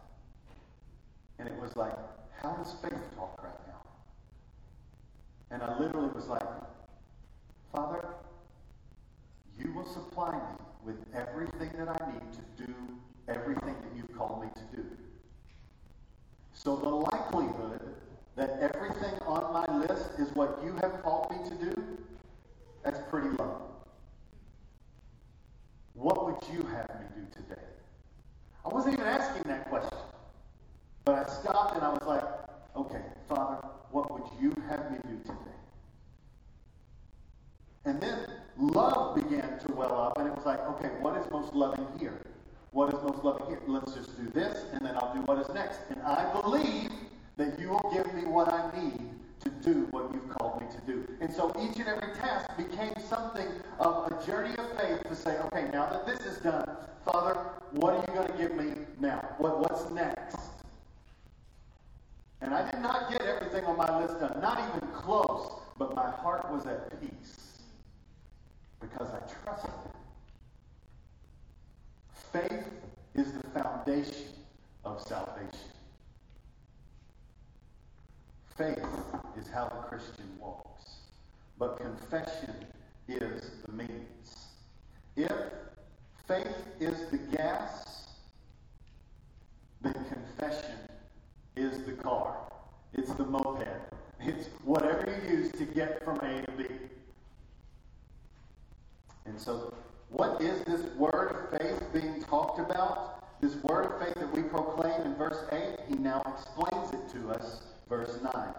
And 1.38 1.48
it 1.48 1.54
was 1.60 1.76
like, 1.76 1.94
how 2.42 2.52
does 2.52 2.74
faith 2.82 3.00
talk 3.16 3.42
right 3.42 3.66
now? 3.66 3.82
And 5.50 5.62
I 5.62 5.78
literally 5.78 6.08
was 6.14 6.26
like, 6.26 6.42
Father, 7.72 8.04
you 9.58 9.72
will 9.72 9.86
supply 9.86 10.32
me 10.32 10.64
with 10.88 10.96
everything 11.14 11.70
that 11.76 12.00
I 12.00 12.12
need 12.12 12.32
to 12.32 12.64
do 12.64 12.74
everything 13.28 13.74
that 13.82 13.94
you've 13.94 14.16
called 14.16 14.42
me 14.42 14.48
to 14.54 14.76
do. 14.76 14.86
So 16.54 16.76
the 16.76 16.88
likelihood 16.88 17.94
that 18.36 18.58
everything 18.60 19.12
on 19.26 19.52
my 19.52 19.78
list 19.80 20.08
is 20.18 20.34
what 20.34 20.58
you 20.64 20.72
have 20.80 21.02
called 21.02 21.30
me 21.30 21.50
to 21.50 21.54
do, 21.56 21.98
that's 22.82 23.00
pretty 23.10 23.28
low. 23.38 23.60
What 25.92 26.24
would 26.24 26.42
you 26.50 26.62
have 26.68 26.88
me 27.00 27.06
do 27.16 27.42
today? 27.42 27.60
I 28.64 28.68
wasn't 28.68 28.94
even 28.94 29.06
asking 29.06 29.42
that 29.42 29.68
question. 29.68 29.98
But 31.04 31.16
I 31.16 31.30
stopped 31.30 31.74
and 31.74 31.84
I 31.84 31.90
was 31.90 32.02
like, 32.06 32.24
okay, 32.76 33.02
Father, 33.28 33.58
what 33.90 34.10
would 34.10 34.30
you 34.40 34.54
have 34.70 34.90
me 34.90 34.98
do 35.06 35.18
today? 35.22 35.58
And 37.84 38.00
then 38.00 38.37
love 38.58 39.14
began 39.14 39.58
to 39.60 39.72
well 39.72 40.00
up, 40.00 40.18
and 40.18 40.28
it 40.28 40.34
was 40.34 40.46
like, 40.46 40.60
okay, 40.60 40.88
what 41.00 41.16
is 41.16 41.30
most 41.30 41.54
loving 41.54 41.86
here? 41.98 42.20
what 42.72 42.92
is 42.92 43.02
most 43.02 43.24
loving 43.24 43.46
here. 43.46 43.60
Let's 43.66 43.92
just 43.94 44.16
do 44.16 44.30
this, 44.30 44.64
and 44.72 44.80
then 44.84 44.94
I'll 44.96 45.12
do 45.14 45.20
what 45.22 45.38
is 45.38 45.48
next. 45.54 45.80
And 45.90 46.00
I 46.02 46.30
believe 46.40 46.90
that 47.36 47.58
you 47.58 47.70
will 47.70 47.90
give 47.92 48.12
me 48.14 48.22
what 48.24 48.52
I 48.52 48.70
need 48.80 49.00
to 49.40 49.50
do 49.50 49.86
what 49.90 50.12
you've 50.12 50.28
called 50.28 50.60
me 50.60 50.66
to 50.68 50.80
do. 50.86 51.06
And 51.20 51.32
so 51.32 51.50
each 51.60 51.78
and 51.78 51.88
every 51.88 52.14
task 52.14 52.56
became 52.56 52.92
something 53.08 53.46
of 53.78 54.12
a 54.12 54.26
journey 54.26 54.54
of 54.58 54.80
faith 54.80 55.02
to 55.08 55.14
say, 55.14 55.38
okay, 55.46 55.68
now 55.72 55.88
that 55.88 56.06
this 56.06 56.20
is 56.20 56.38
done, 56.38 56.68
Father, 57.04 57.38
what 57.72 57.94
are 57.94 58.04
you 58.06 58.14
going 58.14 58.26
to 58.28 58.38
give 58.38 58.54
me 58.54 58.84
now? 59.00 59.24
What, 59.38 59.60
what's 59.60 59.90
next? 59.92 60.38
And 62.40 62.54
I 62.54 62.68
did 62.70 62.80
not 62.80 63.10
get 63.10 63.22
everything 63.22 63.64
on 63.64 63.76
my 63.76 64.00
list 64.00 64.20
done, 64.20 64.40
not 64.40 64.58
even 64.68 64.88
close, 64.90 65.52
but 65.78 65.94
my 65.94 66.10
heart 66.10 66.50
was 66.52 66.66
at 66.66 67.00
peace 67.00 67.47
because 68.80 69.08
I 69.10 69.20
trusted 69.44 69.70
Faith 72.32 72.64
is 73.14 73.32
the 73.32 73.60
foundation 73.60 74.26
of 74.84 75.00
salvation. 75.00 75.72
Faith 78.56 78.86
is 79.40 79.48
how 79.48 79.64
the 79.68 79.88
Christian 79.88 80.28
walks, 80.38 80.96
but 81.58 81.78
confession 81.78 82.54
is 83.08 83.50
the 83.66 83.72
means. 83.72 84.48
If 85.16 85.32
faith 86.26 86.54
is 86.80 87.08
the 87.10 87.18
gas, 87.18 88.08
then 89.80 89.94
confession 89.94 90.76
is 91.56 91.82
the 91.84 91.92
car. 91.92 92.36
It's 92.92 93.12
the 93.14 93.24
moped. 93.24 93.66
It's 94.20 94.48
whatever 94.64 95.18
you 95.24 95.38
use 95.38 95.52
to 95.52 95.64
get 95.64 96.04
from 96.04 96.18
A 96.18 96.42
to 96.42 96.52
B. 96.52 96.64
And 99.28 99.40
so 99.40 99.74
what 100.08 100.40
is 100.40 100.62
this 100.64 100.82
word 100.94 101.50
of 101.52 101.60
faith 101.60 101.82
being 101.92 102.22
talked 102.22 102.58
about? 102.58 103.40
This 103.40 103.54
word 103.62 103.86
of 103.86 103.98
faith 104.00 104.14
that 104.14 104.32
we 104.32 104.42
proclaim 104.42 105.02
in 105.02 105.14
verse 105.14 105.44
8, 105.52 105.80
he 105.88 105.94
now 105.94 106.22
explains 106.26 106.92
it 106.92 107.08
to 107.12 107.30
us, 107.30 107.62
verse 107.88 108.18
9. 108.34 108.54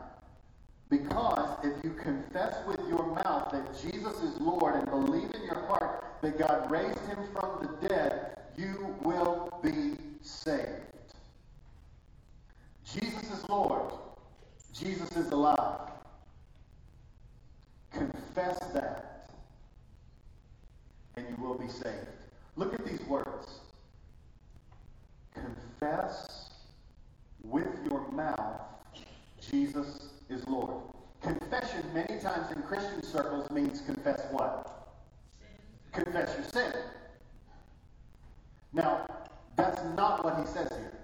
Because 0.89 1.57
if 1.63 1.83
you 1.83 1.91
confess 1.91 2.55
with 2.65 2.79
your 2.87 3.05
mouth 3.23 3.51
that 3.51 3.79
Jesus 3.81 4.21
is 4.21 4.39
Lord 4.39 4.75
and 4.75 4.85
believe 4.89 5.29
in 5.35 5.43
your 5.43 5.59
heart 5.67 6.05
that 6.21 6.39
God 6.39 6.71
raised 6.71 6.99
him 7.07 7.19
from 7.33 7.59
the 7.61 7.87
dead, 7.87 8.37
you 8.57 8.95
will 9.01 9.59
be 9.61 9.95
saved. 10.21 10.69
Jesus 12.83 13.31
is 13.31 13.47
Lord. 13.49 13.93
Jesus 14.73 15.11
is 15.11 15.31
alive. 15.31 15.91
Confess 17.91 18.59
that, 18.73 19.08
and 21.19 21.37
you 21.37 21.43
will 21.43 21.57
be 21.57 21.67
saved. 21.67 22.07
Look 22.55 22.73
at 22.73 22.85
these 22.85 23.01
words. 23.07 23.59
Confess 25.33 26.49
with 27.43 27.67
your 27.89 28.09
mouth 28.11 28.61
Jesus 29.49 30.09
is 30.29 30.45
Lord. 30.47 30.81
Confession, 31.21 31.83
many 31.93 32.19
times 32.19 32.51
in 32.51 32.61
Christian 32.63 33.01
circles, 33.03 33.49
means 33.51 33.81
confess 33.81 34.21
what? 34.31 34.91
Sin. 35.39 36.03
Confess 36.03 36.35
your 36.35 36.45
sin. 36.45 36.81
Now, 38.73 39.07
that's 39.55 39.81
not 39.95 40.23
what 40.23 40.39
he 40.39 40.45
says 40.45 40.69
here. 40.69 40.97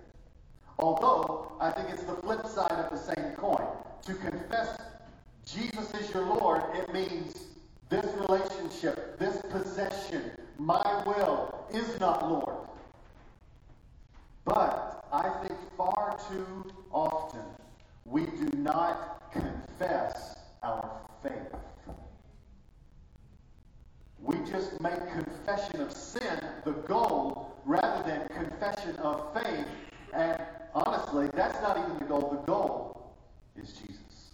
Although, 0.80 1.53
I 1.59 1.72
think 1.72 1.89
it's 1.89 2.03
the 2.03 2.16
flip 2.16 2.45
side 2.45 2.72
of 2.72 2.91
the 2.91 2.97
same 2.97 3.34
coin. 3.36 3.66
To 4.05 4.13
confess 4.13 4.78
Jesus 5.45 5.93
is 5.95 6.13
your 6.13 6.26
Lord, 6.26 6.61
it 6.76 6.93
means 6.93 7.47
this 7.90 8.06
relationship, 8.28 9.20
this 9.20 9.42
possession, 9.50 10.32
my 10.58 11.04
will 11.06 11.66
is 11.72 12.00
not 12.00 12.30
Lord. 12.30 12.56
But 14.44 15.06
I 15.12 15.30
think 15.46 15.60
far 15.78 16.18
too 16.30 16.72
often 16.92 17.42
we 18.06 18.26
do 18.26 18.50
not 18.58 19.32
confess 19.32 20.36
our 20.64 21.00
faith. 21.22 21.34
We 24.22 24.38
just 24.50 24.80
make 24.82 25.00
confession 25.12 25.82
of 25.82 25.92
sin 25.92 26.40
the 26.64 26.72
goal 26.72 27.56
rather 27.66 28.04
than 28.04 28.28
confession 28.30 28.96
of 28.98 29.34
faith. 29.34 29.68
And 30.14 30.42
honestly, 30.74 31.30
that's 31.34 31.62
not 31.62 31.78
even 31.78 31.98
the 32.00 32.06
goal. 32.06 32.30
The 32.32 32.52
goal 32.52 33.16
is 33.56 33.74
Jesus. 33.74 34.32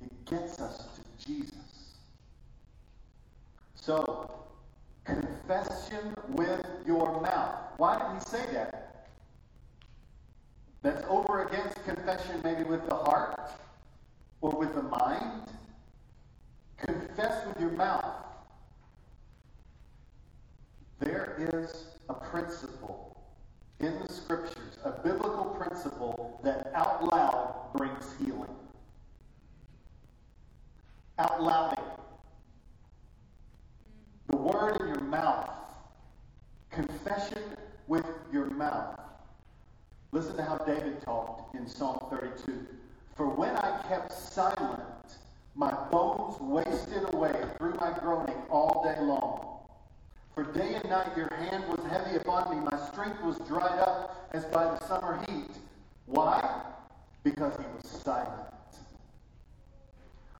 It 0.00 0.24
gets 0.26 0.60
us 0.60 0.86
to 0.96 1.26
Jesus. 1.26 1.71
So, 3.82 4.30
confession 5.04 6.14
with 6.28 6.64
your 6.86 7.20
mouth. 7.20 7.56
Why 7.78 7.98
did 7.98 8.14
he 8.14 8.30
say 8.30 8.52
that? 8.52 9.08
That's 10.82 11.04
over 11.08 11.48
against 11.48 11.84
confession 11.84 12.40
maybe 12.44 12.62
with 12.62 12.88
the 12.88 12.94
heart 12.94 13.50
or 14.40 14.52
with 14.52 14.72
the 14.76 14.82
mind. 14.82 15.48
Confess 16.76 17.44
with 17.48 17.58
your 17.58 17.72
mouth. 17.72 18.24
There 21.00 21.34
is 21.52 21.86
a 22.08 22.14
principle 22.14 23.20
in 23.80 23.98
the 23.98 24.12
scriptures, 24.12 24.78
a 24.84 24.92
biblical 24.92 25.56
principle 25.58 26.40
that 26.44 26.70
out 26.76 27.02
loud 27.10 27.72
brings 27.74 28.14
healing. 28.20 28.54
Out 31.18 31.42
louding. 31.42 31.82
The 34.32 34.38
word 34.38 34.80
in 34.80 34.88
your 34.88 35.01
mouth. 35.12 35.50
Confession 36.70 37.42
with 37.86 38.06
your 38.32 38.46
mouth. 38.46 38.98
Listen 40.10 40.36
to 40.36 40.42
how 40.42 40.56
David 40.56 41.02
talked 41.02 41.54
in 41.54 41.68
Psalm 41.68 42.06
32. 42.10 42.66
For 43.14 43.28
when 43.28 43.54
I 43.56 43.82
kept 43.88 44.10
silent, 44.10 44.80
my 45.54 45.70
bones 45.90 46.40
wasted 46.40 47.12
away 47.12 47.44
through 47.58 47.74
my 47.74 47.92
groaning 48.00 48.40
all 48.48 48.82
day 48.82 48.98
long. 49.02 49.58
For 50.34 50.44
day 50.44 50.76
and 50.76 50.88
night 50.88 51.14
your 51.14 51.28
hand 51.34 51.64
was 51.68 51.84
heavy 51.90 52.16
upon 52.16 52.56
me. 52.56 52.66
My 52.70 52.78
strength 52.90 53.22
was 53.22 53.36
dried 53.46 53.80
up 53.80 54.30
as 54.32 54.46
by 54.46 54.64
the 54.64 54.80
summer 54.86 55.22
heat. 55.28 55.50
Why? 56.06 56.62
Because 57.22 57.54
he 57.58 57.64
was 57.76 58.02
silent. 58.02 58.48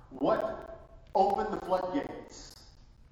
What 0.08 0.80
opened 1.14 1.52
the 1.60 1.66
floodgates? 1.66 2.51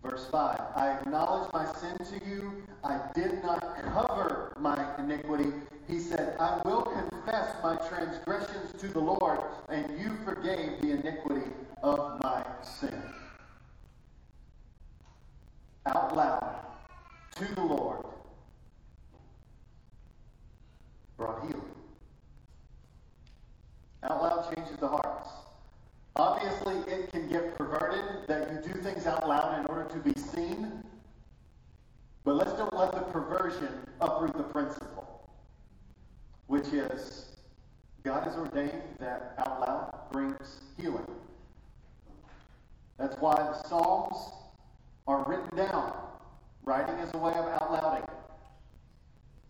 Verse 0.02 0.26
5 0.30 0.60
I 0.76 0.90
acknowledge 0.92 1.52
my 1.52 1.66
sin 1.74 1.96
to 1.98 2.26
you. 2.26 2.62
I 2.82 3.00
did 3.14 3.42
not 3.42 3.60
cover 3.92 4.52
my 4.58 4.96
iniquity. 4.98 5.52
He 5.86 5.98
said, 5.98 6.36
I 6.38 6.60
will 6.64 6.82
confess 6.82 7.56
my 7.62 7.76
transgressions 7.88 8.80
to 8.80 8.88
the 8.88 9.00
Lord, 9.00 9.40
and 9.68 10.00
you 10.00 10.16
forgave 10.24 10.80
the 10.80 10.92
iniquity 10.92 11.50
of 11.82 12.22
my 12.22 12.44
sin. 12.62 13.02
Out 15.86 16.16
loud 16.16 16.60
to 17.36 17.54
the 17.54 17.62
Lord 17.62 18.04
brought 21.16 21.42
healing. 21.42 21.62
Out 24.04 24.22
loud 24.22 24.54
changes 24.54 24.76
the 24.78 24.88
hearts. 24.88 25.28
Obviously, 26.20 26.74
it 26.92 27.10
can 27.10 27.30
get 27.30 27.56
perverted 27.56 28.28
that 28.28 28.52
you 28.52 28.74
do 28.74 28.78
things 28.82 29.06
out 29.06 29.26
loud 29.26 29.58
in 29.58 29.64
order 29.64 29.88
to 29.88 29.96
be 30.00 30.12
seen. 30.20 30.84
But 32.24 32.36
let's 32.36 32.52
don't 32.52 32.76
let 32.76 32.92
the 32.92 33.00
perversion 33.00 33.70
uproot 34.02 34.36
the 34.36 34.42
principle, 34.42 35.30
which 36.46 36.66
is 36.74 37.36
God 38.02 38.24
has 38.24 38.36
ordained 38.36 38.82
that 38.98 39.32
out 39.38 39.60
loud 39.60 39.94
brings 40.12 40.60
healing. 40.78 41.06
That's 42.98 43.16
why 43.16 43.36
the 43.36 43.66
Psalms 43.66 44.16
are 45.06 45.24
written 45.26 45.56
down. 45.56 45.94
Writing 46.64 46.96
is 46.96 47.08
a 47.14 47.18
way 47.18 47.32
of 47.32 47.46
out 47.46 47.72
louding. 47.72 48.04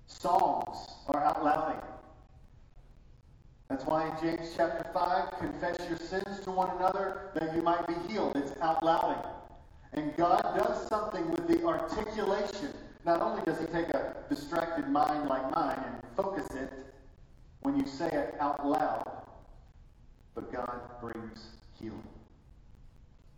Psalms 0.07 0.77
are 1.09 1.25
out 1.25 1.45
louding. 1.45 1.81
That's 3.71 3.85
why 3.85 4.09
in 4.09 4.21
James 4.21 4.53
chapter 4.57 4.85
5, 4.93 5.39
confess 5.39 5.79
your 5.89 5.97
sins 5.97 6.41
to 6.41 6.51
one 6.51 6.77
another 6.77 7.31
that 7.35 7.55
you 7.55 7.63
might 7.63 7.87
be 7.87 7.95
healed. 8.09 8.35
It's 8.35 8.61
out 8.61 8.85
louding. 8.85 9.23
And 9.93 10.17
God 10.17 10.43
does 10.59 10.89
something 10.89 11.31
with 11.31 11.47
the 11.47 11.65
articulation. 11.65 12.75
Not 13.07 13.23
only 13.23 13.43
does 13.45 13.61
he 13.61 13.67
take 13.67 13.89
a 13.91 14.17
distracted 14.29 14.89
mind 14.89 15.29
like 15.29 15.55
mine 15.55 15.79
and 15.87 16.03
focus 16.17 16.49
it 16.57 16.73
when 17.61 17.79
you 17.79 17.87
say 17.87 18.09
it 18.09 18.35
out 18.41 18.67
loud, 18.67 19.23
but 20.35 20.53
God 20.53 20.81
brings 21.01 21.39
healing. 21.81 22.03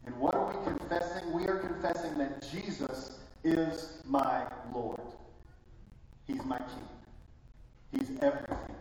And 0.07 0.17
what 0.17 0.35
are 0.35 0.47
we 0.47 0.65
confessing? 0.65 1.31
We 1.35 1.47
are 1.47 1.59
confessing 1.59 2.17
that 2.17 2.51
Jesus 2.51 3.19
is 3.45 3.99
my 4.07 4.47
Lord. 4.75 4.99
He's 6.27 6.43
my 6.45 6.59
King. 6.59 6.89
He's 7.93 8.19
everything. 8.23 8.73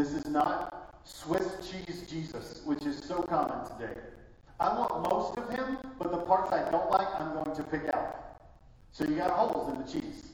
This 0.00 0.14
is 0.14 0.28
not 0.28 0.98
Swiss 1.04 1.46
cheese 1.70 2.06
Jesus, 2.08 2.62
which 2.64 2.86
is 2.86 3.04
so 3.04 3.22
common 3.22 3.66
today. 3.66 4.00
I 4.58 4.68
want 4.68 5.10
most 5.10 5.36
of 5.36 5.50
him, 5.50 5.76
but 5.98 6.10
the 6.10 6.16
parts 6.16 6.50
I 6.54 6.70
don't 6.70 6.90
like, 6.90 7.20
I'm 7.20 7.34
going 7.34 7.54
to 7.54 7.62
pick 7.64 7.82
out. 7.92 8.40
So 8.92 9.04
you 9.04 9.16
got 9.16 9.28
holes 9.28 9.74
in 9.74 9.82
the 9.82 9.86
cheese. 9.86 10.28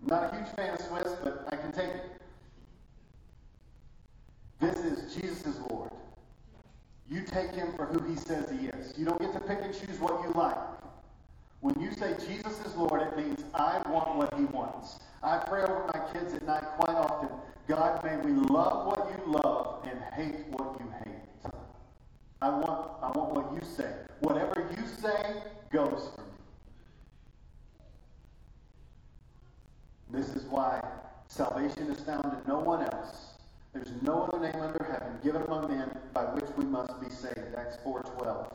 I'm 0.00 0.08
not 0.08 0.32
a 0.32 0.36
huge 0.38 0.48
fan 0.56 0.72
of 0.72 0.80
Swiss, 0.80 1.14
but 1.22 1.46
I 1.52 1.56
can 1.56 1.72
take 1.72 1.90
it. 1.90 2.22
This 4.60 4.78
is 4.78 5.14
Jesus' 5.14 5.60
Lord. 5.68 5.90
You 7.06 7.20
take 7.20 7.50
him 7.50 7.74
for 7.76 7.84
who 7.84 8.02
he 8.08 8.16
says 8.16 8.50
he 8.50 8.68
is. 8.68 8.96
You 8.96 9.04
don't 9.04 9.20
get 9.20 9.34
to 9.34 9.40
pick 9.40 9.58
and 9.60 9.74
choose 9.74 10.00
what 10.00 10.22
you 10.22 10.32
like. 10.32 10.56
When 11.60 11.78
you 11.78 11.92
say 11.92 12.14
Jesus 12.26 12.64
is 12.64 12.74
Lord, 12.76 13.02
it 13.02 13.14
means 13.18 13.44
I 13.54 13.82
want 13.90 14.16
what 14.16 14.32
he 14.38 14.44
wants. 14.44 15.00
I 15.22 15.36
pray 15.36 15.64
over 15.64 15.90
my 15.92 16.00
kids 16.14 16.32
at 16.32 16.46
night 16.46 16.64
quite 16.78 16.96
often. 16.96 17.28
God, 17.68 18.04
may 18.04 18.16
we 18.16 18.32
love 18.32 18.86
what 18.86 19.10
you 19.10 19.32
love 19.32 19.84
and 19.84 20.00
hate 20.14 20.46
what 20.48 20.76
you 20.80 20.92
hate. 21.04 21.52
I 22.42 22.48
want, 22.48 22.90
I 23.02 23.10
want 23.10 23.34
what 23.34 23.52
you 23.52 23.68
say. 23.68 23.92
Whatever 24.20 24.68
you 24.76 24.86
say 24.86 25.42
goes 25.70 26.10
for 26.14 26.22
me. 26.22 26.28
This 30.10 30.30
is 30.34 30.44
why 30.44 30.82
salvation 31.28 31.90
is 31.90 32.00
found 32.00 32.24
in 32.24 32.40
no 32.48 32.58
one 32.58 32.82
else. 32.82 33.34
There's 33.72 33.92
no 34.02 34.22
other 34.22 34.40
name 34.40 34.60
under 34.60 34.84
heaven 34.84 35.18
given 35.22 35.42
among 35.42 35.68
men 35.68 35.90
by 36.12 36.24
which 36.24 36.50
we 36.56 36.64
must 36.64 37.00
be 37.00 37.08
saved. 37.08 37.54
Acts 37.56 37.76
4.12. 37.84 38.52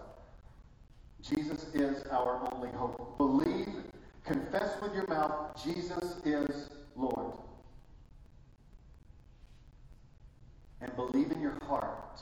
Jesus 1.22 1.68
is 1.74 2.04
our 2.08 2.48
only 2.54 2.70
hope. 2.72 3.18
Believe, 3.18 3.70
confess 4.26 4.80
with 4.82 4.94
your 4.94 5.08
mouth, 5.08 5.64
Jesus 5.64 6.18
is 6.26 6.70
Lord. 6.96 7.34
And 10.86 10.96
believe 10.96 11.32
in 11.32 11.42
your 11.42 11.58
heart 11.68 12.22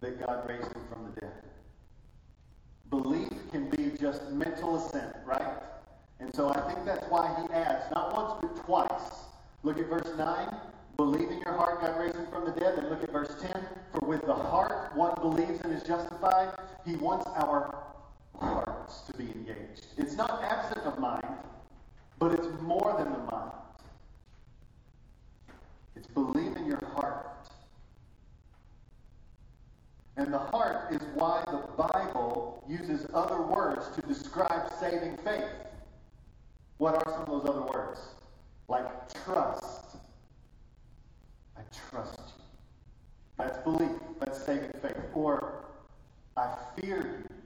that 0.00 0.24
God 0.24 0.48
raised 0.48 0.72
him 0.72 0.82
from 0.88 1.12
the 1.12 1.20
dead. 1.20 1.42
Belief 2.88 3.28
can 3.50 3.68
be 3.68 3.90
just 3.98 4.30
mental 4.30 4.76
assent, 4.76 5.16
right? 5.26 5.58
And 6.20 6.32
so 6.32 6.50
I 6.50 6.60
think 6.72 6.84
that's 6.84 7.04
why 7.10 7.34
he 7.40 7.52
adds, 7.52 7.82
not 7.92 8.14
once, 8.14 8.38
but 8.40 8.64
twice. 8.64 9.24
Look 9.64 9.78
at 9.78 9.88
verse 9.88 10.08
9. 10.16 10.54
Believe 10.96 11.30
in 11.30 11.40
your 11.40 11.54
heart 11.54 11.80
God 11.80 11.98
raised 11.98 12.14
him 12.14 12.28
from 12.28 12.44
the 12.44 12.52
dead. 12.52 12.78
And 12.78 12.90
look 12.90 13.02
at 13.02 13.10
verse 13.10 13.34
10. 13.42 13.60
For 13.92 14.06
with 14.06 14.22
the 14.22 14.34
heart 14.34 14.94
one 14.94 15.14
believes 15.20 15.60
and 15.62 15.72
is 15.72 15.82
justified. 15.82 16.50
He 16.86 16.94
wants 16.94 17.26
our 17.34 17.86
hearts 18.38 19.00
to 19.00 19.14
be 19.14 19.24
engaged. 19.24 19.86
It's 19.98 20.14
not 20.14 20.44
absent 20.44 20.86
of 20.86 21.00
mind, 21.00 21.26
but 22.20 22.34
it's 22.34 22.46
more 22.60 22.94
than 22.98 23.12
the 23.12 23.18
mind. 23.18 23.52
It's 25.96 26.06
believe 26.06 26.56
in 26.56 26.66
your 26.66 26.84
heart. 26.94 27.39
And 30.16 30.32
the 30.32 30.38
heart 30.38 30.92
is 30.92 31.00
why 31.14 31.42
the 31.46 31.82
Bible 31.82 32.64
uses 32.68 33.06
other 33.14 33.40
words 33.40 33.88
to 33.94 34.02
describe 34.02 34.70
saving 34.78 35.16
faith. 35.18 35.44
What 36.78 36.94
are 36.94 37.12
some 37.12 37.22
of 37.22 37.28
those 37.28 37.50
other 37.50 37.62
words? 37.62 38.00
Like 38.68 38.86
trust. 39.24 39.96
I 41.56 41.60
trust 41.90 42.18
you. 42.18 42.44
That's 43.38 43.58
belief. 43.58 43.90
That's 44.18 44.42
saving 44.42 44.72
faith. 44.82 44.96
Or 45.14 45.64
I 46.36 46.54
fear 46.76 47.24
you. 47.28 47.36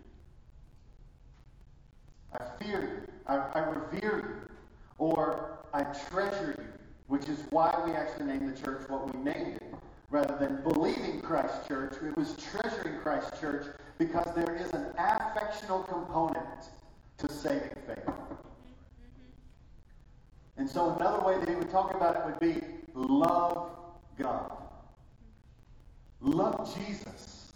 I 2.32 2.64
fear 2.64 2.80
you. 2.82 3.12
I, 3.26 3.36
I 3.36 3.58
revere 3.60 4.18
you. 4.18 4.50
Or 4.98 5.58
I 5.72 5.82
treasure 5.82 6.54
you, 6.58 6.64
which 7.08 7.28
is 7.28 7.40
why 7.50 7.82
we 7.84 7.92
actually 7.92 8.26
named 8.26 8.56
the 8.56 8.60
church 8.60 8.88
what 8.88 9.12
we 9.12 9.20
named 9.20 9.56
it. 9.56 9.73
Rather 10.10 10.36
than 10.36 10.62
believing 10.62 11.20
Christ 11.20 11.66
Church, 11.66 11.94
it 12.02 12.16
was 12.16 12.36
treasuring 12.36 12.98
Christ 13.00 13.40
Church 13.40 13.66
because 13.98 14.28
there 14.34 14.54
is 14.54 14.70
an 14.72 14.86
affectional 14.98 15.82
component 15.84 16.68
to 17.18 17.28
saving 17.28 17.70
faith. 17.86 18.14
And 20.56 20.68
so 20.68 20.94
another 20.94 21.24
way 21.24 21.38
that 21.38 21.48
he 21.48 21.54
would 21.54 21.70
talk 21.70 21.94
about 21.94 22.16
it 22.16 22.24
would 22.24 22.38
be 22.38 22.64
love 22.94 23.70
God. 24.18 24.52
Love 26.20 26.74
Jesus. 26.76 27.52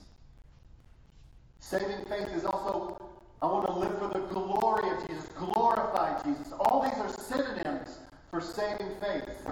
Saving 1.60 2.04
faith 2.08 2.28
is 2.34 2.44
also, 2.44 3.10
I 3.42 3.46
want 3.46 3.66
to 3.66 3.72
live 3.72 3.98
for 3.98 4.08
the 4.08 4.24
glory 4.26 4.90
of 4.90 5.06
Jesus, 5.06 5.28
glorify 5.36 6.20
Jesus. 6.22 6.52
All 6.58 6.82
these 6.82 6.98
are 6.98 7.08
synonyms 7.08 7.98
for 8.30 8.40
saving 8.40 8.90
faith. 9.00 9.46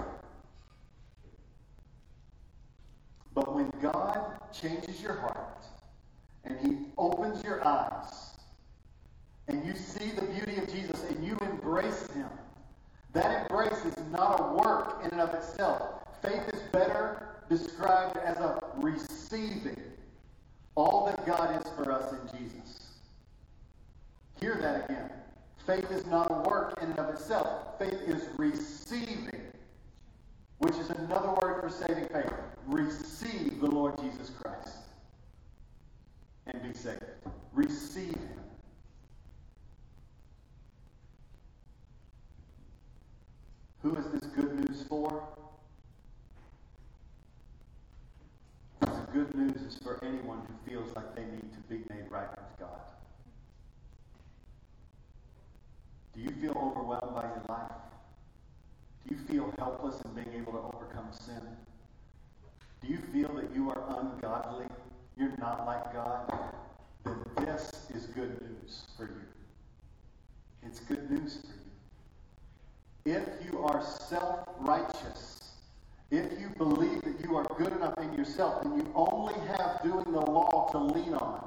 But 3.37 3.53
when 3.53 3.71
God 3.83 4.39
changes 4.51 4.99
your 4.99 5.13
heart 5.13 5.63
and 6.43 6.57
He 6.59 6.87
opens 6.97 7.43
your 7.43 7.63
eyes 7.63 8.31
and 9.47 9.63
you 9.63 9.75
see 9.75 10.09
the 10.09 10.25
beauty 10.25 10.57
of 10.57 10.67
Jesus 10.73 11.03
and 11.07 11.23
you 11.23 11.37
embrace 11.41 12.07
Him, 12.13 12.29
that 13.13 13.43
embrace 13.43 13.85
is 13.85 13.95
not 14.11 14.39
a 14.39 14.53
work 14.55 15.01
in 15.03 15.11
and 15.11 15.21
of 15.21 15.35
itself. 15.35 16.03
Faith 16.19 16.49
is 16.51 16.61
better 16.71 17.27
described 17.47 18.17
as 18.17 18.37
a 18.37 18.59
receiving 18.77 19.83
all 20.73 21.05
that 21.05 21.23
God 21.27 21.63
is 21.63 21.71
for 21.73 21.91
us 21.91 22.11
in 22.13 22.39
Jesus. 22.39 22.95
Hear 24.39 24.55
that 24.55 24.89
again. 24.89 25.11
Faith 25.67 25.91
is 25.91 26.07
not 26.07 26.31
a 26.31 26.49
work 26.49 26.73
in 26.81 26.89
and 26.89 26.97
of 26.97 27.09
itself. 27.13 27.77
Faith 27.77 28.01
is 28.07 28.29
receiving, 28.39 29.29
which 30.59 30.75
is 30.75 30.89
another 30.89 31.29
word 31.41 31.61
for 31.61 31.69
saving 31.69 32.07
faith. 32.07 32.33
Receive 32.65 33.61
the 33.61 33.67
Lord 33.67 33.97
Jesus 33.99 34.31
Christ 34.41 34.77
and 36.47 36.61
be 36.63 36.73
saved. 36.73 37.03
Receive 37.53 38.13
Him. 38.13 38.39
Who 43.83 43.95
is 43.95 44.05
this 44.07 44.23
good 44.31 44.55
news 44.59 44.83
for? 44.89 45.23
The 48.81 48.87
good 49.13 49.35
news 49.35 49.61
is 49.61 49.77
for 49.83 49.99
anyone 50.03 50.39
who 50.47 50.69
feels 50.69 50.95
like 50.95 51.15
they 51.15 51.23
need 51.23 51.53
to 51.53 51.59
be 51.69 51.77
made 51.89 52.09
right 52.09 52.29
with 52.29 52.59
God. 52.59 52.81
Do 56.15 56.21
you 56.21 56.31
feel 56.41 56.57
overwhelmed 56.57 57.15
by 57.15 57.23
your 57.23 57.43
life? 57.47 57.71
Do 59.07 59.15
you 59.15 59.21
feel 59.21 59.53
helpless 59.57 60.01
in 60.01 60.11
being 60.23 60.35
able 60.35 60.53
to 60.53 60.75
overcome 60.75 61.07
sin? 61.11 61.41
Do 62.81 62.87
you 62.87 62.97
feel 63.13 63.33
that 63.35 63.55
you 63.55 63.69
are 63.69 63.83
ungodly? 63.99 64.65
You're 65.17 65.35
not 65.37 65.65
like 65.65 65.93
God? 65.93 66.33
Then 67.05 67.23
this 67.37 67.87
is 67.93 68.07
good 68.07 68.41
news 68.41 68.83
for 68.97 69.05
you. 69.05 69.21
It's 70.63 70.79
good 70.81 71.09
news 71.09 71.37
for 71.41 71.47
you. 73.09 73.15
If 73.15 73.23
you 73.45 73.63
are 73.63 73.81
self 73.81 74.49
righteous, 74.59 75.51
if 76.11 76.39
you 76.39 76.49
believe 76.57 77.01
that 77.03 77.21
you 77.23 77.37
are 77.37 77.45
good 77.57 77.71
enough 77.73 77.97
in 77.99 78.13
yourself, 78.13 78.65
and 78.65 78.77
you 78.77 78.91
only 78.93 79.35
have 79.47 79.81
doing 79.83 80.11
the 80.11 80.19
law 80.19 80.69
to 80.71 80.77
lean 80.77 81.13
on, 81.13 81.45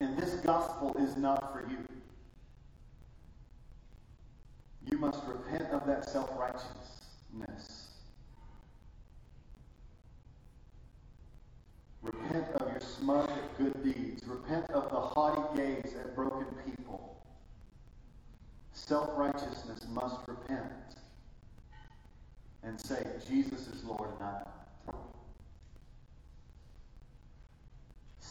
and 0.00 0.16
this 0.18 0.34
gospel 0.40 0.96
is 0.98 1.16
not 1.16 1.52
for 1.52 1.68
you, 1.70 1.78
you 4.90 4.98
must 4.98 5.22
repent 5.26 5.70
of 5.72 5.86
that 5.86 6.08
self 6.08 6.30
righteousness. 6.38 7.88
Repent 12.02 12.46
of 12.54 12.70
your 12.70 12.80
smug 12.80 13.28
good 13.58 13.82
deeds. 13.84 14.22
Repent 14.26 14.70
of 14.70 14.90
the 14.90 15.00
haughty 15.00 15.56
gaze 15.58 15.94
at 15.98 16.14
broken 16.14 16.46
people. 16.64 17.22
Self 18.72 19.10
righteousness 19.16 19.86
must 19.90 20.16
repent 20.26 20.72
and 22.62 22.80
say, 22.80 23.04
Jesus 23.28 23.66
is 23.68 23.84
Lord 23.84 24.10
and 24.10 24.20
not. 24.20 24.67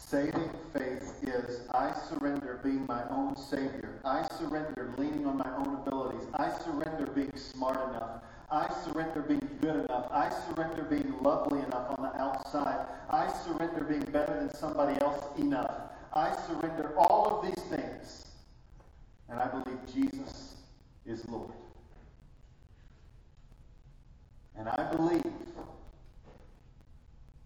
Saving 0.10 0.49
faith 0.72 1.20
is 1.24 1.68
I 1.72 1.93
surrender 2.08 2.62
being 2.64 2.86
my 2.88 3.03
own 3.10 3.36
Savior. 3.36 3.99
I 4.05 4.26
surrender 4.38 4.93
leaning 4.97 5.26
on 5.26 5.38
my 5.38 5.53
own 5.58 5.76
abilities. 5.86 6.26
I 6.34 6.49
surrender 6.64 7.08
being 7.08 7.36
smart 7.36 7.76
enough. 7.89 8.22
I 8.49 8.74
surrender 8.86 9.20
being 9.24 9.49
good 9.60 9.84
enough. 9.84 10.08
I 10.10 10.30
surrender 10.30 10.84
being 10.84 11.14
lovely 11.22 11.60
enough 11.60 11.93
on 11.97 12.03
the 12.03 12.22
outside. 12.22 12.86
I 13.10 13.30
surrender 13.43 13.84
being 13.84 14.10
better 14.14 14.34
than 14.39 14.53
somebody 14.55 14.97
else 15.01 15.26
enough. 15.38 15.76
I 16.14 16.34
surrender 16.47 16.93
all 16.97 17.41
of 17.41 17.45
these 17.45 17.66
things. 17.66 18.28
And 19.28 19.41
I 19.41 19.47
believe 19.49 19.78
Jesus 19.93 20.55
is 21.05 21.28
Lord. 21.28 21.51
And 24.55 24.70
I 24.70 24.89
believe 24.89 25.34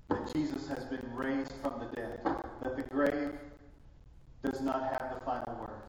that 0.09 0.32
Jesus 0.32 0.68
has 0.68 0.86
been 0.86 1.09
raised 1.16 1.53
from 1.64 1.80
the 1.80 1.86
dead, 1.95 2.20
that 2.72 2.89
the 2.89 2.95
grave 2.95 3.32
does 4.43 4.61
not 4.61 4.82
have 4.84 5.13
the 5.13 5.26
final 5.26 5.55
word, 5.59 5.82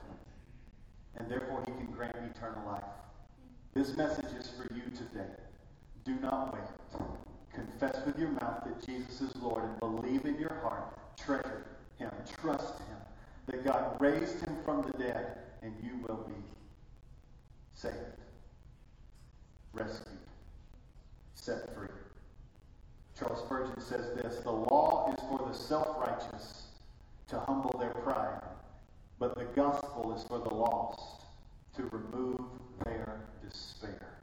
and 1.16 1.30
therefore 1.30 1.62
he 1.66 1.72
can 1.72 1.86
grant 1.92 2.16
eternal 2.16 2.66
life. 2.66 2.82
This 3.74 3.96
message 3.96 4.32
is 4.38 4.50
for 4.50 4.72
you 4.74 4.82
today. 4.90 5.30
Do 6.04 6.14
not 6.16 6.52
wait. 6.52 7.00
Confess 7.52 8.04
with 8.04 8.18
your 8.18 8.30
mouth 8.30 8.64
that 8.64 8.84
Jesus 8.84 9.20
is 9.20 9.36
Lord 9.36 9.62
and 9.62 9.78
believe 9.78 10.24
in 10.24 10.38
your 10.38 10.54
heart. 10.62 10.98
Treasure 11.16 11.66
him. 11.98 12.10
Trust 12.40 12.78
him. 12.78 12.96
That 13.46 13.64
God 13.64 14.00
raised 14.00 14.40
him 14.40 14.56
from 14.64 14.82
the 14.82 14.98
dead 14.98 15.38
and 15.62 15.74
you 15.82 15.98
will 16.06 16.24
be 16.28 16.34
saved, 17.74 17.94
rescued, 19.72 20.18
set 21.34 21.74
free. 21.74 21.88
Charles 23.18 23.40
Spurgeon 23.40 23.80
says 23.80 24.16
this 24.16 24.40
The 24.40 24.50
law 24.50 25.12
is 25.12 25.24
for 25.28 25.46
the 25.46 25.56
self 25.56 25.96
righteous 26.00 26.62
to 27.28 27.38
humble 27.40 27.76
their 27.78 27.94
pride, 27.94 28.42
but 29.18 29.34
the 29.36 29.44
gospel 29.44 30.14
is 30.16 30.24
for 30.24 30.38
the 30.38 30.54
lost 30.54 31.22
to 31.76 31.84
remove 31.84 32.40
their 32.84 33.20
despair. 33.42 34.18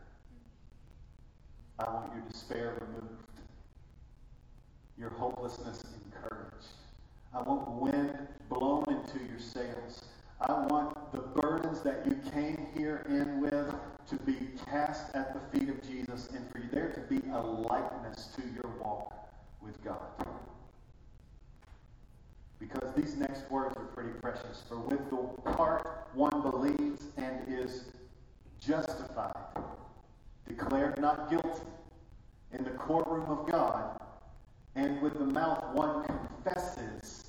I 1.79 1.89
want 1.93 2.13
your 2.13 2.23
despair 2.29 2.77
removed, 2.81 3.23
your 4.97 5.09
hopelessness 5.11 5.83
encouraged. 6.05 6.67
I 7.33 7.41
want 7.41 7.69
wind 7.69 8.27
blown 8.49 8.83
into 8.87 9.25
your 9.29 9.39
sails. 9.39 10.03
I 10.41 10.53
want 10.67 11.11
the 11.11 11.19
burdens 11.19 11.81
that 11.81 12.05
you 12.05 12.17
came 12.31 12.67
here 12.75 13.05
in 13.07 13.41
with 13.41 13.73
to 14.09 14.15
be 14.25 14.35
cast 14.65 15.15
at 15.15 15.33
the 15.33 15.59
feet 15.59 15.69
of 15.69 15.81
Jesus 15.87 16.29
and 16.33 16.49
for 16.51 16.61
there 16.73 16.89
to 16.89 17.01
be 17.01 17.21
a 17.31 17.39
likeness 17.39 18.29
to 18.35 18.41
your 18.41 18.73
walk 18.81 19.13
with 19.61 19.81
God. 19.83 19.99
Because 22.69 22.93
these 22.93 23.15
next 23.15 23.49
words 23.49 23.75
are 23.77 23.85
pretty 23.85 24.11
precious. 24.21 24.63
For 24.67 24.77
with 24.77 25.09
the 25.09 25.51
heart 25.51 26.07
one 26.13 26.41
believes 26.41 27.05
and 27.17 27.41
is 27.47 27.85
justified, 28.59 29.35
declared 30.47 30.99
not 30.99 31.29
guilty 31.29 31.49
in 32.51 32.63
the 32.63 32.71
courtroom 32.71 33.25
of 33.25 33.49
God, 33.49 34.01
and 34.75 35.01
with 35.01 35.17
the 35.17 35.25
mouth 35.25 35.73
one 35.73 36.03
confesses 36.05 37.25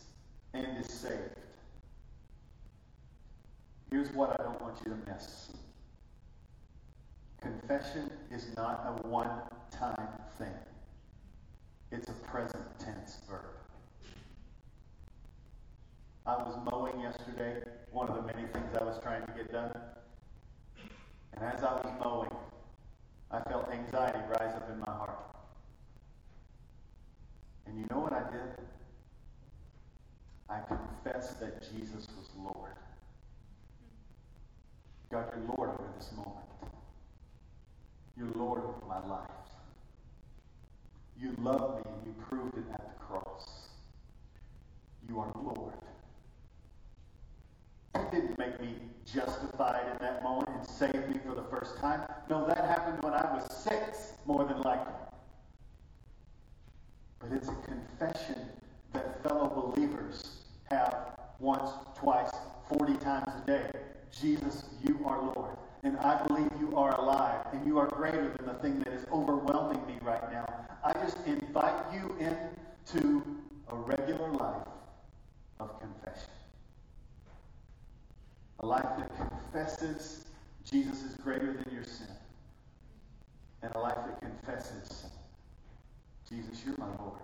and 0.53 0.67
is 0.79 0.93
saved. 0.93 1.37
Here's 3.91 4.13
what 4.13 4.39
I 4.39 4.45
don't 4.45 4.61
want 4.61 4.77
you 4.85 4.93
to 4.93 5.13
miss. 5.13 5.51
Confession 7.41 8.11
is 8.31 8.47
not 8.57 8.85
a 8.87 9.07
one 9.07 9.31
time 9.71 10.09
thing, 10.39 10.53
it's 11.91 12.09
a 12.09 12.13
present 12.13 12.65
tense 12.79 13.19
verb. 13.29 13.60
I 16.31 16.37
was 16.45 16.57
mowing 16.71 17.01
yesterday, 17.01 17.61
one 17.91 18.09
of 18.09 18.15
the 18.15 18.23
many 18.23 18.47
things 18.53 18.69
I 18.81 18.85
was 18.85 19.01
trying 19.03 19.27
to 19.27 19.33
get 19.33 19.51
done. 19.51 19.73
And 21.35 21.45
as 21.45 21.65
I 21.65 21.73
was 21.73 21.93
mowing, 22.05 22.31
I 23.33 23.41
felt 23.51 23.69
anxiety 23.73 24.21
rise 24.29 24.55
up 24.55 24.71
in 24.71 24.79
my 24.79 24.93
heart. 24.93 25.19
And 27.67 27.77
you 27.77 27.85
know 27.91 27.99
what 27.99 28.13
I 28.13 28.23
did? 28.31 28.65
I 30.49 30.61
confessed 30.69 31.41
that 31.41 31.63
Jesus 31.63 32.07
was 32.17 32.29
Lord. 32.39 32.77
God, 35.11 35.33
you're 35.35 35.57
Lord 35.57 35.71
over 35.71 35.89
this 35.99 36.13
moment. 36.13 36.37
You're 38.17 38.31
Lord 38.37 38.63
over 38.63 38.87
my 38.89 39.05
life. 39.05 39.31
You 41.21 41.35
love 41.43 41.79
me 41.79 41.91
and 41.93 42.07
you 42.07 42.15
proved 42.29 42.57
it 42.57 42.73
at 42.73 42.89
the 42.89 43.05
cross. 43.05 43.47
You 45.09 45.19
are 45.19 45.33
Lord. 45.43 45.75
That 47.95 48.11
didn't 48.13 48.39
make 48.39 48.61
me 48.61 48.75
justified 49.05 49.83
in 49.93 49.99
that 50.01 50.23
moment 50.23 50.49
and 50.49 50.67
saved 50.67 51.09
me 51.09 51.19
for 51.27 51.35
the 51.35 51.45
first 51.45 51.79
time. 51.79 52.03
No, 52.29 52.47
that 52.47 52.59
happened 52.59 53.03
when 53.03 53.15
I 53.15 53.33
was 53.33 53.53
six, 53.53 54.13
more 54.27 54.45
than 54.45 54.61
likely. 54.63 54.93
But 57.19 57.33
it's 57.33 57.49
a 57.49 57.57
confession 57.67 58.49
that 58.93 59.23
fellow 59.23 59.73
believers 59.75 60.43
have 60.71 61.19
once, 61.39 61.71
twice, 61.97 62.31
40 62.69 62.95
times 62.99 63.33
a 63.43 63.47
day. 63.47 63.71
Jesus, 64.13 64.65
you 64.83 65.01
are 65.07 65.21
Lord. 65.35 65.57
And 65.83 65.97
I 65.99 66.23
believe 66.27 66.51
you 66.61 66.77
are 66.77 66.95
alive 67.01 67.47
and 67.53 67.67
you 67.67 67.79
are 67.79 67.89
greater 67.89 68.35
than 68.37 68.47
the 68.47 68.55
thing 68.55 68.79
that 68.81 68.93
is 68.93 69.07
overwhelming 69.11 69.85
me 69.87 69.99
right 70.03 70.31
now. 70.31 70.47
I 70.85 70.93
just 70.93 71.17
invite 71.27 71.93
you 71.93 72.17
into 72.19 73.25
a 73.69 73.75
regular 73.75 74.31
life 74.33 74.67
of 75.59 75.81
confession. 75.81 76.30
A 78.61 78.67
life 78.67 78.87
that 78.99 79.11
confesses 79.17 80.27
Jesus 80.71 81.03
is 81.03 81.15
greater 81.17 81.53
than 81.53 81.75
your 81.75 81.85
sin. 81.85 82.07
And 83.63 83.75
a 83.75 83.79
life 83.79 83.97
that 84.07 84.21
confesses 84.21 85.07
Jesus, 86.29 86.63
you're 86.65 86.77
my 86.79 86.87
Lord. 86.99 87.21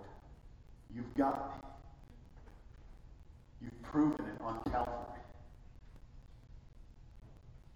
You've 0.94 1.14
got 1.14 1.62
me. 1.62 1.68
You've 3.62 3.82
proven 3.82 4.26
it 4.26 4.40
on 4.42 4.60
Calvary. 4.70 5.20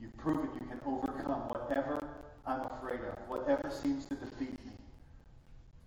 You've 0.01 0.17
proven 0.17 0.49
you 0.55 0.67
can 0.67 0.81
overcome 0.87 1.49
whatever 1.49 2.03
I'm 2.47 2.63
afraid 2.63 3.01
of, 3.01 3.29
whatever 3.29 3.71
seems 3.71 4.07
to 4.07 4.15
defeat 4.15 4.53
me. 4.65 4.73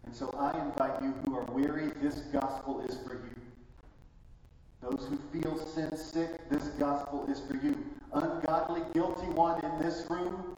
And 0.05 0.15
so 0.15 0.29
I 0.37 0.59
invite 0.61 1.01
you 1.01 1.13
who 1.25 1.35
are 1.37 1.45
weary, 1.45 1.91
this 2.01 2.19
gospel 2.31 2.81
is 2.87 2.97
for 3.07 3.15
you. 3.15 3.33
Those 4.81 5.07
who 5.09 5.17
feel 5.31 5.57
sin 5.57 5.95
sick, 5.95 6.49
this 6.49 6.65
gospel 6.79 7.25
is 7.29 7.39
for 7.39 7.55
you. 7.65 7.77
Ungodly, 8.13 8.81
guilty 8.93 9.27
one 9.27 9.63
in 9.63 9.79
this 9.79 10.05
room, 10.09 10.55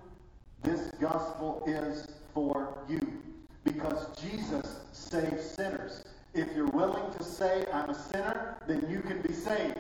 this 0.64 0.92
gospel 1.00 1.64
is 1.68 2.08
for 2.34 2.78
you. 2.90 3.22
Because 3.64 4.08
Jesus 4.20 4.80
saves 4.92 5.44
sinners. 5.52 6.04
If 6.34 6.54
you're 6.56 6.68
willing 6.68 7.14
to 7.14 7.24
say, 7.24 7.66
I'm 7.72 7.92
a 7.92 7.96
sinner, 7.96 8.58
then 8.68 8.86
you 8.90 9.00
can 9.00 9.22
be 9.22 9.32
saved. 9.32 9.78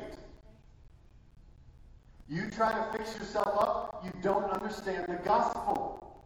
You 2.29 2.44
try 2.55 2.71
to 2.71 2.97
fix 2.97 3.17
yourself 3.17 3.47
up, 3.47 4.05
you 4.05 4.11
don't 4.21 4.49
understand 4.51 5.05
the 5.07 5.15
gospel. 5.25 6.23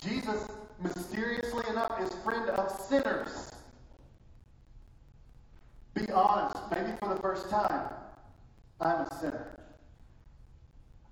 Jesus, 0.00 0.46
mysteriously 0.82 1.64
enough, 1.70 2.00
is 2.02 2.12
friend 2.22 2.48
of 2.50 2.70
sinners. 2.70 3.52
Be 5.94 6.10
honest, 6.12 6.56
maybe 6.70 6.92
for 7.00 7.08
the 7.08 7.20
first 7.20 7.48
time. 7.48 7.88
I'm 8.80 9.00
a 9.00 9.18
sinner. 9.20 9.46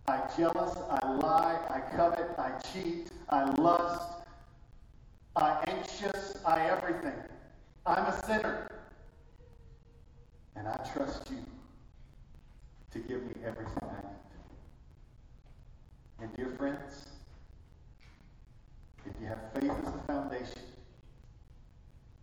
I 0.06 0.22
jealous, 0.36 0.76
I 0.90 1.12
lie, 1.16 1.58
I 1.68 1.80
covet, 1.96 2.30
I 2.38 2.52
cheat, 2.72 3.10
I 3.28 3.44
lust, 3.56 4.08
I 5.36 5.62
anxious, 5.66 6.38
I 6.46 6.66
everything. 6.68 7.18
I'm 7.84 8.06
a 8.06 8.26
sinner. 8.26 8.70
And 10.56 10.66
I 10.66 10.76
trust 10.94 11.30
you 11.30 11.57
to 12.92 12.98
give 13.00 13.22
me 13.22 13.34
everything 13.44 13.82
I 13.82 13.86
need. 13.86 14.18
And 16.20 16.36
dear 16.36 16.50
friends, 16.56 17.06
if 19.06 19.12
you 19.20 19.26
have 19.26 19.38
faith 19.54 19.70
as 19.86 19.92
the 19.92 19.98
foundation 20.06 20.62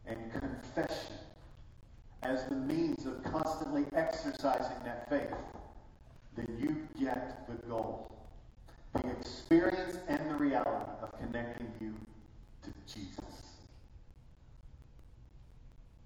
and 0.05 0.17
confession 0.33 1.15
as 2.23 2.45
the 2.45 2.55
means 2.55 3.05
of 3.05 3.23
constantly 3.23 3.85
exercising 3.95 4.83
that 4.83 5.09
faith, 5.09 5.35
then 6.35 6.47
you 6.59 6.87
get 6.99 7.47
the 7.47 7.55
goal. 7.67 8.11
The 8.93 9.09
experience 9.11 9.99
and 10.07 10.29
the 10.29 10.35
reality 10.35 10.91
of 11.01 11.11
connecting 11.19 11.71
you 11.79 11.93
to 12.63 12.71
Jesus. 12.91 13.19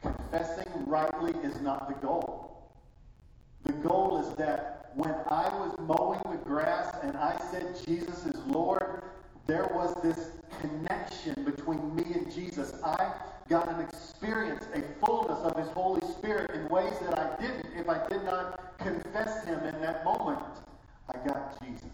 Confessing 0.01 0.85
rightly 0.85 1.33
is 1.43 1.61
not 1.61 1.87
the 1.87 1.95
goal. 2.05 2.48
The 3.65 3.73
goal 3.73 4.25
is 4.25 4.35
that 4.37 4.91
when 4.95 5.13
I 5.29 5.49
was 5.49 5.75
mowing 5.79 6.21
the 6.31 6.43
grass 6.43 6.95
and 7.03 7.15
I 7.17 7.39
said 7.51 7.75
Jesus 7.85 8.25
is 8.25 8.37
Lord, 8.47 9.03
there 9.47 9.69
was 9.73 9.95
this 10.01 10.31
connection 10.61 11.43
between 11.43 11.95
me 11.95 12.03
and 12.13 12.31
Jesus. 12.31 12.73
I 12.83 13.13
got 13.49 13.67
an 13.69 13.81
experience, 13.81 14.65
a 14.73 14.81
fullness 15.05 15.39
of 15.39 15.57
His 15.57 15.67
Holy 15.69 16.01
Spirit 16.13 16.51
in 16.51 16.67
ways 16.69 16.93
that 17.01 17.17
I 17.17 17.41
didn't 17.41 17.65
if 17.77 17.89
I 17.89 18.05
did 18.07 18.23
not 18.23 18.77
confess 18.77 19.45
Him 19.45 19.59
in 19.59 19.81
that 19.81 20.03
moment. 20.05 20.39
I 21.13 21.27
got 21.27 21.59
Jesus. 21.63 21.89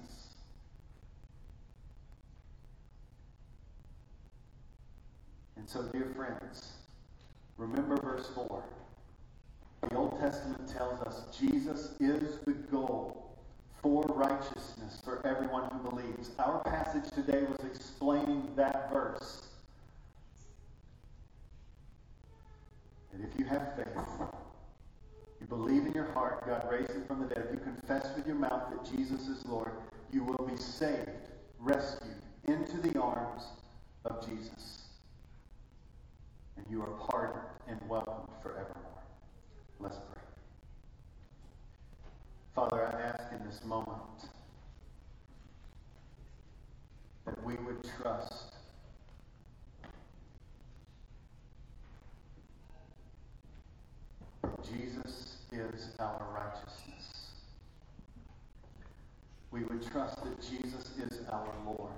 And 5.58 5.70
so, 5.70 5.84
dear 5.84 6.12
friends, 6.16 6.74
remember 7.58 7.96
verse 7.98 8.30
4. 8.36 8.64
The 9.96 10.02
Old 10.02 10.20
Testament 10.20 10.68
tells 10.68 11.00
us 11.04 11.24
Jesus 11.40 11.94
is 12.02 12.40
the 12.40 12.52
goal 12.52 13.40
for 13.82 14.04
righteousness 14.04 15.00
for 15.06 15.26
everyone 15.26 15.70
who 15.72 15.90
believes. 15.90 16.32
Our 16.38 16.60
passage 16.66 17.10
today 17.12 17.44
was 17.44 17.66
explaining 17.66 18.50
that 18.58 18.92
verse. 18.92 19.44
And 23.14 23.24
if 23.24 23.40
you 23.40 23.46
have 23.46 23.74
faith, 23.78 23.88
you 25.40 25.48
believe 25.48 25.86
in 25.86 25.94
your 25.94 26.12
heart 26.12 26.46
God 26.46 26.70
raised 26.70 26.92
him 26.92 27.06
from 27.06 27.22
the 27.22 27.34
dead, 27.34 27.46
if 27.48 27.54
you 27.54 27.60
confess 27.60 28.14
with 28.18 28.28
your 28.28 28.36
mouth 28.36 28.64
that 28.72 28.84
Jesus 28.98 29.30
is 29.30 29.46
Lord, 29.46 29.72
you 30.12 30.26
will 30.26 30.46
be 30.46 30.58
saved, 30.58 31.08
rescued 31.58 32.22
into 32.50 32.82
the 32.82 33.00
arms 33.00 33.44
of 34.04 34.28
Jesus. 34.28 34.90
And 36.58 36.66
you 36.70 36.82
are 36.82 36.92
pardoned 37.10 37.46
and 37.70 37.80
welcomed 37.88 38.28
forevermore. 38.44 38.95
Let's 39.86 40.00
pray. 40.12 40.24
Father, 42.56 42.88
I 42.88 43.02
ask 43.02 43.32
in 43.40 43.46
this 43.46 43.64
moment 43.64 43.92
that 47.28 47.46
we 47.46 47.54
would 47.54 47.88
trust 48.02 48.54
that 54.42 54.64
Jesus 54.64 55.38
is 55.52 55.92
our 56.00 56.26
righteousness. 56.34 57.34
We 59.52 59.66
would 59.66 59.86
trust 59.92 60.24
that 60.24 60.42
Jesus 60.42 60.90
is 60.98 61.28
our 61.32 61.54
Lord. 61.64 61.92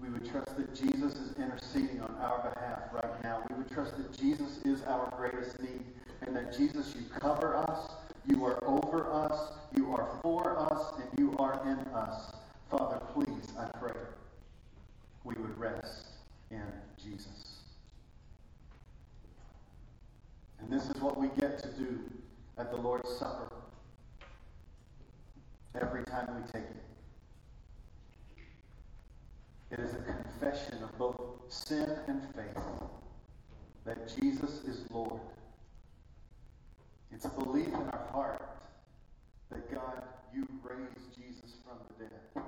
We 0.00 0.08
would 0.08 0.24
trust 0.30 0.56
that 0.56 0.74
Jesus 0.74 1.14
is 1.16 1.36
interceding 1.36 2.00
on 2.00 2.16
our 2.22 2.54
behalf 2.54 2.84
right 2.94 3.22
now. 3.22 3.42
We 3.50 3.56
would 3.56 3.70
trust 3.70 3.98
that 3.98 4.16
Jesus 4.18 4.60
is 4.64 4.82
our 4.84 5.12
greatest 5.14 5.60
need 5.60 5.84
and 6.26 6.36
that 6.36 6.56
Jesus, 6.56 6.94
you 6.96 7.04
cover 7.20 7.56
us, 7.56 7.90
you 8.26 8.44
are 8.44 8.62
over 8.64 9.10
us, 9.12 9.52
you 9.74 9.92
are 9.92 10.08
for 10.22 10.58
us, 10.72 10.94
and 10.96 11.18
you 11.18 11.36
are 11.38 11.60
in 11.64 11.78
us. 11.94 12.32
Father, 12.70 13.00
please, 13.12 13.52
I 13.58 13.66
pray, 13.78 14.00
we 15.24 15.34
would 15.34 15.58
rest 15.58 16.08
in 16.50 16.62
Jesus. 17.02 17.58
And 20.60 20.70
this 20.70 20.88
is 20.88 21.02
what 21.02 21.18
we 21.18 21.28
get 21.40 21.58
to 21.62 21.68
do 21.68 21.98
at 22.58 22.70
the 22.70 22.76
Lord's 22.76 23.10
Supper 23.18 23.52
every 25.80 26.04
time 26.04 26.28
we 26.36 26.52
take 26.52 26.68
it. 26.68 26.84
It 29.72 29.80
is 29.80 29.94
a 29.94 30.02
confession 30.02 30.82
of 30.82 30.96
both 30.98 31.16
sin 31.48 31.96
and 32.06 32.22
faith 32.34 32.62
that 33.84 34.14
Jesus 34.20 34.62
is 34.64 34.84
Lord. 34.90 35.20
It's 37.14 37.26
a 37.26 37.28
belief 37.28 37.68
in 37.68 37.74
our 37.74 38.08
heart 38.12 38.56
that 39.50 39.70
God, 39.72 40.02
you 40.34 40.46
raised 40.62 41.14
Jesus 41.14 41.56
from 41.64 41.78
the 41.88 42.04
dead. 42.04 42.44